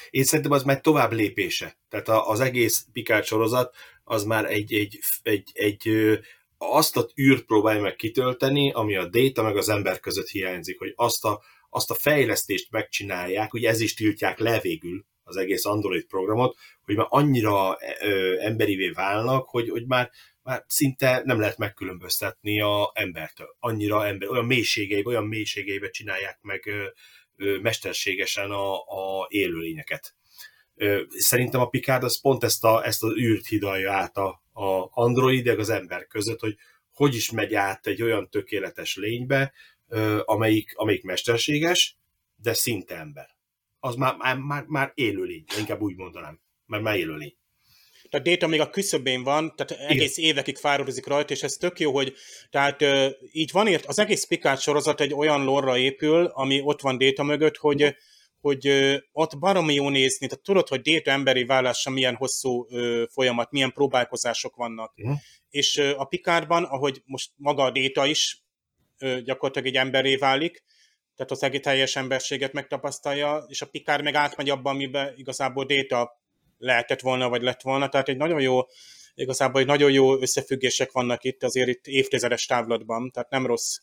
Én 0.09 0.23
szerintem 0.23 0.51
az 0.51 0.63
már 0.63 0.81
tovább 0.81 1.11
lépése. 1.11 1.77
Tehát 1.89 2.07
az 2.07 2.39
egész 2.39 2.85
Picard 2.91 3.23
sorozat 3.23 3.75
az 4.03 4.23
már 4.23 4.45
egy, 4.45 4.73
egy, 4.73 4.99
egy, 5.21 5.49
egy 5.53 5.89
azt 6.57 6.97
a 6.97 7.07
űrt 7.21 7.45
próbálja 7.45 7.81
meg 7.81 7.95
kitölteni, 7.95 8.71
ami 8.71 8.95
a 8.95 9.09
data 9.09 9.43
meg 9.43 9.57
az 9.57 9.69
ember 9.69 9.99
között 9.99 10.27
hiányzik, 10.27 10.79
hogy 10.79 10.93
azt 10.95 11.25
a, 11.25 11.41
azt 11.69 11.91
a 11.91 11.95
fejlesztést 11.95 12.71
megcsinálják, 12.71 13.51
hogy 13.51 13.65
ez 13.65 13.79
is 13.79 13.93
tiltják 13.93 14.39
le 14.39 14.59
végül 14.59 15.05
az 15.29 15.37
egész 15.37 15.65
Android 15.65 16.05
programot, 16.05 16.57
hogy 16.81 16.95
már 16.95 17.07
annyira 17.09 17.77
ö, 18.01 18.35
emberivé 18.39 18.89
válnak, 18.89 19.49
hogy, 19.49 19.69
hogy 19.69 19.85
már, 19.85 20.11
már 20.43 20.63
szinte 20.67 21.21
nem 21.25 21.39
lehet 21.39 21.57
megkülönböztetni 21.57 22.61
a 22.61 22.91
embertől. 22.93 23.55
Annyira 23.59 24.07
ember, 24.07 24.29
olyan 24.29 24.45
mélységeibe, 24.45 25.09
olyan 25.09 25.27
mélységeibe 25.27 25.89
csinálják 25.89 26.37
meg 26.41 26.65
ö, 26.65 26.85
ö, 27.35 27.59
mesterségesen 27.59 28.51
a, 28.51 28.73
a 28.77 29.27
élőlényeket. 29.29 30.13
Szerintem 31.09 31.61
a 31.61 31.69
Picard 31.69 32.03
az 32.03 32.21
pont 32.21 32.43
ezt, 32.43 32.63
a, 32.63 32.85
ezt 32.85 33.03
az 33.03 33.15
űrt 33.15 33.47
hidalja 33.47 33.91
át 33.91 34.17
a, 34.17 34.43
a 34.53 34.89
android, 34.91 35.47
az 35.47 35.69
ember 35.69 36.07
között, 36.07 36.39
hogy 36.39 36.55
hogy 36.99 37.15
is 37.15 37.31
megy 37.31 37.53
át 37.53 37.87
egy 37.87 38.01
olyan 38.01 38.29
tökéletes 38.29 38.95
lénybe, 38.95 39.53
amelyik, 40.25 40.71
amelyik 40.75 41.03
mesterséges, 41.03 41.97
de 42.35 42.53
szinte 42.53 42.97
ember. 42.97 43.37
Az 43.79 43.95
már, 43.95 44.15
már, 44.15 44.37
már, 44.37 44.63
már 44.67 44.91
élőlény, 44.95 45.43
inkább 45.57 45.81
úgy 45.81 45.95
mondanám, 45.95 46.39
mert 46.65 46.83
már 46.83 46.97
élőlény. 46.97 47.37
Tehát 48.09 48.27
Data 48.27 48.47
még 48.47 48.59
a 48.59 48.69
küszöbén 48.69 49.23
van, 49.23 49.55
tehát 49.55 49.83
egész 49.83 50.17
Igen. 50.17 50.29
évekig 50.29 50.57
fáradozik 50.57 51.07
rajta, 51.07 51.33
és 51.33 51.43
ez 51.43 51.53
tök 51.53 51.79
jó, 51.79 51.93
hogy 51.93 52.13
tehát 52.49 52.85
így 53.31 53.51
van 53.51 53.67
ért, 53.67 53.85
az 53.85 53.99
egész 53.99 54.25
Picard 54.25 54.59
sorozat 54.59 55.01
egy 55.01 55.13
olyan 55.13 55.43
lorra 55.43 55.77
épül, 55.77 56.25
ami 56.25 56.61
ott 56.61 56.81
van 56.81 56.97
Data 56.97 57.23
mögött, 57.23 57.57
hogy 57.57 57.95
hogy 58.41 58.67
ott 59.11 59.37
baromi 59.37 59.73
jó 59.73 59.89
nézni, 59.89 60.27
tehát 60.27 60.43
tudod, 60.43 60.67
hogy 60.67 60.81
Data 60.81 61.11
emberi 61.11 61.45
válása 61.45 61.89
milyen 61.89 62.15
hosszú 62.15 62.67
folyamat, 63.11 63.51
milyen 63.51 63.71
próbálkozások 63.71 64.55
vannak. 64.55 64.93
Uh-huh. 64.97 65.17
És 65.49 65.77
a 65.77 66.05
Picardban, 66.05 66.63
ahogy 66.63 67.01
most 67.05 67.31
maga 67.35 67.63
a 67.63 67.71
Data 67.71 68.05
is 68.05 68.43
gyakorlatilag 69.23 69.67
egy 69.67 69.75
emberé 69.75 70.15
válik, 70.15 70.63
tehát 71.19 71.33
az 71.33 71.43
egész 71.43 71.61
teljes 71.61 71.95
emberséget 71.95 72.53
megtapasztalja, 72.53 73.45
és 73.47 73.61
a 73.61 73.65
Picard 73.65 74.03
meg 74.03 74.15
átmegy 74.15 74.49
abban, 74.49 74.73
amiben 74.73 75.13
igazából 75.15 75.65
Data 75.65 76.19
lehetett 76.57 76.99
volna, 76.99 77.29
vagy 77.29 77.41
lett 77.41 77.61
volna, 77.61 77.89
tehát 77.89 78.09
egy 78.09 78.17
nagyon 78.17 78.41
jó, 78.41 78.59
igazából 79.15 79.61
egy 79.61 79.67
nagyon 79.67 79.91
jó 79.91 80.21
összefüggések 80.21 80.91
vannak 80.91 81.23
itt, 81.23 81.43
azért 81.43 81.67
itt 81.67 81.87
évtizedes 81.87 82.45
távlatban, 82.45 83.11
tehát 83.11 83.29
nem 83.29 83.45
rossz. 83.45 83.77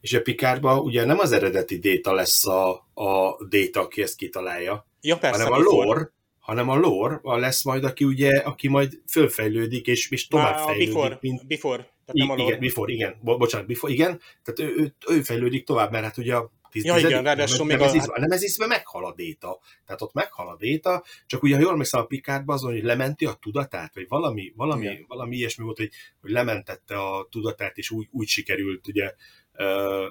És 0.00 0.12
a 0.12 0.22
Picardban 0.22 0.78
ugye 0.78 1.04
nem 1.04 1.18
az 1.18 1.32
eredeti 1.32 1.78
Data 1.78 2.12
lesz 2.12 2.46
a, 2.46 2.70
a 2.94 3.36
Data, 3.48 3.80
aki 3.80 4.02
ezt 4.02 4.16
kitalálja, 4.16 4.86
ja, 5.00 5.18
persze, 5.18 5.42
hanem 5.42 5.60
a 5.60 5.62
lore, 5.62 6.12
hanem 6.38 6.68
a 6.68 6.76
lore 6.76 7.20
lesz 7.22 7.64
majd, 7.64 7.84
aki 7.84 8.04
ugye, 8.04 8.36
aki 8.36 8.68
majd 8.68 9.00
fölfejlődik, 9.10 9.86
és, 9.86 10.10
és 10.10 10.26
tovább 10.26 10.54
Már 10.54 10.64
fejlődik. 10.64 10.94
Before, 10.94 11.18
mint... 11.20 11.46
before, 11.46 11.76
tehát 11.76 12.12
nem 12.12 12.30
a 12.30 12.34
lore. 12.34 12.48
Igen, 12.48 12.60
before, 12.60 12.92
igen, 12.92 13.16
Bo- 13.22 13.38
bocsánat, 13.38 13.66
before, 13.66 13.92
igen, 13.92 14.20
tehát 14.42 14.72
ő, 14.72 14.80
ő, 14.82 14.94
ő 15.08 15.22
fejlődik 15.22 15.66
tovább, 15.66 15.90
mert 15.90 16.04
hát 16.04 16.16
ugye 16.16 16.34
a 16.34 16.52
Tíz, 16.72 16.84
ja, 16.84 16.96
igen, 16.96 17.22
ráadásul 17.22 17.66
még 17.66 17.80
a... 17.80 18.18
Nem 18.18 18.30
ez 18.30 18.42
ízve 18.42 18.66
meghal 18.66 19.04
a 19.04 19.14
déta. 19.14 19.58
Tehát 19.86 20.02
ott 20.02 20.12
meghal 20.12 20.48
a 20.48 20.56
déta, 20.56 21.04
csak 21.26 21.42
ugye, 21.42 21.54
ha 21.54 21.60
jól 21.60 21.70
emlékszem 21.70 22.00
a 22.00 22.04
Picardban 22.04 22.56
azon, 22.56 22.72
hogy 22.72 22.82
lementi 22.82 23.26
a 23.26 23.32
tudatát, 23.40 23.94
vagy 23.94 24.08
valami, 24.08 24.52
valami, 24.56 25.04
valami 25.08 25.36
ilyesmi 25.36 25.64
volt, 25.64 25.76
hogy, 25.76 25.90
hogy 26.20 26.30
lementette 26.30 26.98
a 26.98 27.28
tudatát, 27.30 27.78
és 27.78 27.90
úgy, 27.90 28.08
úgy 28.10 28.26
sikerült 28.26 28.86
ugye 28.86 29.14
ö, 29.52 29.64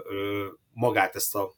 ö, 0.10 0.48
magát 0.74 1.16
ezt 1.16 1.36
a 1.36 1.54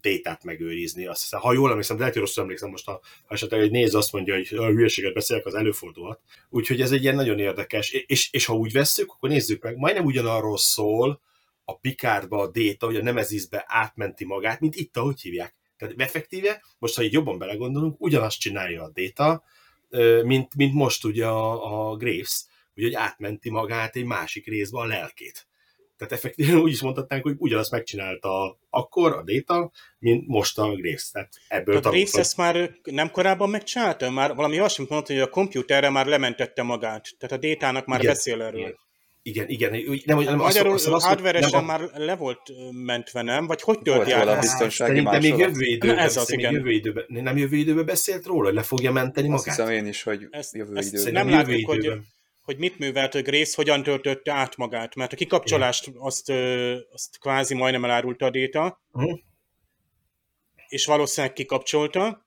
détát 0.00 0.44
megőrizni. 0.44 1.06
Azt 1.06 1.22
hiszem, 1.22 1.40
ha 1.40 1.52
jól 1.52 1.70
emlékszem, 1.70 1.96
de 1.96 2.00
lehet, 2.00 2.16
hogy 2.16 2.26
rosszul 2.26 2.42
emlékszem 2.42 2.70
most, 2.70 2.86
ha, 2.86 3.00
esetleg 3.28 3.60
egy 3.60 3.70
néz 3.70 3.94
azt 3.94 4.12
mondja, 4.12 4.34
hogy 4.34 4.48
a 4.56 4.66
hülyeséget 4.66 5.14
beszélek, 5.14 5.46
az 5.46 5.54
előfordulhat. 5.54 6.20
Úgyhogy 6.48 6.80
ez 6.80 6.92
egy 6.92 7.02
ilyen 7.02 7.14
nagyon 7.14 7.38
érdekes, 7.38 7.90
és, 7.90 8.32
és 8.32 8.44
ha 8.44 8.54
úgy 8.54 8.72
vesszük, 8.72 9.12
akkor 9.12 9.28
nézzük 9.28 9.62
meg, 9.62 9.76
majdnem 9.76 10.04
ugyanarról 10.04 10.58
szól, 10.58 11.20
a 11.68 11.78
Picardba 11.78 12.40
a 12.40 12.50
Data, 12.50 12.86
vagy 12.86 12.96
a 12.96 13.02
Nemezisbe 13.02 13.64
átmenti 13.66 14.24
magát, 14.24 14.60
mint 14.60 14.74
itt, 14.74 14.96
ahogy 14.96 15.20
hívják. 15.20 15.54
Tehát 15.76 15.94
effektíve, 15.96 16.62
most 16.78 16.96
ha 16.96 17.02
így 17.02 17.12
jobban 17.12 17.38
belegondolunk, 17.38 18.00
ugyanazt 18.00 18.40
csinálja 18.40 18.82
a 18.82 18.92
Data, 18.94 19.42
mint, 20.22 20.54
mint 20.54 20.74
most 20.74 21.04
ugye 21.04 21.26
a, 21.26 21.90
a 21.90 21.96
Graves, 21.96 22.44
hogy 22.74 22.94
átmenti 22.94 23.50
magát 23.50 23.96
egy 23.96 24.04
másik 24.04 24.46
részbe 24.46 24.78
a 24.78 24.84
lelkét. 24.84 25.46
Tehát 25.96 26.12
effektíven 26.12 26.56
úgy 26.64 26.72
is 26.72 26.80
mondhatnánk, 26.82 27.22
hogy 27.22 27.34
ugyanazt 27.38 27.70
megcsinálta 27.70 28.58
akkor 28.70 29.12
a 29.12 29.22
Data, 29.22 29.70
mint 29.98 30.26
most 30.26 30.58
a 30.58 30.74
Graves. 30.74 31.10
Tehát 31.10 31.32
ebből 31.48 31.76
a 31.76 31.80
Graves 31.80 32.12
ezt 32.12 32.36
már 32.36 32.78
nem 32.82 33.10
korábban 33.10 33.50
megcsinálta? 33.50 34.10
Már 34.10 34.34
valami 34.34 34.58
olyasmit 34.58 34.88
mondta, 34.88 35.12
hogy 35.12 35.22
a 35.22 35.28
komputerre 35.28 35.90
már 35.90 36.06
lementette 36.06 36.62
magát. 36.62 37.08
Tehát 37.18 37.44
a 37.44 37.48
Data-nak 37.48 37.86
már 37.86 38.00
igen, 38.00 38.12
beszél 38.12 38.42
erről. 38.42 38.60
Igen. 38.60 38.78
Igen, 39.26 39.48
igen. 39.48 40.00
Nem, 40.04 40.18
nem, 40.18 40.36
Magyarul 40.36 40.72
azt, 40.72 40.86
azt, 40.86 41.06
hardware-esen 41.06 41.64
már 41.64 41.80
le 41.94 42.16
volt 42.16 42.40
mentve, 42.72 43.22
nem? 43.22 43.46
Vagy 43.46 43.62
hogy 43.62 43.78
tört 43.78 44.08
el? 44.08 44.28
a 44.28 44.38
biztonsági 44.38 44.90
Szerintem 44.90 45.20
még 45.20 45.36
jövő 45.36 45.64
időben, 45.64 45.98
ez 45.98 46.16
az, 46.16 46.32
igen. 46.32 46.52
Jövő 46.52 46.70
időben, 46.70 47.04
nem 47.08 47.36
jövő 47.36 47.56
időben 47.56 47.84
beszélt 47.84 48.26
róla, 48.26 48.44
hogy 48.44 48.54
le 48.54 48.62
fogja 48.62 48.92
menteni 48.92 49.28
magát? 49.28 49.46
Azt 49.46 49.56
hiszem 49.56 49.72
én 49.72 49.86
is, 49.86 50.02
hogy 50.02 50.26
ezt, 50.30 50.54
jövő 50.54 50.76
ezt 50.76 50.92
időben. 50.92 51.12
Nem 51.12 51.28
látjuk, 51.28 51.66
hogy, 51.66 51.92
hogy 52.42 52.58
mit 52.58 52.78
művelt 52.78 53.14
a 53.14 53.22
Grace, 53.22 53.52
hogyan 53.56 53.82
töltötte 53.82 54.32
át 54.32 54.56
magát, 54.56 54.94
mert 54.94 55.12
a 55.12 55.16
kikapcsolást 55.16 55.90
azt, 55.98 56.30
azt 56.92 57.18
kvázi 57.20 57.54
majdnem 57.54 57.84
elárulta 57.84 58.26
a 58.26 58.30
Data, 58.30 58.82
uh-huh. 58.92 59.18
és 60.68 60.86
valószínűleg 60.86 61.34
kikapcsolta, 61.34 62.25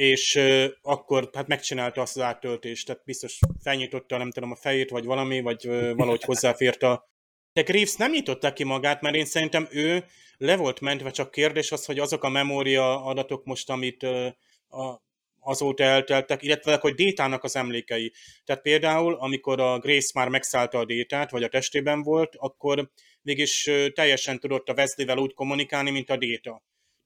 és 0.00 0.34
uh, 0.34 0.64
akkor 0.82 1.30
hát 1.32 1.46
megcsinálta 1.46 2.00
azt 2.00 2.16
az 2.16 2.22
áttöltést, 2.22 2.86
tehát 2.86 3.02
biztos 3.04 3.38
felnyitotta, 3.62 4.16
nem 4.16 4.30
tudom, 4.30 4.50
a 4.50 4.56
fejét, 4.56 4.90
vagy 4.90 5.04
valami, 5.04 5.40
vagy 5.40 5.66
uh, 5.66 5.94
valahogy 5.94 6.22
hozzáfért 6.22 6.82
a... 6.82 7.08
De 7.52 7.62
Graves 7.62 7.94
nem 7.94 8.10
nyitotta 8.10 8.52
ki 8.52 8.64
magát, 8.64 9.00
mert 9.00 9.14
én 9.14 9.24
szerintem 9.24 9.68
ő 9.70 10.04
le 10.36 10.56
volt 10.56 10.80
mentve, 10.80 11.10
csak 11.10 11.30
kérdés 11.30 11.72
az, 11.72 11.84
hogy 11.84 11.98
azok 11.98 12.24
a 12.24 12.28
memória 12.28 13.04
adatok 13.04 13.44
most, 13.44 13.70
amit 13.70 14.02
uh, 14.02 14.26
a, 14.68 15.02
azóta 15.40 15.84
elteltek, 15.84 16.42
illetve 16.42 16.76
hogy 16.80 16.94
Détának 16.94 17.44
az 17.44 17.56
emlékei. 17.56 18.12
Tehát 18.44 18.62
például, 18.62 19.14
amikor 19.14 19.60
a 19.60 19.78
Grace 19.78 20.10
már 20.14 20.28
megszállta 20.28 20.78
a 20.78 20.84
Détát, 20.84 21.30
vagy 21.30 21.42
a 21.42 21.48
testében 21.48 22.02
volt, 22.02 22.36
akkor 22.36 22.90
mégis 23.22 23.70
teljesen 23.94 24.38
tudott 24.38 24.68
a 24.68 24.72
Wesley-vel 24.72 25.18
úgy 25.18 25.34
kommunikálni, 25.34 25.90
mint 25.90 26.10
a 26.10 26.16
Déta 26.16 26.62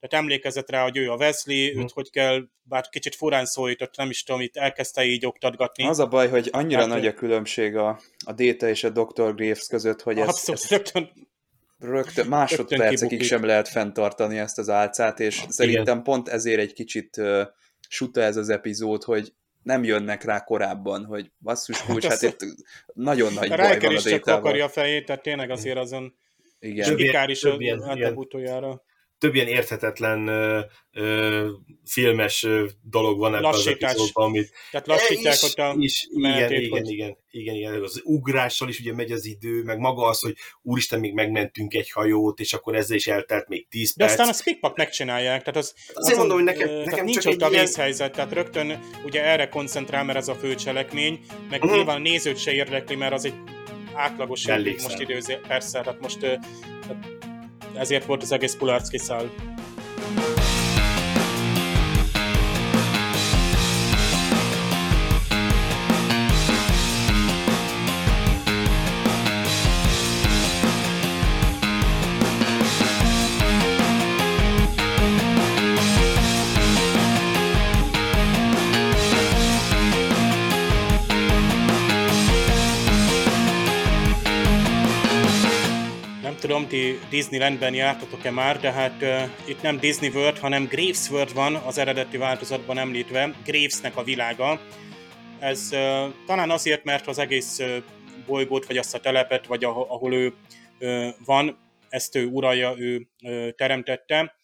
tehát 0.09 0.25
emlékezett 0.25 0.71
rá, 0.71 0.83
hogy 0.83 0.97
ő 0.97 1.11
a 1.11 1.17
Wesley, 1.17 1.71
hmm. 1.73 1.83
őt 1.83 1.91
hogy 1.91 2.11
kell, 2.11 2.43
bár 2.63 2.89
kicsit 2.89 3.15
furán 3.15 3.45
szólított, 3.45 3.97
nem 3.97 4.11
is 4.11 4.23
tudom, 4.23 4.41
itt 4.41 4.57
elkezdte 4.57 5.05
így 5.05 5.27
oktatgatni. 5.27 5.87
Az 5.87 5.99
a 5.99 6.07
baj, 6.07 6.29
hogy 6.29 6.49
annyira 6.53 6.81
hát, 6.81 6.89
nagy 6.89 7.07
a 7.07 7.15
különbség 7.15 7.77
a, 7.77 8.01
a 8.25 8.33
Data 8.33 8.69
és 8.69 8.85
a 8.85 8.91
Dr. 8.91 9.35
Graves 9.35 9.67
között, 9.67 10.03
hogy 10.03 10.19
ez, 10.19 10.29
abszolút, 10.29 10.61
ez 10.61 10.71
rögtön, 10.71 11.11
rögtön 11.79 12.27
másodpercekig 12.27 13.23
sem 13.23 13.45
lehet 13.45 13.69
fenntartani 13.69 14.39
ezt 14.39 14.59
az 14.59 14.69
álcát, 14.69 15.21
és 15.21 15.37
Igen. 15.37 15.51
szerintem 15.51 16.03
pont 16.03 16.29
ezért 16.29 16.61
egy 16.61 16.73
kicsit 16.73 17.17
uh, 17.17 17.43
suta 17.89 18.21
ez 18.21 18.37
az 18.37 18.49
epizód, 18.49 19.03
hogy 19.03 19.33
nem 19.63 19.85
jönnek 19.85 20.25
rá 20.25 20.45
korábban, 20.45 21.05
hogy 21.05 21.31
basszus 21.39 21.79
hát 21.79 21.87
kulcs, 21.87 22.07
hát, 22.07 22.21
hát 22.21 22.43
itt 22.43 22.55
nagyon 22.95 23.33
nagy 23.33 23.49
baj 23.49 23.79
van 23.79 23.91
a 23.91 23.93
is 23.93 24.03
csak 24.03 24.27
akarja 24.27 24.65
a 24.65 24.69
fejét, 24.69 25.07
tehát 25.07 25.23
tényleg 25.23 25.51
azért 25.51 25.79
azon 25.79 26.15
igen. 26.59 26.97
Pikár 26.97 27.29
is 27.29 27.45
a, 27.45 27.57
utoljára 28.15 28.83
több 29.25 29.35
ilyen 29.35 29.47
érthetetlen 29.47 30.27
ö, 30.27 30.61
ö, 30.93 31.49
filmes 31.85 32.43
ö, 32.43 32.67
dolog 32.83 33.19
van 33.19 33.35
ebben 33.35 33.45
az 33.45 33.67
epizódban, 33.67 34.25
amit... 34.25 34.53
Tehát 34.71 34.87
lassítják 34.87 35.37
ott 35.43 35.59
a 35.59 35.75
is, 35.79 36.09
igen, 36.11 36.53
igen, 36.53 36.85
igen, 36.85 37.17
igen, 37.31 37.55
igen, 37.55 37.83
az 37.83 38.01
ugrással 38.05 38.69
is 38.69 38.81
ugye 38.81 38.95
megy 38.95 39.13
az 39.13 39.25
idő, 39.25 39.63
meg 39.63 39.79
maga 39.79 40.07
az, 40.07 40.21
hogy 40.21 40.35
úristen, 40.63 41.01
még 41.01 41.13
megmentünk 41.13 41.75
egy 41.75 41.91
hajót, 41.91 42.41
és 42.41 42.53
akkor 42.53 42.75
ezzel 42.75 42.97
is 42.97 43.07
eltelt 43.07 43.49
még 43.49 43.69
10 43.69 43.97
perc. 43.97 44.09
De 44.09 44.15
aztán 44.15 44.35
a 44.35 44.39
speakpak 44.39 44.77
megcsinálják, 44.77 45.43
tehát 45.43 45.57
az... 45.57 45.75
Azért 45.95 46.19
mondom, 46.19 46.37
hogy 46.37 46.47
nekem, 46.47 46.69
nekem 46.69 47.05
nincs 47.05 47.19
csak 47.19 47.33
ott 47.33 47.43
a 47.43 47.49
ilyen... 47.49 47.65
vészhelyzet, 47.65 48.13
tehát 48.13 48.33
rögtön 48.33 48.79
ugye 49.05 49.25
erre 49.25 49.49
koncentrál, 49.49 50.05
mert 50.05 50.19
ez 50.19 50.29
a 50.29 50.35
fő 50.35 50.55
cselekmény, 50.55 51.21
meg 51.51 51.63
uh-huh. 51.63 51.77
nyilván 51.77 51.97
a 51.97 52.03
nézőt 52.03 52.39
se 52.39 52.53
érdekli, 52.53 52.97
mert 52.97 53.13
az 53.13 53.25
egy 53.25 53.35
átlagos 53.95 54.47
most 54.83 55.01
időzé, 55.01 55.39
persze, 55.49 55.81
tehát 55.81 56.01
most 56.01 56.19
tehát 56.19 57.24
ezért 57.75 58.05
volt 58.05 58.23
az 58.23 58.33
egész 58.33 58.55
Pularcki 58.55 58.99
szál. 58.99 59.31
Tudom, 86.75 86.99
ti 87.01 87.17
Disneylandben 87.17 87.75
jártatok-e 87.75 88.31
már, 88.31 88.61
de 88.61 88.73
hát 88.73 89.03
uh, 89.03 89.49
itt 89.49 89.63
nem 89.63 89.79
Disney 89.79 90.09
World, 90.09 90.39
hanem 90.39 90.65
Graves 90.65 91.11
World 91.11 91.35
van 91.35 91.55
az 91.55 91.79
eredeti 91.79 92.17
változatban 92.17 92.79
említve, 92.79 93.35
Gravesnek 93.45 93.97
a 93.97 94.03
világa. 94.03 94.61
Ez 95.39 95.69
uh, 95.73 96.15
talán 96.27 96.51
azért, 96.51 96.85
mert 96.85 97.07
az 97.07 97.19
egész 97.19 97.59
uh, 97.59 97.77
bolygót, 98.27 98.67
vagy 98.67 98.77
azt 98.77 98.95
a 98.95 99.01
telepet, 99.01 99.47
vagy 99.47 99.65
ahol, 99.65 99.87
ahol 99.89 100.15
ő 100.15 100.35
uh, 100.81 101.09
van, 101.25 101.59
ezt 101.89 102.17
ő 102.17 102.27
uralja, 102.27 102.75
ő 102.79 103.09
uh, 103.23 103.51
teremtette. 103.51 104.37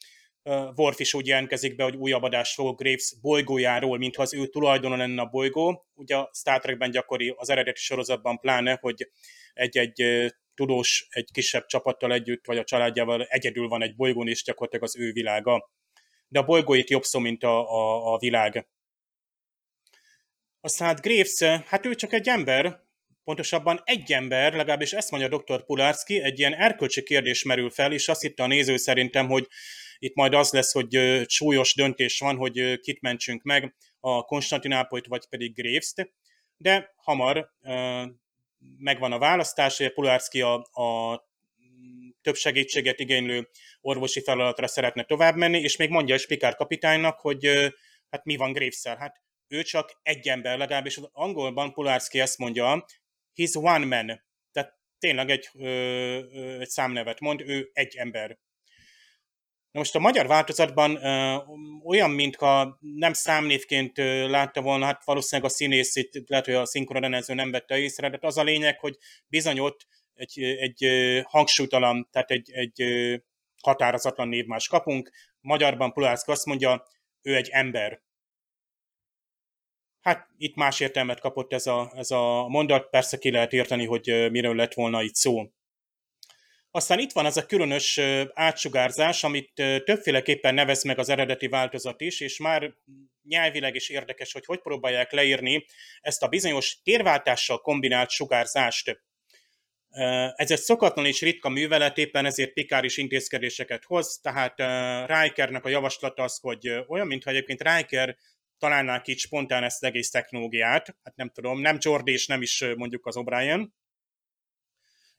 Uh, 0.43 0.69
Worf 0.77 1.01
is 1.01 1.15
úgy 1.15 1.27
jelentkezik 1.27 1.77
be, 1.77 1.83
hogy 1.83 1.97
újabb 1.97 2.23
adást 2.23 2.55
fog 2.55 2.79
Graves 2.79 3.15
bolygójáról, 3.21 3.99
mintha 3.99 4.23
az 4.23 4.35
ő 4.35 4.47
tulajdona 4.47 4.97
lenne 4.97 5.23
a 5.23 5.27
bolygó. 5.27 5.87
Ugye 5.95 6.17
a 6.17 6.31
Star 6.35 6.61
Trekben 6.61 6.91
gyakori, 6.91 7.35
az 7.37 7.51
eredeti 7.51 7.81
sorozatban 7.81 8.39
pláne, 8.39 8.79
hogy 8.81 9.09
egy-egy 9.55 10.33
tudós 10.61 11.07
egy 11.11 11.29
kisebb 11.33 11.67
csapattal 11.67 12.13
együtt, 12.13 12.47
vagy 12.47 12.59
a 12.59 12.65
családjával 12.65 13.23
egyedül 13.23 13.69
van 13.69 13.83
egy 13.83 13.97
bolygón, 13.97 14.29
és 14.29 14.43
gyakorlatilag 14.43 14.85
az 14.85 14.97
ő 14.97 15.13
világa. 15.13 15.71
De 16.29 16.39
a 16.39 16.45
bolygó 16.45 16.75
itt 16.75 16.89
jobb 16.89 17.03
szó, 17.03 17.19
mint 17.19 17.43
a, 17.43 17.71
a, 17.71 18.13
a 18.13 18.19
világ. 18.19 18.69
Aztán 20.61 20.89
hát 20.89 21.01
Graves, 21.01 21.43
hát 21.67 21.87
ő 21.87 21.95
csak 21.95 22.13
egy 22.13 22.29
ember, 22.29 22.81
pontosabban 23.25 23.81
egy 23.85 24.13
ember, 24.13 24.53
legalábbis 24.53 24.93
ezt 24.93 25.11
mondja 25.11 25.39
dr. 25.39 25.65
Pulárszki, 25.65 26.21
egy 26.21 26.39
ilyen 26.39 26.55
erkölcsi 26.55 27.03
kérdés 27.03 27.43
merül 27.43 27.71
fel, 27.71 27.93
és 27.93 28.09
azt 28.09 28.21
hitte 28.21 28.43
a 28.43 28.47
néző 28.47 28.77
szerintem, 28.77 29.29
hogy 29.29 29.49
itt 29.99 30.15
majd 30.15 30.35
az 30.35 30.53
lesz, 30.53 30.73
hogy 30.73 31.23
súlyos 31.27 31.75
döntés 31.75 32.19
van, 32.19 32.37
hogy 32.37 32.81
kit 32.81 33.01
mentsünk 33.01 33.43
meg, 33.43 33.75
a 34.01 34.23
Konstantinápolyt 34.23 35.07
vagy 35.07 35.27
pedig 35.29 35.55
Graves-t, 35.55 36.13
de 36.57 36.93
hamar 36.97 37.51
megvan 38.79 39.13
a 39.13 39.19
választás, 39.19 39.77
hogy 39.77 39.93
Pulárszki 39.93 40.41
a, 40.41 40.55
a 40.55 41.21
több 42.23 42.35
segítséget 42.35 43.01
igénylő 43.01 43.49
orvosi 43.81 44.21
feladatra 44.23 44.67
szeretne 44.67 45.03
tovább 45.03 45.37
menni, 45.37 45.59
és 45.61 45.77
még 45.77 45.91
mondja 45.91 46.15
is 46.15 46.27
Pikár 46.27 46.55
kapitánynak, 46.55 47.21
hogy 47.21 47.47
hát 48.11 48.25
mi 48.25 48.37
van 48.37 48.53
graves 48.53 48.75
-szel? 48.75 48.97
Hát 48.97 49.23
ő 49.49 49.63
csak 49.63 50.01
egy 50.03 50.29
ember, 50.29 50.59
legalábbis 50.59 50.97
az 50.97 51.09
angolban 51.13 51.73
Pulárszki 51.73 52.21
ezt 52.21 52.39
mondja, 52.39 52.87
he's 53.37 53.57
one 53.57 53.85
man, 53.85 54.23
tehát 54.53 54.79
tényleg 54.99 55.31
egy, 55.31 55.49
ö, 55.55 55.65
ö, 55.65 56.61
egy 56.61 56.69
számnevet 56.69 57.21
mond, 57.21 57.41
ő 57.41 57.71
egy 57.73 57.97
ember. 57.97 58.39
Na 59.71 59.79
most 59.79 59.95
a 59.95 59.99
magyar 59.99 60.27
változatban 60.27 61.05
ö, 61.05 61.37
olyan, 61.85 62.11
mintha 62.11 62.79
nem 62.81 63.13
számnévként 63.13 63.99
ö, 63.99 64.29
látta 64.29 64.63
volna, 64.63 64.85
hát 64.85 65.05
valószínűleg 65.05 65.51
a 65.51 65.55
színész 65.55 65.97
itt, 65.97 66.29
lehet, 66.29 66.45
hogy 66.45 66.55
a 66.55 66.67
szinkronrendező 66.67 67.35
nem 67.35 67.51
vette 67.51 67.79
észre, 67.79 68.11
de 68.11 68.19
az 68.21 68.37
a 68.37 68.43
lényeg, 68.43 68.79
hogy 68.79 68.97
bizony 69.27 69.59
ott 69.59 69.87
egy, 70.15 70.43
egy 70.43 70.85
hangsúlytalan, 71.25 72.09
tehát 72.11 72.31
egy, 72.31 72.51
egy 72.53 72.83
határozatlan 73.63 74.29
névmás 74.29 74.69
kapunk. 74.69 75.11
Magyarban 75.41 75.93
Pulárszka 75.93 76.33
azt 76.33 76.47
mondja, 76.47 76.87
ő 77.23 77.37
egy 77.37 77.49
ember. 77.49 78.03
Hát 80.01 80.29
itt 80.37 80.55
más 80.55 80.81
értelmet 80.81 81.21
kapott 81.21 81.53
ez 81.53 81.67
a, 81.67 81.93
ez 81.95 82.11
a 82.11 82.49
mondat, 82.49 82.91
persze 82.91 83.19
ki 83.19 83.31
lehet 83.31 83.53
érteni, 83.53 83.87
hogy 83.87 84.31
miről 84.31 84.55
lett 84.55 84.75
volna 84.75 85.03
itt 85.03 85.15
szó. 85.15 85.51
Aztán 86.73 86.99
itt 86.99 87.13
van 87.13 87.27
az 87.27 87.37
a 87.37 87.47
különös 87.47 88.01
átsugárzás, 88.33 89.25
amit 89.25 89.53
többféleképpen 89.85 90.55
nevez 90.55 90.85
meg 90.85 90.99
az 90.99 91.09
eredeti 91.09 91.49
változat 91.49 92.01
is, 92.01 92.21
és 92.21 92.39
már 92.39 92.75
nyelvileg 93.23 93.75
is 93.75 93.89
érdekes, 93.89 94.33
hogy 94.33 94.45
hogy 94.45 94.61
próbálják 94.61 95.13
leírni 95.13 95.67
ezt 96.01 96.23
a 96.23 96.29
bizonyos 96.29 96.79
térváltással 96.83 97.59
kombinált 97.59 98.11
sugárzást. 98.11 99.01
Ez 100.35 100.51
egy 100.51 100.59
szokatlan 100.59 101.07
és 101.07 101.21
ritka 101.21 101.49
művelet, 101.49 101.99
éppen 101.99 102.27
ezért 102.27 102.53
Pikár 102.53 102.85
is 102.85 102.97
intézkedéseket 102.97 103.85
hoz, 103.85 104.19
tehát 104.23 104.55
Rikernek 105.07 105.65
a 105.65 105.69
javaslata 105.69 106.23
az, 106.23 106.39
hogy 106.41 106.85
olyan, 106.89 107.07
mintha 107.07 107.31
egyébként 107.31 107.63
Riker 107.63 108.17
találná 108.59 109.01
ki 109.01 109.17
spontán 109.17 109.65
ezt 109.65 109.83
az 109.83 109.89
egész 109.89 110.11
technológiát, 110.11 110.97
hát 111.05 111.17
nem 111.17 111.31
tudom, 111.31 111.61
nem 111.61 111.77
Jordi 111.81 112.13
és 112.13 112.27
nem 112.27 112.43
is 112.43 112.65
mondjuk 112.77 113.07
az 113.07 113.15
O'Brien, 113.19 113.69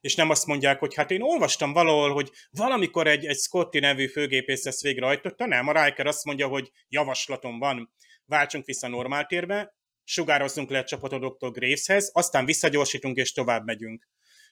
és 0.01 0.15
nem 0.15 0.29
azt 0.29 0.45
mondják, 0.45 0.79
hogy 0.79 0.95
hát 0.95 1.11
én 1.11 1.21
olvastam 1.21 1.73
valahol, 1.73 2.13
hogy 2.13 2.31
valamikor 2.51 3.07
egy, 3.07 3.25
egy 3.25 3.37
Scotty 3.37 3.79
nevű 3.79 4.07
főgépész 4.07 4.65
ezt 4.65 4.81
végrehajtotta, 4.81 5.45
nem, 5.45 5.67
a 5.67 5.83
Riker 5.83 6.05
azt 6.05 6.25
mondja, 6.25 6.47
hogy 6.47 6.71
javaslatom 6.87 7.59
van, 7.59 7.93
váltsunk 8.25 8.65
vissza 8.65 8.87
normál 8.87 9.25
térbe, 9.25 9.75
sugározzunk 10.03 10.69
le 10.69 10.79
a 10.79 10.83
csapatot 10.83 11.37
Dr. 11.37 11.51
Graveshez, 11.51 12.09
aztán 12.13 12.45
visszagyorsítunk 12.45 13.17
és 13.17 13.31
tovább 13.31 13.65
megyünk. 13.65 14.07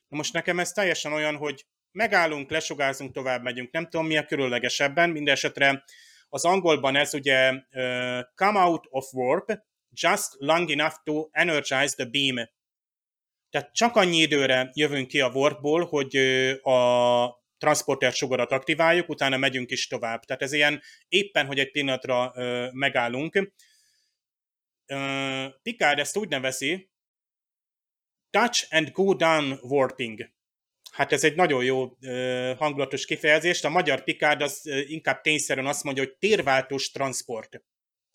Na 0.07 0.17
most 0.17 0.33
nekem 0.33 0.59
ez 0.59 0.71
teljesen 0.71 1.13
olyan, 1.13 1.35
hogy 1.35 1.65
megállunk, 1.91 2.49
lesugárzunk, 2.49 3.13
tovább 3.13 3.43
megyünk. 3.43 3.71
Nem 3.71 3.83
tudom, 3.83 4.05
mi 4.05 4.17
a 4.17 4.25
körüllegesebben, 4.25 5.09
minden 5.09 5.33
esetre 5.33 5.83
az 6.29 6.45
angolban 6.45 6.95
ez 6.95 7.13
ugye 7.13 7.51
uh, 7.51 8.21
come 8.35 8.59
out 8.59 8.87
of 8.89 9.13
warp 9.13 9.51
just 9.89 10.35
long 10.37 10.71
enough 10.71 10.95
to 11.03 11.27
energize 11.31 11.95
the 11.95 12.05
beam. 12.05 12.49
Tehát 13.49 13.73
csak 13.73 13.95
annyi 13.95 14.17
időre 14.17 14.69
jövünk 14.73 15.07
ki 15.07 15.21
a 15.21 15.29
warpból, 15.29 15.85
hogy 15.85 16.15
a 16.61 17.37
transporter 17.57 18.11
sugarat 18.11 18.51
aktiváljuk, 18.51 19.09
utána 19.09 19.37
megyünk 19.37 19.71
is 19.71 19.87
tovább. 19.87 20.23
Tehát 20.23 20.41
ez 20.41 20.53
ilyen 20.53 20.81
éppen, 21.07 21.45
hogy 21.45 21.59
egy 21.59 21.71
pillanatra 21.71 22.33
megállunk. 22.73 23.53
Picard 25.61 25.99
ezt 25.99 26.17
úgy 26.17 26.29
nevezi, 26.29 26.89
touch 28.29 28.67
and 28.69 28.91
go 28.91 29.13
down 29.13 29.59
warping. 29.61 30.31
Hát 30.91 31.11
ez 31.11 31.23
egy 31.23 31.35
nagyon 31.35 31.63
jó 31.63 31.83
uh, 31.83 32.57
hangulatos 32.57 33.05
kifejezés. 33.05 33.63
A 33.63 33.69
magyar 33.69 34.03
Picard 34.03 34.41
az 34.41 34.61
uh, 34.63 34.91
inkább 34.91 35.21
tényszerűen 35.21 35.65
azt 35.65 35.83
mondja, 35.83 36.03
hogy 36.03 36.15
térváltós 36.17 36.91
transport. 36.91 37.63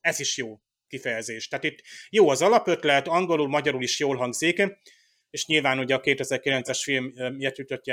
Ez 0.01 0.21
is 0.21 0.37
jó 0.37 0.61
kifejezés. 0.87 1.49
Tehát 1.49 1.65
itt 1.65 1.83
jó 2.11 2.29
az 2.29 2.43
alapötlet, 2.43 3.09
angolul, 3.09 3.49
magyarul 3.49 3.83
is 3.83 3.99
jól 3.99 4.17
hangzik, 4.17 4.63
és 5.35 5.47
nyilván 5.47 5.79
ugye 5.79 5.95
a 5.95 6.01
2009-es 6.01 6.81
film 6.83 7.13
miatt 7.37 7.57
jutott 7.57 7.85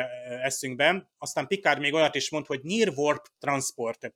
eszünkbe. 0.42 1.12
Aztán 1.18 1.48
Picard 1.48 1.80
még 1.80 1.94
olyat 1.94 2.16
is 2.16 2.30
mond, 2.30 2.46
hogy 2.46 2.60
near 2.64 2.94
warp 2.96 3.26
transport. 3.40 4.14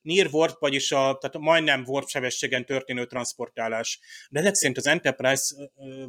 Near 0.00 0.28
warp, 0.30 0.58
vagyis 0.58 0.92
a, 0.92 1.18
tehát 1.20 1.38
majdnem 1.38 1.84
warp 1.86 2.08
sebességen 2.08 2.64
történő 2.64 3.04
transportálás. 3.04 4.00
De 4.30 4.40
ezek 4.40 4.54
szerint 4.54 4.76
az 4.76 4.86
Enterprise 4.86 5.54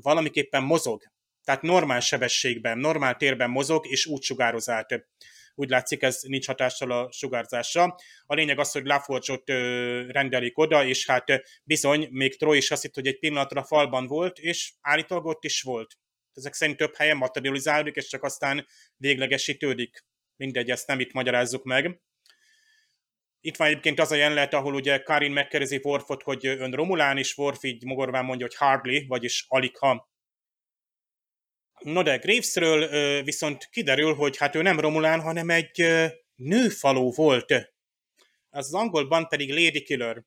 valamiképpen 0.01 0.63
mozog 0.63 1.03
tehát 1.43 1.61
normál 1.61 1.99
sebességben, 1.99 2.77
normál 2.77 3.15
térben 3.15 3.49
mozog, 3.49 3.87
és 3.87 4.05
úgy 4.05 4.21
sugároz 4.21 4.69
át. 4.69 5.07
Úgy 5.55 5.69
látszik, 5.69 6.01
ez 6.01 6.21
nincs 6.21 6.47
hatással 6.47 6.91
a 6.91 7.11
sugárzásra. 7.11 7.95
A 8.25 8.33
lényeg 8.33 8.59
az, 8.59 8.71
hogy 8.71 8.85
Laforge-ot 8.85 9.49
rendelik 10.11 10.57
oda, 10.57 10.85
és 10.85 11.05
hát 11.05 11.23
bizony, 11.63 12.07
még 12.11 12.37
Troy 12.37 12.57
is 12.57 12.71
azt 12.71 12.81
hitt, 12.81 12.95
hogy 12.95 13.07
egy 13.07 13.19
pillanatra 13.19 13.63
falban 13.63 14.07
volt, 14.07 14.37
és 14.39 14.73
állítólag 14.81 15.25
ott 15.25 15.43
is 15.43 15.61
volt. 15.61 15.97
Ezek 16.37 16.53
szerint 16.53 16.77
több 16.77 16.95
helyen 16.95 17.17
materializálódik, 17.17 17.95
és 17.95 18.07
csak 18.07 18.23
aztán 18.23 18.67
véglegesítődik. 18.95 20.05
Mindegy, 20.35 20.69
ezt 20.69 20.87
nem 20.87 20.99
itt 20.99 21.11
magyarázzuk 21.11 21.63
meg. 21.63 22.01
Itt 23.41 23.55
van 23.55 23.67
egyébként 23.67 23.99
az 23.99 24.11
a 24.11 24.15
jelenet, 24.15 24.53
ahol 24.53 24.73
ugye 24.73 24.99
Karin 24.99 25.31
megkérdezi 25.31 25.79
Worfot, 25.83 26.23
hogy 26.23 26.45
ön 26.45 26.71
Romulán, 26.71 27.17
és 27.17 27.37
Worf 27.37 27.63
így 27.63 27.83
mogorván 27.83 28.25
mondja, 28.25 28.45
hogy 28.45 28.55
hardly, 28.55 28.97
vagyis 29.07 29.45
alig 29.47 29.77
ha. 29.77 30.09
No 31.79 32.03
de 32.03 32.17
Gravesről 32.17 33.23
viszont 33.23 33.69
kiderül, 33.69 34.13
hogy 34.13 34.37
hát 34.37 34.55
ő 34.55 34.61
nem 34.61 34.79
Romulán, 34.79 35.21
hanem 35.21 35.49
egy 35.49 35.85
nőfaló 36.35 37.11
volt. 37.11 37.73
Az 38.49 38.73
angolban 38.73 39.27
pedig 39.27 39.49
Lady 39.49 39.83
Killer. 39.83 40.23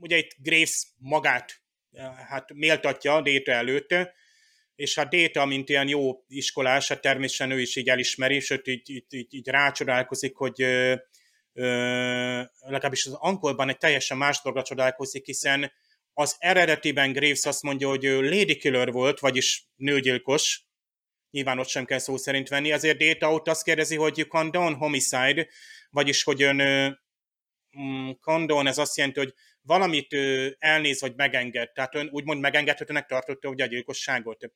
Ugye 0.00 0.16
itt 0.16 0.34
Graves 0.38 0.86
magát 0.96 1.64
hát 2.28 2.52
méltatja 2.52 3.20
Déta 3.20 3.52
előtt, 3.52 3.94
és 4.74 4.94
hát 4.94 5.08
Déta, 5.08 5.44
mint 5.44 5.68
ilyen 5.68 5.88
jó 5.88 6.24
iskolás, 6.28 6.88
hát 6.88 7.00
természetesen 7.00 7.50
ő 7.50 7.60
is 7.60 7.76
így 7.76 7.88
elismeri, 7.88 8.40
sőt 8.40 8.66
így, 8.66 8.90
így, 8.90 9.04
így, 9.10 9.34
így 9.34 9.48
rácsodálkozik, 9.48 10.36
hogy 10.36 10.62
ö, 10.62 10.94
ö, 11.52 12.42
legalábbis 12.58 13.06
az 13.06 13.12
angolban 13.12 13.68
egy 13.68 13.78
teljesen 13.78 14.16
más 14.16 14.40
dologra 14.42 14.62
csodálkozik, 14.64 15.24
hiszen 15.24 15.72
az 16.12 16.36
eredetiben 16.38 17.12
Graves 17.12 17.44
azt 17.44 17.62
mondja, 17.62 17.88
hogy 17.88 18.04
ő 18.04 18.22
Lady 18.22 18.56
Killer 18.56 18.92
volt, 18.92 19.20
vagyis 19.20 19.68
nőgyilkos, 19.76 20.66
nyilván 21.30 21.58
ott 21.58 21.68
sem 21.68 21.84
kell 21.84 21.98
szó 21.98 22.16
szerint 22.16 22.48
venni, 22.48 22.72
azért 22.72 22.98
Data 22.98 23.32
ott 23.32 23.48
azt 23.48 23.62
kérdezi, 23.62 23.96
hogy 23.96 24.18
you 24.18 24.28
condone 24.28 24.76
homicide, 24.76 25.46
vagyis 25.90 26.22
hogy 26.22 26.42
ön 26.42 26.56
mm, 27.80 28.10
condone, 28.20 28.68
ez 28.68 28.78
azt 28.78 28.96
jelenti, 28.96 29.18
hogy 29.18 29.34
valamit 29.66 30.12
ő, 30.12 30.56
elnéz, 30.58 31.00
vagy 31.00 31.14
megenged, 31.16 31.72
tehát 31.72 31.94
ön 31.94 32.08
úgymond 32.12 32.40
megengedhetőnek 32.40 33.06
tartotta 33.06 33.48
ugye 33.48 33.64
a 33.64 33.66
gyilkosságot. 33.66 34.52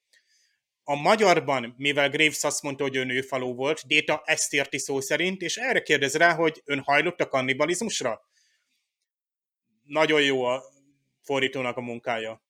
A 0.83 0.95
magyarban, 0.95 1.75
mivel 1.77 2.11
Graves 2.11 2.45
azt 2.45 2.63
mondta, 2.63 2.83
hogy 2.83 2.97
ő 2.97 3.05
nőfaló 3.05 3.55
volt, 3.55 3.87
Data 3.87 4.23
ezt 4.25 4.53
érti 4.53 4.79
szó 4.79 5.01
szerint, 5.01 5.41
és 5.43 5.57
erre 5.57 5.83
kérdez 5.83 6.15
rá, 6.15 6.35
hogy 6.35 6.63
ön 6.65 6.81
hajlott 6.81 7.21
a 7.21 7.29
kannibalizmusra? 7.29 8.21
Nagyon 9.85 10.23
jó 10.23 10.45
a 10.45 10.63
fordítónak 11.23 11.77
a 11.77 11.81
munkája. 11.81 12.45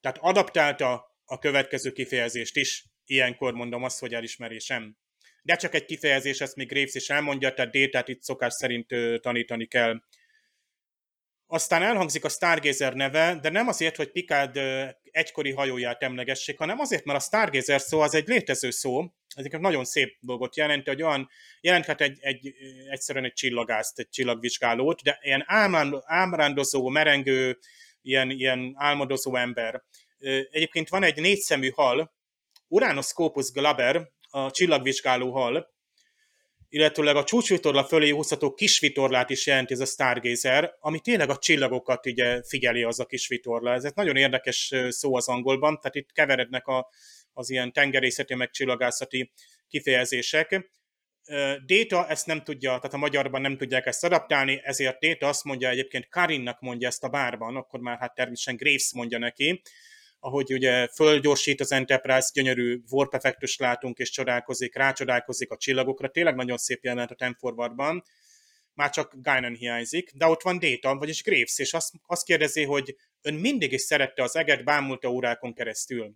Tehát 0.00 0.18
adaptálta 0.20 1.16
a 1.24 1.38
következő 1.38 1.92
kifejezést 1.92 2.56
is, 2.56 2.84
ilyenkor 3.04 3.52
mondom 3.52 3.82
azt, 3.82 3.98
hogy 3.98 4.14
elismerésem. 4.14 4.96
De 5.42 5.56
csak 5.56 5.74
egy 5.74 5.84
kifejezés, 5.84 6.40
ezt 6.40 6.56
még 6.56 6.68
Graves 6.68 6.94
is 6.94 7.08
elmondja, 7.08 7.54
tehát 7.54 7.72
détát 7.72 8.08
itt 8.08 8.22
szokás 8.22 8.52
szerint 8.52 8.94
tanítani 9.20 9.66
kell. 9.66 10.02
Aztán 11.48 11.82
elhangzik 11.82 12.24
a 12.24 12.28
Stargazer 12.28 12.94
neve, 12.94 13.38
de 13.42 13.48
nem 13.48 13.68
azért, 13.68 13.96
hogy 13.96 14.10
Picard 14.10 14.60
egykori 15.10 15.52
hajóját 15.52 16.02
emlegessék, 16.02 16.58
hanem 16.58 16.78
azért, 16.78 17.04
mert 17.04 17.18
a 17.18 17.22
Stargazer 17.22 17.80
szó 17.80 18.00
az 18.00 18.14
egy 18.14 18.28
létező 18.28 18.70
szó, 18.70 19.04
ez 19.36 19.44
egy 19.44 19.60
nagyon 19.60 19.84
szép 19.84 20.16
dolgot 20.20 20.56
jelent, 20.56 20.86
hogy 20.86 21.02
olyan 21.02 21.28
jelenthet 21.60 22.00
egy, 22.00 22.18
egy, 22.20 22.54
egyszerűen 22.90 23.24
egy 23.24 23.32
csillagászt, 23.32 23.98
egy 23.98 24.08
csillagvizsgálót, 24.08 25.02
de 25.02 25.18
ilyen 25.22 25.44
ámrándozó, 26.04 26.88
merengő, 26.88 27.58
ilyen, 28.02 28.30
ilyen 28.30 28.74
álmodozó 28.76 29.36
ember. 29.36 29.82
Egyébként 30.50 30.88
van 30.88 31.02
egy 31.02 31.20
négyszemű 31.20 31.70
hal, 31.70 32.14
Uranus 32.68 33.06
Scopus 33.06 33.50
glaber, 33.50 34.10
a 34.28 34.50
csillagvizsgáló 34.50 35.32
hal, 35.32 35.74
illetőleg 36.68 37.16
a 37.16 37.24
csúcsvitorla 37.24 37.84
fölé 37.84 38.10
húzható 38.10 38.54
kisvitorlát 38.54 39.30
is 39.30 39.46
jelenti 39.46 39.72
ez 39.72 39.80
a 39.80 39.84
Stargazer, 39.84 40.74
ami 40.80 41.00
tényleg 41.00 41.30
a 41.30 41.36
csillagokat 41.36 42.06
ugye 42.06 42.42
figyeli 42.42 42.82
az 42.82 43.00
a 43.00 43.06
kisvitorla. 43.06 43.72
Ez 43.72 43.84
egy 43.84 43.94
nagyon 43.94 44.16
érdekes 44.16 44.72
szó 44.88 45.16
az 45.16 45.28
angolban, 45.28 45.78
tehát 45.78 45.94
itt 45.94 46.12
keverednek 46.12 46.66
a, 46.66 46.88
az 47.32 47.50
ilyen 47.50 47.72
tengerészeti 47.72 48.34
meg 48.34 48.50
csillagászati 48.50 49.32
kifejezések. 49.68 50.70
Data 51.66 52.08
ezt 52.08 52.26
nem 52.26 52.42
tudja, 52.42 52.70
tehát 52.70 52.94
a 52.94 52.96
magyarban 52.96 53.40
nem 53.40 53.56
tudják 53.56 53.86
ezt 53.86 54.04
adaptálni, 54.04 54.60
ezért 54.64 55.00
Data 55.00 55.28
azt 55.28 55.44
mondja 55.44 55.68
egyébként, 55.68 56.08
Karinnak 56.08 56.60
mondja 56.60 56.88
ezt 56.88 57.04
a 57.04 57.08
bárban, 57.08 57.56
akkor 57.56 57.80
már 57.80 57.98
hát 57.98 58.14
természetesen 58.14 58.56
Graves 58.56 58.92
mondja 58.94 59.18
neki, 59.18 59.62
ahogy 60.20 60.52
ugye 60.52 60.86
fölgyorsít 60.86 61.60
az 61.60 61.72
Enterprise, 61.72 62.30
gyönyörű 62.32 62.80
warp 62.90 63.14
effektus 63.14 63.56
látunk, 63.56 63.98
és 63.98 64.10
csodálkozik, 64.10 64.74
rácsodálkozik 64.76 65.50
a 65.50 65.56
csillagokra, 65.56 66.08
tényleg 66.08 66.34
nagyon 66.34 66.56
szép 66.56 66.84
jelenet 66.84 67.10
a 67.10 67.14
Temforwardban, 67.14 68.04
már 68.74 68.90
csak 68.90 69.14
Guinan 69.22 69.54
hiányzik, 69.54 70.12
de 70.14 70.26
ott 70.26 70.42
van 70.42 70.58
Data, 70.58 70.96
vagyis 70.98 71.22
Graves, 71.22 71.58
és 71.58 71.72
azt, 71.72 71.92
azt 72.06 72.24
kérdezi, 72.24 72.64
hogy 72.64 72.96
ön 73.22 73.34
mindig 73.34 73.72
is 73.72 73.80
szerette 73.80 74.22
az 74.22 74.36
eget, 74.36 74.64
bámulta 74.64 75.08
órákon 75.08 75.54
keresztül. 75.54 76.14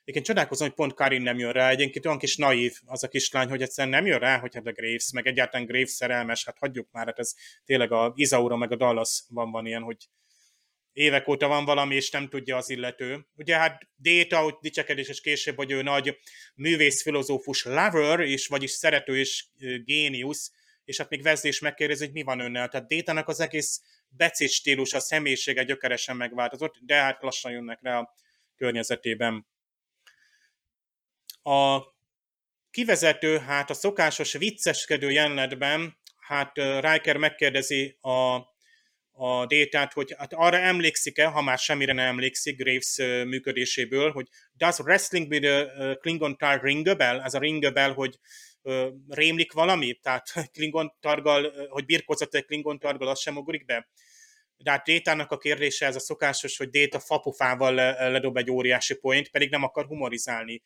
Egyébként 0.00 0.26
csodálkozom, 0.26 0.66
hogy 0.66 0.76
pont 0.76 0.94
Karin 0.94 1.22
nem 1.22 1.38
jön 1.38 1.52
rá, 1.52 1.70
egyébként 1.70 2.06
olyan 2.06 2.18
kis 2.18 2.36
naív 2.36 2.78
az 2.84 3.02
a 3.02 3.08
kislány, 3.08 3.48
hogy 3.48 3.62
egyszerűen 3.62 3.94
nem 3.94 4.06
jön 4.06 4.18
rá, 4.18 4.38
hogy 4.38 4.54
hát 4.54 4.66
a 4.66 4.72
Graves, 4.72 5.10
meg 5.12 5.26
egyáltalán 5.26 5.66
Graves 5.66 5.90
szerelmes, 5.90 6.44
hát 6.44 6.58
hagyjuk 6.58 6.88
már, 6.90 7.06
hát 7.06 7.18
ez 7.18 7.32
tényleg 7.64 7.92
a 7.92 8.12
Izaura 8.16 8.56
meg 8.56 8.72
a 8.72 8.76
Dallas 8.76 9.24
van, 9.28 9.50
van 9.50 9.66
ilyen, 9.66 9.82
hogy 9.82 9.96
évek 10.96 11.28
óta 11.28 11.48
van 11.48 11.64
valami, 11.64 11.94
és 11.94 12.10
nem 12.10 12.28
tudja 12.28 12.56
az 12.56 12.70
illető. 12.70 13.26
Ugye 13.34 13.56
hát 13.56 13.88
Déta, 13.96 14.38
hogy 14.38 14.54
dicsekedés 14.60 15.08
és 15.08 15.20
később, 15.20 15.56
hogy 15.56 15.70
ő 15.70 15.82
nagy 15.82 16.18
művész, 16.54 17.02
filozófus 17.02 17.64
lover, 17.64 18.20
és 18.20 18.46
vagyis 18.46 18.70
szerető 18.70 19.18
és 19.18 19.44
géniusz, 19.84 20.52
és 20.84 20.96
hát 20.96 21.08
még 21.08 21.24
Wesley 21.24 21.50
is 21.50 21.60
megkérdezi, 21.60 22.04
hogy 22.04 22.12
mi 22.12 22.22
van 22.22 22.40
önnel. 22.40 22.68
Tehát 22.68 22.86
Détának 22.86 23.28
az 23.28 23.40
egész 23.40 23.82
becét 24.08 24.50
stílus, 24.50 24.92
a 24.92 25.00
személyisége 25.00 25.62
gyökeresen 25.62 26.16
megváltozott, 26.16 26.74
de 26.80 26.94
hát 26.94 27.22
lassan 27.22 27.52
jönnek 27.52 27.78
rá 27.82 27.98
a 27.98 28.14
környezetében. 28.56 29.46
A 31.42 31.80
kivezető, 32.70 33.38
hát 33.38 33.70
a 33.70 33.74
szokásos 33.74 34.32
vicceskedő 34.32 35.10
jelenetben, 35.10 35.98
hát 36.18 36.56
Riker 36.56 37.16
megkérdezi 37.16 37.98
a 38.00 38.40
a 39.18 39.46
détát, 39.46 39.92
hogy 39.92 40.14
hát 40.18 40.32
arra 40.32 40.56
emlékszik-e, 40.56 41.26
ha 41.26 41.42
már 41.42 41.58
semmire 41.58 41.92
nem 41.92 42.06
emlékszik 42.06 42.56
Graves 42.56 42.96
működéséből, 43.26 44.10
hogy 44.10 44.28
does 44.52 44.78
wrestling 44.78 45.30
with 45.30 45.46
a 45.80 45.94
Klingon 45.94 46.36
tar 46.36 46.62
ring 46.62 46.86
a 46.86 46.94
bell? 46.94 47.20
Ez 47.20 47.34
a 47.34 47.38
ring 47.38 47.64
a 47.64 47.70
bell, 47.70 47.92
hogy 47.92 48.18
rémlik 49.08 49.52
valami? 49.52 49.94
Tehát 49.94 50.32
Klingon 50.54 50.96
targal, 51.00 51.68
hogy 51.68 51.84
birkozott 51.84 52.34
egy 52.34 52.44
Klingon 52.44 52.78
targal, 52.78 53.08
az 53.08 53.20
sem 53.20 53.36
ugrik 53.36 53.64
be? 53.64 53.88
De 54.56 54.70
hát 54.70 54.84
Détának 54.84 55.30
a 55.30 55.38
kérdése 55.38 55.86
ez 55.86 55.96
a 55.96 56.00
szokásos, 56.00 56.56
hogy 56.56 56.70
Déta 56.70 57.00
fapufával 57.00 57.74
ledob 58.10 58.36
egy 58.36 58.50
óriási 58.50 58.94
point, 58.94 59.30
pedig 59.30 59.50
nem 59.50 59.62
akar 59.62 59.86
humorizálni. 59.86 60.62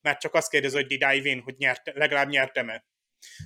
Mert 0.00 0.20
csak 0.20 0.34
azt 0.34 0.50
kérdezi, 0.50 0.76
hogy 0.76 0.86
did 0.86 1.04
I 1.14 1.20
win, 1.20 1.40
hogy 1.40 1.54
nyert, 1.58 1.90
legalább 1.94 2.28
nyertem-e. 2.28 2.84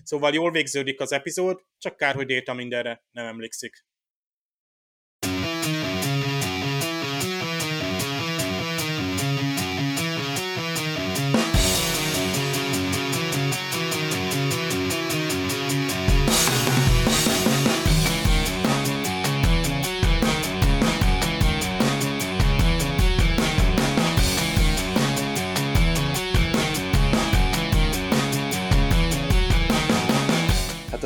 Szóval 0.02 0.32
jól 0.32 0.50
végződik 0.50 1.00
az 1.00 1.12
epizód, 1.12 1.62
csak 1.78 1.96
kár, 1.96 2.14
hogy 2.14 2.26
Déta 2.26 2.54
mindenre 2.54 3.04
nem 3.10 3.26
emlékszik. 3.26 3.84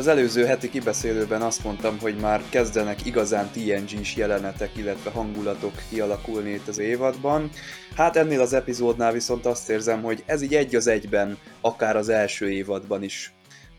Az 0.00 0.06
előző 0.06 0.44
heti 0.44 0.70
kibeszélőben 0.70 1.42
azt 1.42 1.64
mondtam, 1.64 1.98
hogy 1.98 2.16
már 2.16 2.42
kezdenek 2.50 3.06
igazán 3.06 3.50
TNG-s 3.50 4.16
jelenetek, 4.16 4.76
illetve 4.76 5.10
hangulatok 5.10 5.72
kialakulni 5.90 6.50
itt 6.50 6.68
az 6.68 6.78
évadban. 6.78 7.50
Hát 7.96 8.16
ennél 8.16 8.40
az 8.40 8.52
epizódnál 8.52 9.12
viszont 9.12 9.46
azt 9.46 9.70
érzem, 9.70 10.02
hogy 10.02 10.22
ez 10.26 10.42
így 10.42 10.54
egy 10.54 10.74
az 10.74 10.86
egyben, 10.86 11.38
akár 11.60 11.96
az 11.96 12.08
első 12.08 12.50
évadban 12.50 13.02
is 13.02 13.32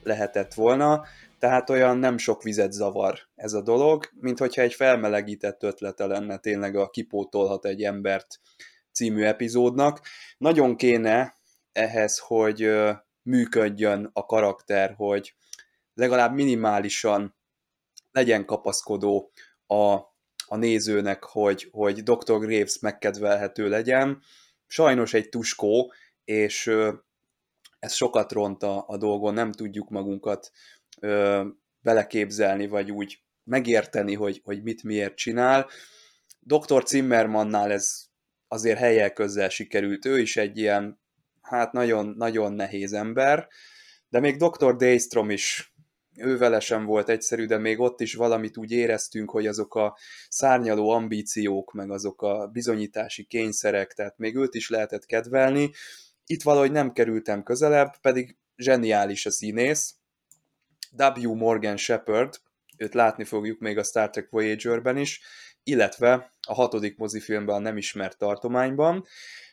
lehetett 0.04 0.54
volna, 0.54 1.04
tehát 1.40 1.70
olyan 1.70 1.98
nem 1.98 2.18
sok 2.18 2.44
vizet 2.44 2.72
zavar 2.72 3.20
ez 3.36 3.54
a 3.54 3.62
dolog, 3.62 4.06
mint 4.20 4.40
hogyha 4.40 4.62
egy 4.62 4.74
felmelegített 4.74 5.64
ötlete 5.64 6.06
lenne 6.06 6.38
tényleg 6.38 6.76
a 6.76 6.90
kipótolhat 6.90 7.66
egy 7.66 7.84
embert 7.84 8.40
című 8.92 9.24
epizódnak. 9.24 10.02
Nagyon 10.38 10.76
kéne 10.76 11.34
ehhez, 11.72 12.18
hogy 12.18 12.72
működjön 13.22 14.10
a 14.14 14.26
karakter, 14.26 14.94
hogy 14.98 15.36
legalább 16.02 16.34
minimálisan 16.34 17.36
legyen 18.12 18.46
kapaszkodó 18.46 19.32
a, 19.68 19.94
a 20.46 20.56
nézőnek, 20.56 21.24
hogy, 21.24 21.68
hogy 21.72 22.04
Dr. 22.04 22.40
Graves 22.40 22.80
megkedvelhető 22.80 23.70
legyen. 23.70 24.22
Sajnos 24.68 25.14
egy 25.14 25.30
tuskó, 25.30 25.94
és 26.24 26.72
ez 27.80 27.94
sokat 27.94 28.32
ront 28.32 28.64
a, 28.64 28.84
a 28.88 28.98
dolgon, 28.98 29.34
nem 29.34 29.52
tudjuk 29.52 29.90
magunkat 29.90 30.52
ö, 31.00 31.46
beleképzelni, 31.82 32.68
vagy 32.68 32.92
úgy 32.92 33.24
megérteni, 33.44 34.14
hogy, 34.14 34.42
hogy 34.44 34.64
mit 34.64 34.84
miért 34.84 35.16
csinál. 35.16 35.70
Dr. 36.40 36.84
Zimmermannál 36.86 37.72
ez 37.72 38.06
azért 38.48 38.78
helyel 38.78 39.14
közel 39.14 39.50
sikerült, 39.50 40.06
ő 40.06 40.20
is 40.20 40.38
egy 40.38 40.58
ilyen, 40.58 41.02
hát 41.42 41.72
nagyon, 41.72 42.14
nagyon 42.18 42.54
nehéz 42.54 42.94
ember, 42.94 43.48
de 44.12 44.20
még 44.20 44.38
Dr. 44.38 44.76
Daystrom 44.76 45.30
is 45.30 45.71
ő 46.16 46.60
sem 46.60 46.86
volt 46.86 47.10
egyszerű, 47.10 47.46
de 47.46 47.58
még 47.58 47.80
ott 47.80 48.02
is 48.02 48.14
valamit 48.14 48.58
úgy 48.58 48.72
éreztünk, 48.72 49.32
hogy 49.32 49.48
azok 49.48 49.76
a 49.76 49.98
szárnyaló 50.30 50.90
ambíciók, 50.90 51.74
meg 51.74 51.92
azok 51.92 52.22
a 52.22 52.48
bizonyítási 52.48 53.24
kényszerek, 53.24 53.94
tehát 53.94 54.18
még 54.18 54.36
őt 54.36 54.56
is 54.56 54.70
lehetett 54.70 55.06
kedvelni. 55.06 55.72
Itt 56.26 56.44
valahogy 56.44 56.72
nem 56.72 56.94
kerültem 56.94 57.44
közelebb, 57.44 57.98
pedig 58.02 58.38
zseniális 58.56 59.26
a 59.26 59.32
színész. 59.32 59.96
W. 60.98 61.34
Morgan 61.34 61.78
Shepard, 61.78 62.34
őt 62.78 62.94
látni 62.94 63.24
fogjuk 63.24 63.60
még 63.60 63.78
a 63.78 63.84
Star 63.84 64.10
Trek 64.10 64.30
Voyager-ben 64.30 64.98
is, 64.98 65.22
illetve 65.64 66.32
a 66.48 66.54
hatodik 66.54 66.98
mozifilmben 66.98 67.56
a 67.56 67.60
nem 67.60 67.78
ismert 67.78 68.18
tartományban, 68.18 69.06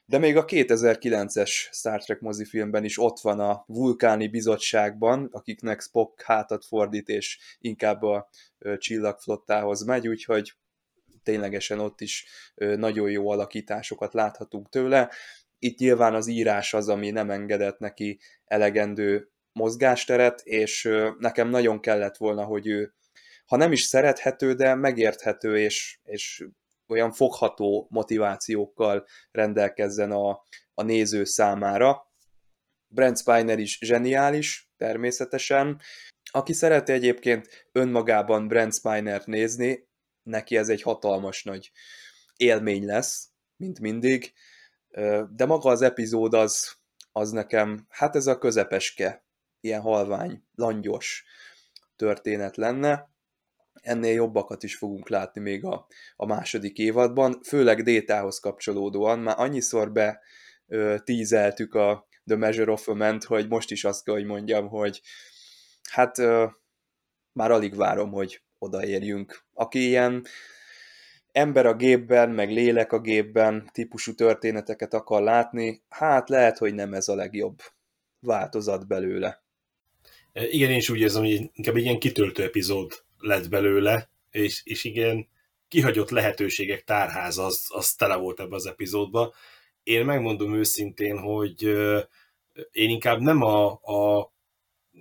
de 0.09 0.19
még 0.19 0.37
a 0.37 0.45
2009-es 0.45 1.51
Star 1.71 2.05
Trek 2.05 2.21
mozifilmben 2.21 2.85
is 2.85 2.99
ott 2.99 3.21
van 3.21 3.41
a 3.41 3.65
vulkáni 3.67 4.29
bizottságban, 4.29 5.29
akiknek 5.33 5.81
Spock 5.81 6.23
hátat 6.23 6.65
fordít, 6.65 7.09
és 7.09 7.39
inkább 7.59 8.03
a 8.03 8.29
csillagflottához 8.79 9.83
megy, 9.83 10.09
úgyhogy 10.09 10.55
ténylegesen 11.23 11.79
ott 11.79 12.01
is 12.01 12.27
nagyon 12.55 13.11
jó 13.11 13.31
alakításokat 13.31 14.15
láthatunk 14.15 14.69
tőle. 14.69 15.11
Itt 15.59 15.79
nyilván 15.79 16.15
az 16.15 16.27
írás 16.27 16.75
az, 16.75 16.89
ami 16.89 17.11
nem 17.11 17.31
engedett 17.31 17.79
neki 17.79 18.21
elegendő 18.45 19.31
mozgásteret, 19.53 20.41
és 20.41 20.89
nekem 21.19 21.49
nagyon 21.49 21.81
kellett 21.81 22.17
volna, 22.17 22.45
hogy 22.45 22.67
ő, 22.67 22.95
ha 23.47 23.57
nem 23.57 23.73
is 23.73 23.83
szerethető, 23.83 24.55
de 24.55 24.75
megérthető 24.75 25.59
és, 25.59 25.99
és 26.05 26.47
olyan 26.89 27.13
fogható 27.13 27.87
motivációkkal 27.91 29.07
rendelkezzen 29.31 30.11
a, 30.11 30.43
a 30.75 30.83
néző 30.83 31.25
számára. 31.25 32.13
Brent 32.89 33.19
Spiner 33.19 33.59
is 33.59 33.79
zseniális, 33.81 34.71
természetesen. 34.77 35.81
Aki 36.31 36.53
szereti 36.53 36.93
egyébként 36.93 37.69
önmagában 37.73 38.49
Brent 38.49 38.75
Spiner 38.75 39.23
nézni, 39.25 39.89
neki 40.23 40.57
ez 40.57 40.69
egy 40.69 40.83
hatalmas 40.83 41.45
nagy 41.45 41.71
élmény 42.37 42.85
lesz, 42.85 43.31
mint 43.57 43.81
mindig, 43.81 44.33
de 45.31 45.47
maga 45.47 45.71
az 45.71 45.83
epizód 45.83 46.35
az, 46.35 46.77
az 47.13 47.31
nekem, 47.31 47.87
hát 47.89 48.17
ez 48.17 48.27
a 48.27 48.39
közepeske, 48.39 49.27
ilyen 49.61 49.81
halvány, 49.81 50.45
langyos 50.55 51.25
történet 51.97 52.57
lenne 52.57 53.17
ennél 53.83 54.13
jobbakat 54.13 54.63
is 54.63 54.77
fogunk 54.77 55.09
látni 55.09 55.41
még 55.41 55.65
a, 55.65 55.87
a 56.17 56.27
második 56.27 56.79
évadban, 56.79 57.41
főleg 57.43 57.83
Détához 57.83 58.39
kapcsolódóan. 58.39 59.19
Már 59.19 59.35
annyiszor 59.39 59.93
be 59.93 60.21
ö, 60.67 60.97
tízeltük 61.05 61.75
a 61.75 62.09
The 62.27 62.37
Measure 62.37 62.73
of 62.73 62.89
a 62.89 62.95
Man, 62.95 63.19
hogy 63.27 63.49
most 63.49 63.71
is 63.71 63.85
azt 63.85 64.05
kell, 64.05 64.15
hogy 64.15 64.25
mondjam, 64.25 64.69
hogy 64.69 65.01
hát 65.91 66.19
ö, 66.19 66.47
már 67.33 67.51
alig 67.51 67.77
várom, 67.77 68.11
hogy 68.11 68.43
odaérjünk. 68.59 69.45
Aki 69.53 69.79
ilyen 69.87 70.25
ember 71.33 71.67
a 71.67 71.75
gépben, 71.75 72.31
meg 72.31 72.51
lélek 72.51 72.93
a 72.93 73.01
gépben 73.01 73.71
típusú 73.73 74.15
történeteket 74.15 74.95
akar 74.95 75.23
látni, 75.23 75.83
hát 75.89 76.29
lehet, 76.29 76.59
hogy 76.59 76.75
nem 76.75 76.95
ez 76.95 77.09
a 77.09 77.15
legjobb 77.15 77.59
változat 78.21 78.87
belőle. 78.87 79.43
Igen, 80.33 80.71
én 80.71 80.77
is 80.77 80.91
úgy 80.91 81.01
érzem, 81.01 81.23
hogy 81.23 81.51
inkább 81.53 81.77
egy 81.77 81.83
ilyen 81.83 81.99
kitöltő 81.99 82.43
epizód 82.43 82.93
lett 83.19 83.49
belőle, 83.49 84.11
és, 84.31 84.61
és 84.65 84.85
igen, 84.85 85.29
kihagyott 85.69 86.11
lehetőségek 86.11 86.85
tárház 86.85 87.39
az, 87.39 87.67
az 87.69 87.93
tele 87.93 88.17
volt 88.17 88.41
ebbe 88.41 88.55
az 88.55 88.67
epizódba. 88.67 89.35
Én 89.83 90.05
megmondom 90.05 90.55
őszintén, 90.55 91.19
hogy 91.19 91.63
én 92.73 92.91
inkább 92.91 93.21
nem 93.21 93.43
a, 93.43 93.67
a 93.71 94.33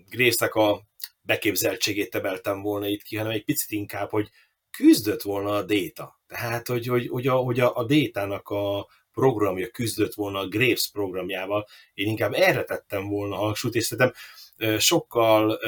Grace-nek 0.10 0.56
a 0.56 0.82
beképzeltségét 1.22 2.10
tebeltem 2.10 2.62
volna 2.62 2.88
itt 2.88 3.02
ki, 3.02 3.16
hanem 3.16 3.32
egy 3.32 3.44
picit 3.44 3.72
inkább, 3.72 4.10
hogy 4.10 4.30
küzdött 4.72 5.22
volna 5.22 5.56
a 5.56 5.64
Data. 5.64 6.20
Tehát, 6.28 6.68
hogy, 6.68 6.88
hogy, 6.88 7.08
hogy 7.08 7.28
a, 7.28 7.36
hogy 7.36 7.60
a, 7.60 7.76
a 7.76 7.86
Data-nak 7.86 8.50
a 8.50 8.88
programja 9.14 9.68
küzdött 9.68 10.14
volna 10.14 10.40
a 10.40 10.48
Graves 10.48 10.90
programjával. 10.92 11.68
Én 11.94 12.08
inkább 12.08 12.34
erre 12.34 12.64
tettem 12.64 13.08
volna 13.08 13.36
a 13.36 13.40
hangsúlyt, 13.40 13.76
és 13.76 13.86
szerintem 13.86 14.14
sokkal 14.78 15.60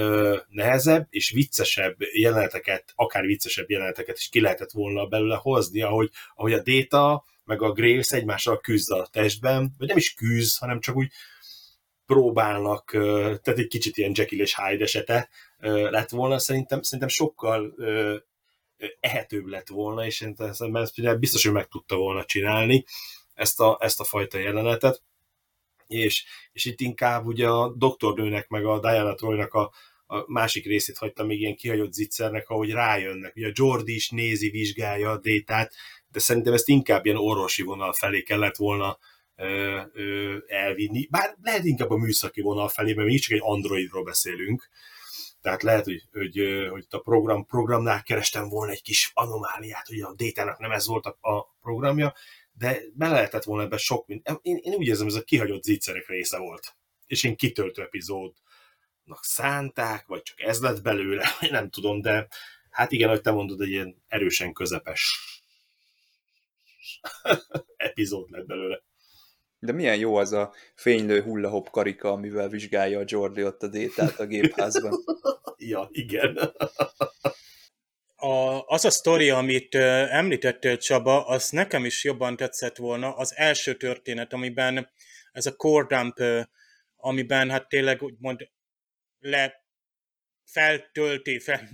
nehezebb 0.47 1.07
és 1.09 1.29
viccesebb 1.29 1.95
jeleneteket, 2.13 2.93
akár 2.95 3.25
viccesebb 3.25 3.69
jeleneteket 3.69 4.17
is 4.17 4.29
ki 4.29 4.41
lehetett 4.41 4.71
volna 4.71 5.05
belőle 5.05 5.35
hozni, 5.35 5.81
ahogy, 5.81 6.09
ahogy 6.35 6.53
a 6.53 6.61
Data 6.63 7.25
meg 7.43 7.61
a 7.61 7.71
Graves 7.71 8.11
egymással 8.11 8.59
küzd 8.59 8.91
a 8.91 9.07
testben, 9.11 9.75
vagy 9.77 9.87
nem 9.87 9.97
is 9.97 10.13
küzd, 10.13 10.57
hanem 10.57 10.79
csak 10.79 10.95
úgy 10.95 11.11
próbálnak, 12.05 12.89
tehát 12.91 13.57
egy 13.57 13.67
kicsit 13.67 13.97
ilyen 13.97 14.11
Jekyll 14.15 14.39
és 14.39 14.55
Hyde 14.55 14.83
esete 14.83 15.29
lett 15.89 16.09
volna, 16.09 16.39
szerintem, 16.39 16.81
szerintem 16.81 17.07
sokkal 17.07 17.75
ehetőbb 18.99 19.45
lett 19.45 19.67
volna, 19.67 20.05
és 20.05 20.15
szerintem 20.15 21.19
biztos, 21.19 21.43
hogy 21.43 21.53
meg 21.53 21.67
tudta 21.67 21.95
volna 21.95 22.25
csinálni 22.25 22.85
ezt 23.33 23.59
a, 23.59 23.77
ezt 23.81 23.99
a 23.99 24.03
fajta 24.03 24.37
jelenetet 24.37 25.01
és, 25.89 26.25
és 26.51 26.65
itt 26.65 26.79
inkább 26.79 27.25
ugye 27.25 27.47
a 27.47 27.73
doktornőnek, 27.73 28.47
meg 28.47 28.65
a 28.65 28.79
Diana 28.79 29.13
Troynak 29.13 29.53
a, 29.53 29.71
a 30.05 30.31
másik 30.31 30.65
részét 30.65 30.97
hagytam 30.97 31.27
még 31.27 31.39
ilyen 31.39 31.55
kihagyott 31.55 31.93
zicsernek, 31.93 32.49
ahogy 32.49 32.71
rájönnek. 32.71 33.35
Ugye 33.35 33.47
a 33.47 33.51
Jordi 33.53 33.95
is 33.95 34.09
nézi, 34.09 34.49
vizsgálja 34.49 35.11
a 35.11 35.17
détát, 35.17 35.73
de 36.07 36.19
szerintem 36.19 36.53
ezt 36.53 36.67
inkább 36.67 37.05
ilyen 37.05 37.17
orvosi 37.17 37.63
vonal 37.63 37.93
felé 37.93 38.21
kellett 38.21 38.55
volna 38.55 38.97
ö, 39.35 39.81
ö, 39.93 40.37
elvinni. 40.47 41.07
Bár 41.09 41.35
lehet 41.41 41.63
inkább 41.63 41.89
a 41.89 41.97
műszaki 41.97 42.41
vonal 42.41 42.67
felé, 42.67 42.93
mert 42.93 43.07
mi 43.07 43.17
csak 43.17 43.31
egy 43.31 43.43
androidról 43.43 44.03
beszélünk. 44.03 44.69
Tehát 45.41 45.63
lehet, 45.63 45.85
hogy, 45.85 46.03
hogy, 46.11 46.41
hogy 46.69 46.85
a 46.89 46.97
program, 46.97 47.45
programnál 47.45 48.03
kerestem 48.03 48.49
volna 48.49 48.71
egy 48.71 48.81
kis 48.81 49.11
anomáliát, 49.13 49.87
hogy 49.87 50.01
a 50.01 50.13
détának 50.13 50.59
nem 50.59 50.71
ez 50.71 50.87
volt 50.87 51.05
a, 51.05 51.17
a 51.29 51.55
programja, 51.61 52.13
de 52.59 52.81
bele 52.93 53.13
lehetett 53.13 53.43
volna 53.43 53.63
ebbe 53.63 53.77
sok 53.77 54.07
mind. 54.07 54.21
Én, 54.41 54.59
én 54.61 54.73
úgy 54.73 54.87
érzem, 54.87 55.07
ez 55.07 55.13
a 55.13 55.23
kihagyott 55.23 55.63
zicserek 55.63 56.07
része 56.07 56.37
volt. 56.37 56.75
És 57.05 57.23
én 57.23 57.35
kitöltő 57.35 57.81
epizódnak 57.81 58.33
szánták, 59.21 60.05
vagy 60.07 60.21
csak 60.21 60.41
ez 60.41 60.61
lett 60.61 60.81
belőle, 60.81 61.29
nem 61.49 61.69
tudom, 61.69 62.01
de 62.01 62.27
hát 62.69 62.91
igen, 62.91 63.07
ahogy 63.07 63.21
te 63.21 63.31
mondod, 63.31 63.61
egy 63.61 63.69
ilyen 63.69 64.03
erősen 64.07 64.53
közepes 64.53 65.19
epizód 67.77 68.29
lett 68.29 68.45
belőle. 68.45 68.81
De 69.59 69.71
milyen 69.71 69.97
jó 69.97 70.15
az 70.15 70.31
a 70.31 70.53
fénylő 70.75 71.21
hullahop 71.21 71.69
karika, 71.69 72.11
amivel 72.11 72.49
vizsgálja 72.49 72.99
a 72.99 73.03
Jordi 73.05 73.43
ott 73.43 73.63
a 73.63 73.67
détát 73.67 74.19
a 74.19 74.25
gépházban. 74.35 74.93
ja, 75.57 75.87
igen 75.91 76.53
a, 78.19 78.63
az 78.65 78.85
a 78.85 78.89
sztori, 78.89 79.29
amit 79.29 79.75
említettél 79.75 80.77
Csaba, 80.77 81.25
az 81.25 81.49
nekem 81.49 81.85
is 81.85 82.03
jobban 82.03 82.35
tetszett 82.35 82.77
volna. 82.77 83.15
Az 83.15 83.33
első 83.35 83.75
történet, 83.77 84.33
amiben 84.33 84.89
ez 85.31 85.45
a 85.45 85.55
core 85.55 85.85
dump, 85.97 86.47
amiben 86.95 87.49
hát 87.49 87.69
tényleg 87.69 88.01
úgymond 88.01 88.49
le 89.19 89.63
feltölti, 90.45 91.39
fel, 91.39 91.69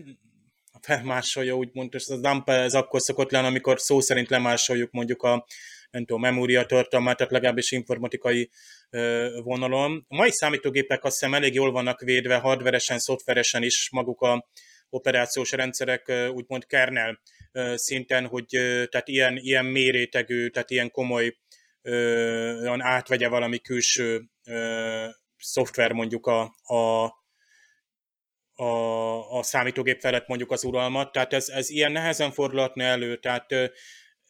felmásolja, 0.81 1.55
úgymond, 1.55 1.93
és 1.93 2.07
a 2.07 2.17
dump 2.17 2.49
ez 2.49 2.73
akkor 2.73 3.01
szokott 3.01 3.31
lenni, 3.31 3.47
amikor 3.47 3.79
szó 3.79 3.99
szerint 3.99 4.29
lemásoljuk 4.29 4.91
mondjuk 4.91 5.23
a 5.23 5.45
nem 5.91 6.05
tudom, 6.05 6.21
memória 6.21 6.65
tartalmát, 6.65 7.17
tehát 7.17 7.31
legalábbis 7.31 7.71
informatikai 7.71 8.49
vonalon. 9.43 10.05
A 10.07 10.15
mai 10.15 10.31
számítógépek 10.31 11.03
azt 11.03 11.19
hiszem 11.19 11.33
elég 11.33 11.53
jól 11.53 11.71
vannak 11.71 11.99
védve, 11.99 12.37
hardveresen, 12.37 12.99
szoftveresen 12.99 13.63
is 13.63 13.89
maguk 13.91 14.21
a 14.21 14.49
operációs 14.95 15.51
rendszerek 15.51 16.11
úgymond 16.33 16.65
kernel 16.65 17.19
szinten, 17.75 18.25
hogy 18.27 18.45
tehát 18.89 19.07
ilyen, 19.07 19.37
ilyen 19.37 19.65
mérétegű, 19.65 20.49
tehát 20.49 20.69
ilyen 20.69 20.91
komoly 20.91 21.37
olyan 22.61 22.81
átvegye 22.81 23.27
valami 23.27 23.59
külső 23.59 24.21
szoftver 25.37 25.91
mondjuk 25.91 26.25
a, 26.25 26.55
a, 26.63 27.05
a, 28.53 29.37
a 29.37 29.43
számítógép 29.43 29.99
felett 29.99 30.27
mondjuk 30.27 30.51
az 30.51 30.63
uralmat, 30.63 31.11
tehát 31.11 31.33
ez, 31.33 31.49
ez 31.49 31.69
ilyen 31.69 31.91
nehezen 31.91 32.31
fordulhatna 32.31 32.83
elő, 32.83 33.17
tehát 33.17 33.53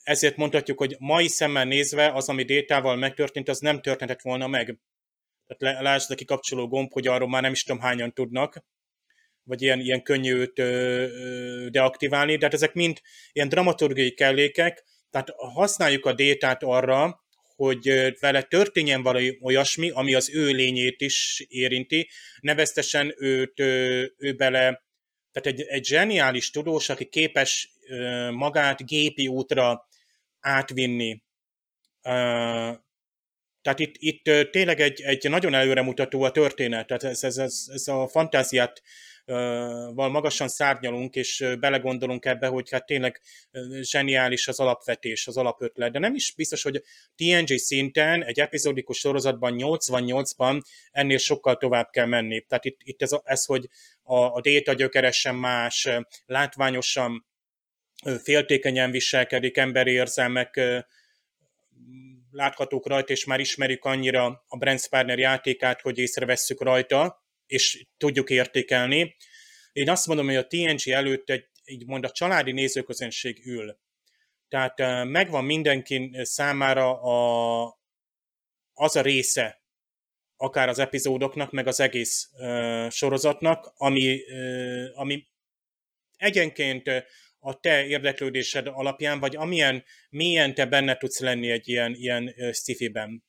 ezért 0.03 0.36
mondhatjuk, 0.36 0.78
hogy 0.78 0.95
mai 0.99 1.28
szemmel 1.28 1.66
nézve 1.66 2.11
az, 2.13 2.30
ami 2.30 2.43
détával 2.43 2.95
megtörtént, 2.95 3.49
az 3.49 3.59
nem 3.59 3.82
történhetett 3.82 4.24
volna 4.24 4.47
meg. 4.47 4.80
Tehát 5.47 5.82
lásd 5.82 6.11
a 6.11 6.16
kikapcsoló 6.16 6.68
gomb, 6.68 6.91
hogy 6.91 7.07
arról 7.07 7.30
már 7.30 7.41
nem 7.41 7.51
is 7.51 7.63
tudom 7.63 7.82
hányan 7.82 8.13
tudnak, 8.13 8.63
vagy 9.46 9.62
ilyen, 9.62 9.80
ilyen 9.80 10.04
könnyű 10.04 10.43
deaktiválni, 11.70 12.36
de 12.36 12.46
hát 12.46 12.54
ezek 12.54 12.74
mind 12.74 13.02
ilyen 13.32 13.50
dramaturgiai 13.50 14.14
kellékek, 14.14 14.84
tehát 15.10 15.30
használjuk 15.36 16.06
a 16.06 16.14
détát 16.14 16.64
arra, 16.64 17.24
hogy 17.56 18.14
vele 18.20 18.41
történjen 18.41 19.04
valami 19.04 19.38
olyasmi, 19.41 19.89
ami 19.89 20.14
az 20.14 20.36
ő 20.36 20.52
lényét 20.52 21.02
is 21.02 21.46
érinti, 21.48 22.10
neveztesen 22.39 23.14
őt, 23.18 23.60
ő 24.18 24.34
bele, 24.38 24.84
tehát 25.32 25.60
egy, 25.60 25.62
egy 25.62 25.86
zseniális 25.86 26.50
tudós, 26.50 26.89
aki 26.89 27.06
képes 27.06 27.70
magát 28.32 28.86
gépi 28.86 29.28
útra 29.28 29.88
átvinni. 30.39 31.24
Tehát 33.62 33.80
itt, 33.80 33.96
itt 33.98 34.52
tényleg 34.52 34.80
egy, 34.80 35.02
egy 35.02 35.30
nagyon 35.30 35.54
előremutató 35.54 36.22
a 36.22 36.32
történet, 36.32 36.88
tehát 36.88 37.04
ez, 37.04 37.24
ez, 37.24 37.38
ez, 37.38 37.66
ez 37.74 37.88
a 37.88 38.08
fantáziát 38.08 38.82
val 39.26 40.09
magasan 40.09 40.47
szárnyalunk, 40.47 41.15
és 41.15 41.45
belegondolunk 41.59 42.26
ebbe, 42.26 42.47
hogy 42.47 42.71
hát 42.71 42.86
tényleg 42.86 43.21
zseniális 43.82 44.47
az 44.47 44.59
alapvetés, 44.59 45.28
az 45.28 45.38
alapötlet. 45.38 45.91
De 45.91 45.99
nem 45.99 46.15
is 46.15 46.34
biztos, 46.36 46.63
hogy 46.63 46.84
TNG 47.15 47.57
szinten 47.57 48.23
egy 48.23 48.39
epizódikus 48.39 48.97
sorozatban 48.97 49.55
88-ban 49.57 50.61
ennél 50.91 51.17
sokkal 51.17 51.57
tovább 51.57 51.89
kell 51.89 52.05
menni. 52.05 52.41
Tehát 52.41 52.65
itt, 52.65 52.80
itt 52.84 53.01
ez, 53.01 53.11
ez, 53.23 53.45
hogy 53.45 53.69
a, 54.03 54.15
a 54.15 54.41
déta 54.41 54.73
gyökeresen 54.73 55.36
más, 55.36 55.89
látványosan 56.26 57.26
féltékenyen 58.23 58.91
viselkedik, 58.91 59.57
emberi 59.57 59.91
érzelmek 59.91 60.59
láthatók 62.32 62.88
rajta, 62.88 63.11
és 63.13 63.26
már 63.26 63.39
ismerjük 63.39 63.86
annyira 63.86 64.43
a 64.47 64.57
Brent 64.57 64.80
Spiner 64.80 65.19
játékát, 65.19 65.82
hogy 65.82 65.97
észrevesszük 65.97 66.61
rajta, 66.61 67.24
és 67.46 67.86
tudjuk 67.98 68.30
értékelni. 68.30 69.16
Én 69.72 69.89
azt 69.89 70.08
mondom, 70.08 70.26
hogy 70.26 70.36
a 70.36 70.48
TNG 70.48 70.89
előtt 70.89 71.30
egy, 71.30 71.50
így 71.66 71.86
mond 71.86 72.04
a 72.04 72.12
családi 72.12 72.52
nézőközönség 72.52 73.46
ül. 73.46 73.80
Tehát 74.48 75.06
megvan 75.06 75.46
mindenki 75.46 76.12
számára 76.22 77.02
a, 77.02 77.80
az 78.74 78.96
a 78.96 79.02
része, 79.02 79.64
akár 80.38 80.70
az 80.70 80.80
epizódoknak, 80.80 81.52
meg 81.52 81.68
az 81.68 81.80
egész 81.80 82.30
uh, 82.32 82.89
sorozatnak, 82.89 83.74
ami, 83.76 84.16
uh, 84.16 84.88
ami 84.93 85.28
egyenként 86.18 86.89
a 87.39 87.60
te 87.60 87.86
érdeklődésed 87.86 88.68
alapján, 88.68 89.20
vagy 89.20 89.36
amilyen 89.36 89.84
mélyen 90.10 90.54
te 90.54 90.66
benne 90.66 90.98
tudsz 90.98 91.20
lenni 91.20 91.50
egy 91.52 91.68
ilyen, 91.68 91.93
ilyen 91.93 92.34
sci-fi-ben. 92.52 93.24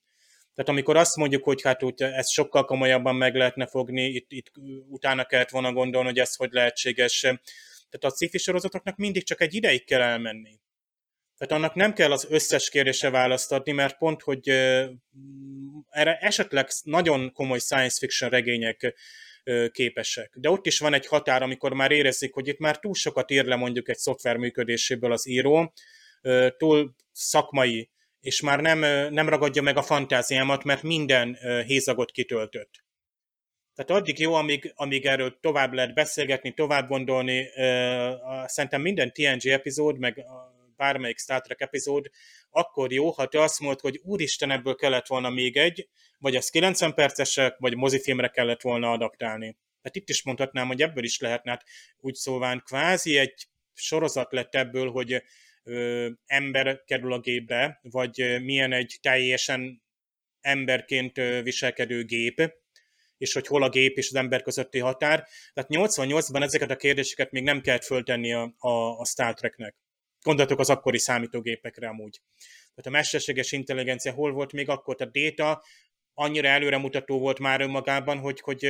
Tehát 0.56 0.70
amikor 0.70 0.96
azt 0.96 1.16
mondjuk, 1.16 1.44
hogy 1.44 1.62
hát 1.62 1.82
úgy, 1.82 2.02
ezt 2.02 2.30
sokkal 2.30 2.64
komolyabban 2.64 3.16
meg 3.16 3.34
lehetne 3.34 3.66
fogni, 3.66 4.04
itt, 4.04 4.32
itt 4.32 4.52
utána 4.88 5.24
kellett 5.24 5.50
volna 5.50 5.72
gondolni, 5.72 6.08
hogy 6.08 6.18
ez 6.18 6.34
hogy 6.36 6.52
lehetséges. 6.52 7.20
Tehát 7.20 8.00
a 8.00 8.10
sci 8.10 8.38
sorozatoknak 8.38 8.96
mindig 8.96 9.24
csak 9.24 9.40
egy 9.40 9.54
ideig 9.54 9.84
kell 9.84 10.00
elmenni. 10.00 10.60
Tehát 11.38 11.54
annak 11.54 11.74
nem 11.74 11.92
kell 11.92 12.12
az 12.12 12.26
összes 12.30 12.68
kérdése 12.68 13.10
választ 13.10 13.52
adni, 13.52 13.72
mert 13.72 13.98
pont, 13.98 14.22
hogy 14.22 14.48
erre 15.90 16.16
esetleg 16.20 16.68
nagyon 16.82 17.32
komoly 17.32 17.58
science 17.58 17.96
fiction 17.98 18.30
regények 18.30 18.94
képesek. 19.70 20.34
De 20.36 20.50
ott 20.50 20.66
is 20.66 20.78
van 20.78 20.94
egy 20.94 21.06
határ, 21.06 21.42
amikor 21.42 21.72
már 21.72 21.90
érezik, 21.90 22.34
hogy 22.34 22.48
itt 22.48 22.58
már 22.58 22.78
túl 22.78 22.94
sokat 22.94 23.30
ír 23.30 23.44
le 23.44 23.56
mondjuk 23.56 23.88
egy 23.88 23.98
szoftver 23.98 24.36
működéséből 24.36 25.12
az 25.12 25.28
író, 25.28 25.72
túl 26.56 26.94
szakmai 27.12 27.90
és 28.26 28.40
már 28.40 28.60
nem, 28.60 28.78
nem 29.12 29.28
ragadja 29.28 29.62
meg 29.62 29.76
a 29.76 29.82
fantáziámat, 29.82 30.64
mert 30.64 30.82
minden 30.82 31.38
hézagot 31.66 32.10
kitöltött. 32.10 32.84
Tehát 33.74 34.02
addig 34.02 34.18
jó, 34.18 34.34
amíg, 34.34 34.72
amíg 34.74 35.06
erről 35.06 35.38
tovább 35.40 35.72
lehet 35.72 35.94
beszélgetni, 35.94 36.54
tovább 36.54 36.88
gondolni. 36.88 37.48
Szerintem 38.46 38.80
minden 38.80 39.12
TNG 39.12 39.46
epizód, 39.46 39.98
meg 39.98 40.24
bármelyik 40.76 41.18
Star 41.18 41.40
Trek 41.40 41.60
epizód, 41.60 42.10
akkor 42.50 42.92
jó, 42.92 43.10
ha 43.10 43.26
te 43.26 43.42
azt 43.42 43.60
mondod, 43.60 43.80
hogy 43.80 44.00
úristen, 44.02 44.50
ebből 44.50 44.74
kellett 44.74 45.06
volna 45.06 45.30
még 45.30 45.56
egy, 45.56 45.88
vagy 46.18 46.36
az 46.36 46.50
90 46.50 46.94
percesek, 46.94 47.56
vagy 47.58 47.76
mozifilmre 47.76 48.28
kellett 48.28 48.60
volna 48.60 48.90
adaptálni. 48.92 49.56
Tehát 49.82 49.96
itt 49.96 50.08
is 50.08 50.22
mondhatnám, 50.22 50.66
hogy 50.66 50.82
ebből 50.82 51.04
is 51.04 51.20
lehetne, 51.20 51.50
hát 51.50 51.64
úgy 51.96 52.14
szóván 52.14 52.62
kvázi 52.64 53.18
egy 53.18 53.46
sorozat 53.74 54.32
lett 54.32 54.54
ebből, 54.54 54.90
hogy 54.90 55.22
ö, 55.66 56.08
ember 56.26 56.84
kerül 56.84 57.12
a 57.12 57.20
gépbe, 57.20 57.78
vagy 57.82 58.38
milyen 58.42 58.72
egy 58.72 58.98
teljesen 59.02 59.82
emberként 60.40 61.16
viselkedő 61.42 62.04
gép, 62.04 62.52
és 63.18 63.32
hogy 63.32 63.46
hol 63.46 63.62
a 63.62 63.68
gép 63.68 63.96
és 63.96 64.08
az 64.08 64.14
ember 64.14 64.42
közötti 64.42 64.78
határ. 64.78 65.26
Tehát 65.52 65.70
88-ban 65.72 66.42
ezeket 66.42 66.70
a 66.70 66.76
kérdéseket 66.76 67.30
még 67.30 67.42
nem 67.42 67.60
kellett 67.60 67.84
föltenni 67.84 68.32
a, 68.32 68.54
a, 68.58 68.98
a 68.98 69.04
Star 69.04 69.34
Treknek. 69.34 69.76
Gondoltok 70.22 70.58
az 70.58 70.70
akkori 70.70 70.98
számítógépekre 70.98 71.88
amúgy. 71.88 72.20
Tehát 72.74 72.86
a 72.86 72.90
mesterséges 72.90 73.52
intelligencia 73.52 74.12
hol 74.12 74.32
volt 74.32 74.52
még 74.52 74.68
akkor? 74.68 74.94
Tehát 74.96 75.12
data 75.12 75.64
annyira 76.14 76.48
előremutató 76.48 77.18
volt 77.18 77.38
már 77.38 77.60
önmagában, 77.60 78.18
hogy, 78.18 78.40
hogy 78.40 78.64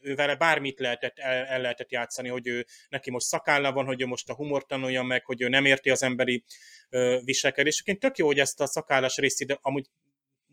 ő 0.00 0.14
vele 0.14 0.36
bármit 0.36 0.78
lehetett, 0.78 1.18
el, 1.18 1.44
el 1.44 1.60
lehetett 1.60 1.90
játszani, 1.90 2.28
hogy 2.28 2.46
ő 2.46 2.66
neki 2.88 3.10
most 3.10 3.26
szakálla 3.26 3.72
van, 3.72 3.84
hogy 3.84 4.02
ő 4.02 4.06
most 4.06 4.28
a 4.28 4.34
humor 4.34 4.66
tanulja 4.66 5.02
meg, 5.02 5.24
hogy 5.24 5.42
ő 5.42 5.48
nem 5.48 5.64
érti 5.64 5.90
az 5.90 6.02
emberi 6.02 6.44
ö, 6.90 7.18
viselkedést. 7.24 7.88
Én 7.88 7.98
tök 7.98 8.16
jó, 8.16 8.26
hogy 8.26 8.38
ezt 8.38 8.60
a 8.60 8.66
szakállas 8.66 9.16
részt 9.16 9.40
ide, 9.40 9.58
amúgy 9.60 9.86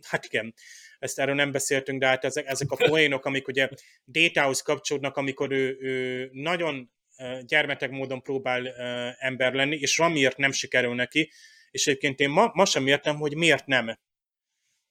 hát 0.01 0.25
igen, 0.25 0.53
ezt 0.99 1.19
erről 1.19 1.35
nem 1.35 1.51
beszéltünk, 1.51 1.99
de 1.99 2.07
hát 2.07 2.23
ezek, 2.23 2.45
ezek 2.47 2.71
a 2.71 2.87
poénok, 2.87 3.25
amik 3.25 3.47
ugye 3.47 3.69
Détához 4.03 4.61
kapcsolódnak, 4.61 5.17
amikor 5.17 5.51
ő, 5.51 5.77
ő 5.79 6.29
nagyon 6.31 6.91
gyermetek 7.41 7.89
módon 7.89 8.21
próbál 8.21 8.67
ember 9.19 9.53
lenni, 9.53 9.75
és 9.75 9.97
valamiért 9.97 10.37
nem 10.37 10.51
sikerül 10.51 10.95
neki, 10.95 11.31
és 11.71 11.87
egyébként 11.87 12.19
én 12.19 12.29
ma, 12.29 12.51
ma 12.53 12.65
sem 12.65 12.87
értem, 12.87 13.15
hogy 13.15 13.35
miért 13.35 13.65
nem. 13.65 13.99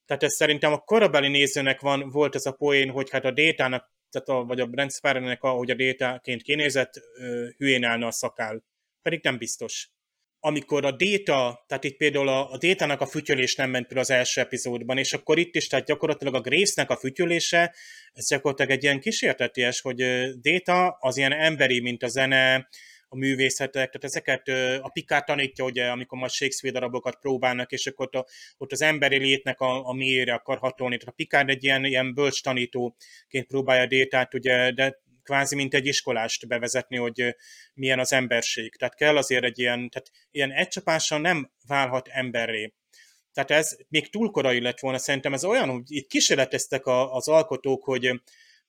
Tehát 0.07 0.23
ez 0.23 0.35
szerintem 0.35 0.73
a 0.73 0.79
korabeli 0.79 1.29
nézőnek 1.29 1.81
van, 1.81 2.11
volt 2.11 2.35
ez 2.35 2.47
a 2.47 2.53
poén, 2.53 2.91
hogy 2.91 3.11
hát 3.11 3.25
a 3.25 3.31
détának, 3.31 3.93
tehát 4.15 4.43
a, 4.43 4.47
vagy 4.47 4.61
a 4.61 4.67
Brent 4.67 4.93
Sparrow-nek, 4.93 5.43
ahogy 5.43 5.71
a 5.71 5.75
détaként 5.75 6.43
kinézett, 6.43 6.93
hülyén 7.57 7.85
állna 7.85 8.07
a 8.07 8.11
szakál. 8.11 8.65
Pedig 9.03 9.21
nem 9.23 9.39
biztos 9.39 9.89
amikor 10.47 10.85
a 10.85 10.91
déta, 10.91 11.65
tehát 11.67 11.85
itt 11.85 11.97
például 11.97 12.29
a, 12.29 12.51
a 12.51 12.57
détának 12.59 13.01
a 13.01 13.07
fütyölés 13.07 13.55
nem 13.55 13.71
ment 13.71 13.93
az 13.93 14.11
első 14.11 14.41
epizódban, 14.41 14.99
és 14.99 15.13
akkor 15.13 15.39
itt 15.39 15.55
is, 15.55 15.67
tehát 15.67 15.87
gyakorlatilag 15.87 16.35
a 16.35 16.41
Gravesnek 16.41 16.91
a 16.91 16.97
fütyölése, 16.97 17.75
ez 18.13 18.29
gyakorlatilag 18.29 18.71
egy 18.71 18.83
ilyen 18.83 19.01
kísérteties, 19.01 19.81
hogy 19.81 20.05
déta 20.41 20.97
az 21.01 21.17
ilyen 21.17 21.33
emberi, 21.33 21.81
mint 21.81 22.03
a 22.03 22.09
zene, 22.09 22.69
a 23.15 23.19
művészetek, 23.19 23.91
tehát 23.91 24.05
ezeket 24.05 24.49
a 24.83 24.89
Pikát 24.89 25.27
tanítja, 25.27 25.65
ugye, 25.65 25.87
amikor 25.87 26.19
majd 26.19 26.31
Shakespeare 26.31 26.79
darabokat 26.79 27.17
próbálnak, 27.21 27.73
és 27.73 27.87
akkor 27.87 28.07
ott, 28.07 28.15
a, 28.15 28.27
ott 28.59 28.73
az 28.73 28.83
emberi 28.83 29.17
létnek 29.17 29.61
a, 29.61 29.89
a 29.89 29.93
mélyére 29.93 30.35
akar 30.35 30.59
hatolni. 30.59 30.97
Tehát 30.97 31.13
a 31.13 31.17
Pikát 31.17 31.49
egy 31.49 31.65
ilyen, 31.65 31.85
ilyen 31.85 32.15
bölcs 32.15 32.43
tanítóként 32.43 33.47
próbálja 33.47 33.83
a 33.83 33.87
détát, 33.87 34.35
ugye, 34.35 34.73
de 34.73 35.03
kvázi 35.23 35.55
mint 35.55 35.75
egy 35.75 35.87
iskolást 35.87 36.49
bevezetni, 36.49 36.97
hogy 36.97 37.37
milyen 37.75 37.99
az 37.99 38.13
emberség. 38.13 38.77
Tehát 38.77 38.95
kell 38.95 39.17
azért 39.17 39.45
egy 39.45 39.59
ilyen, 39.59 39.89
tehát 39.89 40.11
ilyen 40.31 40.53
egycsapással 40.53 41.21
nem 41.21 41.51
válhat 41.67 42.09
emberré. 42.09 42.73
Tehát 43.33 43.51
ez 43.51 43.77
még 43.89 44.11
túl 44.11 44.31
korai 44.31 44.61
lett 44.61 44.81
volna, 44.81 44.99
szerintem 44.99 45.33
ez 45.33 45.45
olyan, 45.45 45.69
hogy 45.69 45.83
itt 45.87 46.09
kísérleteztek 46.09 46.87
a, 46.87 47.15
az 47.15 47.29
alkotók, 47.29 47.85
hogy, 47.85 48.23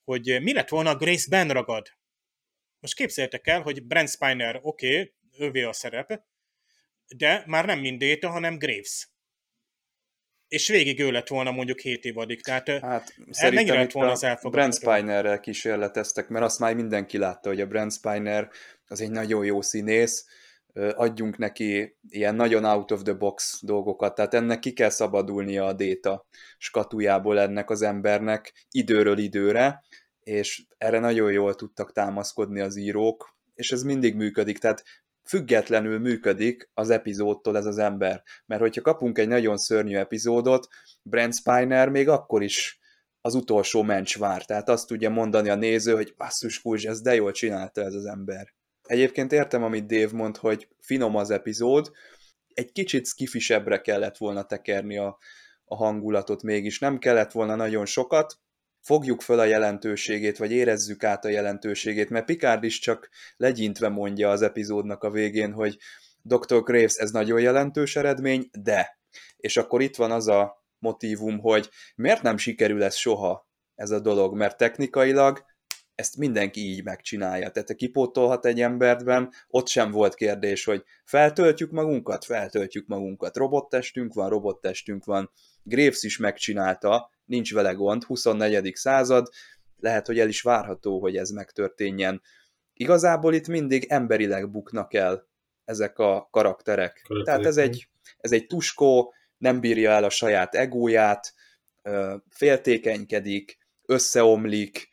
hogy 0.04 0.38
mi 0.42 0.54
lett 0.54 0.70
volna, 0.70 0.96
Grace 0.96 1.28
Ben 1.30 1.50
ragad. 1.50 1.88
Most 2.86 2.98
képzeljétek 2.98 3.48
el, 3.48 3.62
hogy 3.62 3.84
Brent 3.84 4.10
Spiner, 4.10 4.60
oké, 4.62 4.88
okay, 4.88 5.14
ővé 5.38 5.62
a 5.64 5.74
szerep, 5.74 6.22
de 7.16 7.44
már 7.46 7.66
nem 7.66 7.80
mind 7.80 8.04
hanem 8.22 8.58
Graves 8.58 9.10
és 10.48 10.68
végig 10.68 11.00
ő 11.00 11.12
lett 11.12 11.28
volna 11.28 11.52
mondjuk 11.52 11.80
7 11.80 12.06
évadig. 12.06 12.44
Tehát 12.44 12.70
hát, 12.70 13.16
szerintem 13.30 13.76
lett 13.76 13.92
volna 13.92 14.12
az 14.12 14.38
Brent 14.50 14.76
Spinerrel 14.76 15.40
kísérleteztek, 15.40 16.28
mert 16.28 16.46
azt 16.46 16.60
már 16.60 16.76
mindenki 16.76 17.18
látta, 17.18 17.50
hogy 17.50 17.62
a 17.62 17.68
Brent 17.68 17.94
Spiner 17.94 18.50
az 18.88 19.02
egy 19.02 19.12
nagyon 19.12 19.46
jó 19.46 19.62
színész, 19.62 20.26
adjunk 20.74 21.38
neki 21.38 21.98
ilyen 22.10 22.36
nagyon 22.36 22.66
out 22.66 22.92
of 22.92 23.02
the 23.02 23.14
box 23.14 23.60
dolgokat, 23.62 24.16
tehát 24.16 24.34
ennek 24.34 24.60
ki 24.60 24.74
kell 24.74 24.90
szabadulnia 24.90 25.66
a 25.66 25.74
déta 25.74 26.26
skatujából 26.58 27.40
ennek 27.40 27.70
az 27.70 27.82
embernek 27.82 28.66
időről 28.70 29.18
időre, 29.18 29.84
és 30.26 30.66
erre 30.78 31.00
nagyon 31.00 31.32
jól 31.32 31.56
tudtak 31.56 31.92
támaszkodni 31.92 32.60
az 32.60 32.76
írók, 32.76 33.38
és 33.54 33.72
ez 33.72 33.84
mindig 33.84 34.16
működik, 34.16 34.58
tehát 34.58 34.84
függetlenül 35.24 36.00
működik 36.00 36.70
az 36.74 36.90
epizódtól 36.90 37.58
ez 37.58 37.66
az 37.66 37.78
ember. 37.78 38.24
Mert 38.46 38.62
hogyha 38.62 38.82
kapunk 38.82 39.18
egy 39.18 39.28
nagyon 39.28 39.58
szörnyű 39.58 39.96
epizódot, 39.96 40.68
Brent 41.02 41.36
Spiner 41.36 41.90
még 41.90 42.10
akkor 42.10 42.44
is 42.44 42.80
az 43.22 43.36
utolsó 43.36 43.82
mencs 43.82 44.18
vár. 44.18 44.46
Tehát 44.46 44.70
azt 44.70 44.88
tudja 44.88 45.10
mondani 45.10 45.50
a 45.50 45.56
néző, 45.56 45.94
hogy 45.94 46.14
basszus 46.18 46.62
kulcs, 46.62 46.88
ez 46.88 47.02
de 47.02 47.16
jól 47.16 47.32
csinálta 47.32 47.82
ez 47.82 47.94
az 47.94 48.06
ember. 48.06 48.54
Egyébként 48.84 49.32
értem, 49.32 49.64
amit 49.64 49.88
Dave 49.88 50.12
mond, 50.12 50.38
hogy 50.38 50.68
finom 50.80 51.16
az 51.16 51.30
epizód, 51.30 51.92
egy 52.54 52.72
kicsit 52.72 53.08
skifisebbre 53.08 53.82
kellett 53.82 54.18
volna 54.18 54.44
tekerni 54.44 54.98
a, 54.98 55.18
a 55.66 55.76
hangulatot 55.76 56.44
mégis. 56.44 56.80
Nem 56.80 56.98
kellett 56.98 57.32
volna 57.32 57.56
nagyon 57.56 57.86
sokat, 57.86 58.40
fogjuk 58.86 59.22
föl 59.22 59.40
a 59.40 59.46
jelentőségét, 59.46 60.38
vagy 60.38 60.52
érezzük 60.52 61.04
át 61.04 61.26
a 61.26 61.30
jelentőségét, 61.30 62.10
mert 62.10 62.26
Picard 62.26 62.64
is 62.64 62.80
csak 62.80 63.10
legyintve 63.38 63.90
mondja 63.90 64.30
az 64.30 64.42
epizódnak 64.42 65.04
a 65.04 65.10
végén, 65.10 65.52
hogy 65.52 65.78
Dr. 66.22 66.64
Graves, 66.64 66.96
ez 66.96 67.12
nagyon 67.12 67.42
jelentős 67.42 67.96
eredmény, 67.96 68.50
de. 68.60 69.00
És 69.38 69.58
akkor 69.58 69.82
itt 69.82 69.96
van 69.96 70.12
az 70.12 70.28
a 70.28 70.66
motívum, 70.78 71.40
hogy 71.40 71.70
miért 71.96 72.22
nem 72.22 72.38
sikerül 72.38 72.84
ez 72.84 72.96
soha, 72.96 73.50
ez 73.76 73.92
a 73.92 74.00
dolog, 74.00 74.36
mert 74.36 74.58
technikailag 74.58 75.46
ezt 75.96 76.18
mindenki 76.18 76.60
így 76.60 76.84
megcsinálja. 76.84 77.50
Tehát 77.50 77.76
kipótolhat 77.76 78.46
egy 78.46 78.62
emberben, 78.62 79.30
ott 79.48 79.68
sem 79.68 79.92
volt 79.92 80.16
kérdés, 80.16 80.64
hogy 80.64 80.84
feltöltjük 81.06 81.72
magunkat, 81.72 82.26
feltöltjük 82.26 82.88
magunkat, 82.88 83.36
robottestünk 83.36 84.14
van, 84.14 84.30
robottestünk 84.30 85.06
van. 85.06 85.32
Graves 85.64 86.04
is 86.04 86.18
megcsinálta, 86.18 87.14
nincs 87.26 87.54
vele 87.54 87.72
gond, 87.72 88.04
24. 88.04 88.76
század, 88.76 89.30
lehet, 89.80 90.06
hogy 90.06 90.20
el 90.20 90.28
is 90.28 90.42
várható, 90.42 91.00
hogy 91.00 91.18
ez 91.18 91.30
megtörténjen. 91.30 92.22
Igazából 92.74 93.34
itt 93.34 93.48
mindig 93.48 93.86
emberileg 93.90 94.52
buknak 94.52 94.94
el 94.94 95.28
ezek 95.66 96.00
a 96.00 96.28
karakterek. 96.32 97.02
Karakterik. 97.08 97.26
Tehát 97.26 97.46
ez 97.46 97.58
egy, 97.58 97.88
ez 98.18 98.32
egy 98.32 98.48
tuskó, 98.48 99.14
nem 99.38 99.60
bírja 99.60 99.92
el 99.92 100.04
a 100.04 100.10
saját 100.10 100.56
egóját, 100.56 101.34
féltékenykedik, 102.30 103.58
összeomlik, 103.86 104.90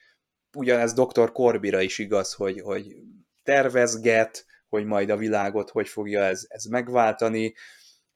ugyanez 0.56 0.92
dr. 0.92 1.32
Korbira 1.32 1.80
is 1.80 1.98
igaz, 1.98 2.32
hogy, 2.32 2.60
hogy 2.60 2.96
tervezget, 3.42 4.46
hogy 4.68 4.84
majd 4.84 5.10
a 5.10 5.16
világot 5.16 5.70
hogy 5.70 5.88
fogja 5.88 6.22
ez, 6.22 6.44
ez 6.48 6.64
megváltani, 6.64 7.54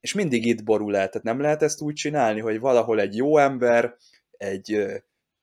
és 0.07 0.13
mindig 0.13 0.47
itt 0.47 0.65
borul 0.65 0.97
el, 0.97 1.09
tehát 1.09 1.23
nem 1.23 1.41
lehet 1.41 1.63
ezt 1.63 1.81
úgy 1.81 1.95
csinálni, 1.95 2.41
hogy 2.41 2.61
valahol 2.61 3.01
egy 3.01 3.17
jó 3.17 3.39
ember, 3.39 3.97
egy 4.31 4.87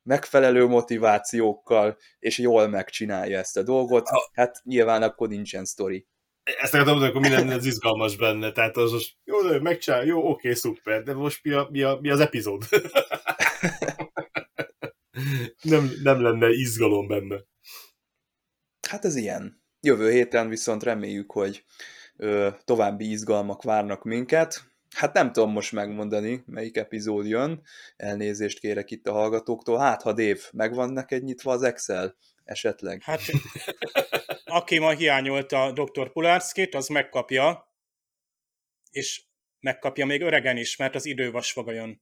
megfelelő 0.03 0.66
motivációkkal, 0.66 1.97
és 2.20 2.38
jól 2.38 2.68
megcsinálja 2.68 3.38
ezt 3.38 3.57
a 3.57 3.64
dolgot, 3.64 4.07
hát 4.34 4.61
nyilván 4.64 5.03
akkor 5.03 5.28
nincsen 5.28 5.66
sztori. 5.66 6.07
Ezt 6.43 6.74
akartam 6.74 6.97
mondani, 6.97 7.09
akkor 7.09 7.22
mi 7.22 7.36
lenne 7.36 7.55
az 7.55 7.66
izgalmas 7.66 8.16
benne, 8.16 8.51
tehát 8.51 8.78
az 8.78 8.91
most 8.91 9.18
jó, 9.24 9.41
de 9.41 9.59
megcsinál, 9.59 10.05
jó, 10.05 10.30
oké, 10.30 10.53
szuper, 10.53 11.03
de 11.03 11.14
most 11.14 11.43
mi, 11.43 11.51
a, 11.51 11.68
mi, 11.72 11.82
a, 11.82 11.97
mi 12.01 12.09
az 12.09 12.20
epizód? 12.20 12.64
nem, 15.61 15.91
nem 16.03 16.22
lenne 16.22 16.49
izgalom 16.49 17.07
benne. 17.07 17.43
Hát 18.89 19.05
ez 19.05 19.16
ilyen. 19.16 19.64
Jövő 19.80 20.11
héten 20.11 20.49
viszont 20.49 20.84
reméljük, 20.84 21.32
hogy 21.32 21.66
ö, 22.18 22.49
további 22.64 23.09
izgalmak 23.09 23.64
várnak 23.64 24.03
minket. 24.03 24.72
Hát 24.95 25.14
nem 25.14 25.32
tudom 25.32 25.51
most 25.51 25.72
megmondani, 25.72 26.43
melyik 26.45 26.78
epizód 26.78 27.26
jön. 27.26 27.61
Elnézést 27.95 28.59
kérek 28.59 28.91
itt 28.91 29.07
a 29.07 29.11
hallgatóktól. 29.11 29.80
Hát, 29.80 30.01
ha 30.01 30.14
Dév, 30.14 30.43
megvan 30.51 30.93
neked 30.93 31.24
nyitva 31.24 31.51
az 31.51 31.64
Excel? 31.64 32.16
Esetleg. 32.43 33.01
Hát, 33.03 33.22
aki 34.45 34.80
ma 34.80 34.89
hiányolta 34.89 35.72
Dr. 35.72 36.11
Pulárszkét, 36.11 36.76
az 36.76 36.88
megkapja, 36.88 37.72
és 38.91 39.24
megkapja 39.59 40.05
még 40.05 40.22
öregen 40.22 40.57
is, 40.57 40.76
mert 40.76 40.95
az 40.95 41.05
idő 41.05 41.32
vasvaga 41.32 41.72
jön. 41.72 42.01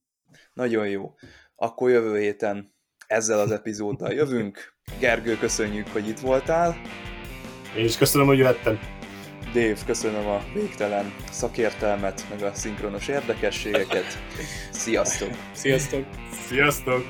Nagyon 0.53 0.87
jó. 0.87 1.13
Akkor 1.55 1.89
jövő 1.89 2.19
héten 2.19 2.73
ezzel 3.07 3.39
az 3.39 3.51
epizóddal 3.51 4.13
jövünk. 4.13 4.73
Gergő, 4.99 5.37
köszönjük, 5.37 5.87
hogy 5.87 6.07
itt 6.07 6.19
voltál. 6.19 6.81
Én 7.77 7.85
is 7.85 7.97
köszönöm, 7.97 8.27
hogy 8.27 8.37
jöttem. 8.37 9.00
Dave, 9.53 9.77
köszönöm 9.85 10.27
a 10.27 10.41
végtelen 10.53 11.13
szakértelmet, 11.31 12.25
meg 12.29 12.41
a 12.43 12.51
szinkronos 12.53 13.07
érdekességeket. 13.07 14.19
Sziasztok! 14.71 15.29
Sziasztok! 15.51 16.05
Sziasztok! 16.47 17.07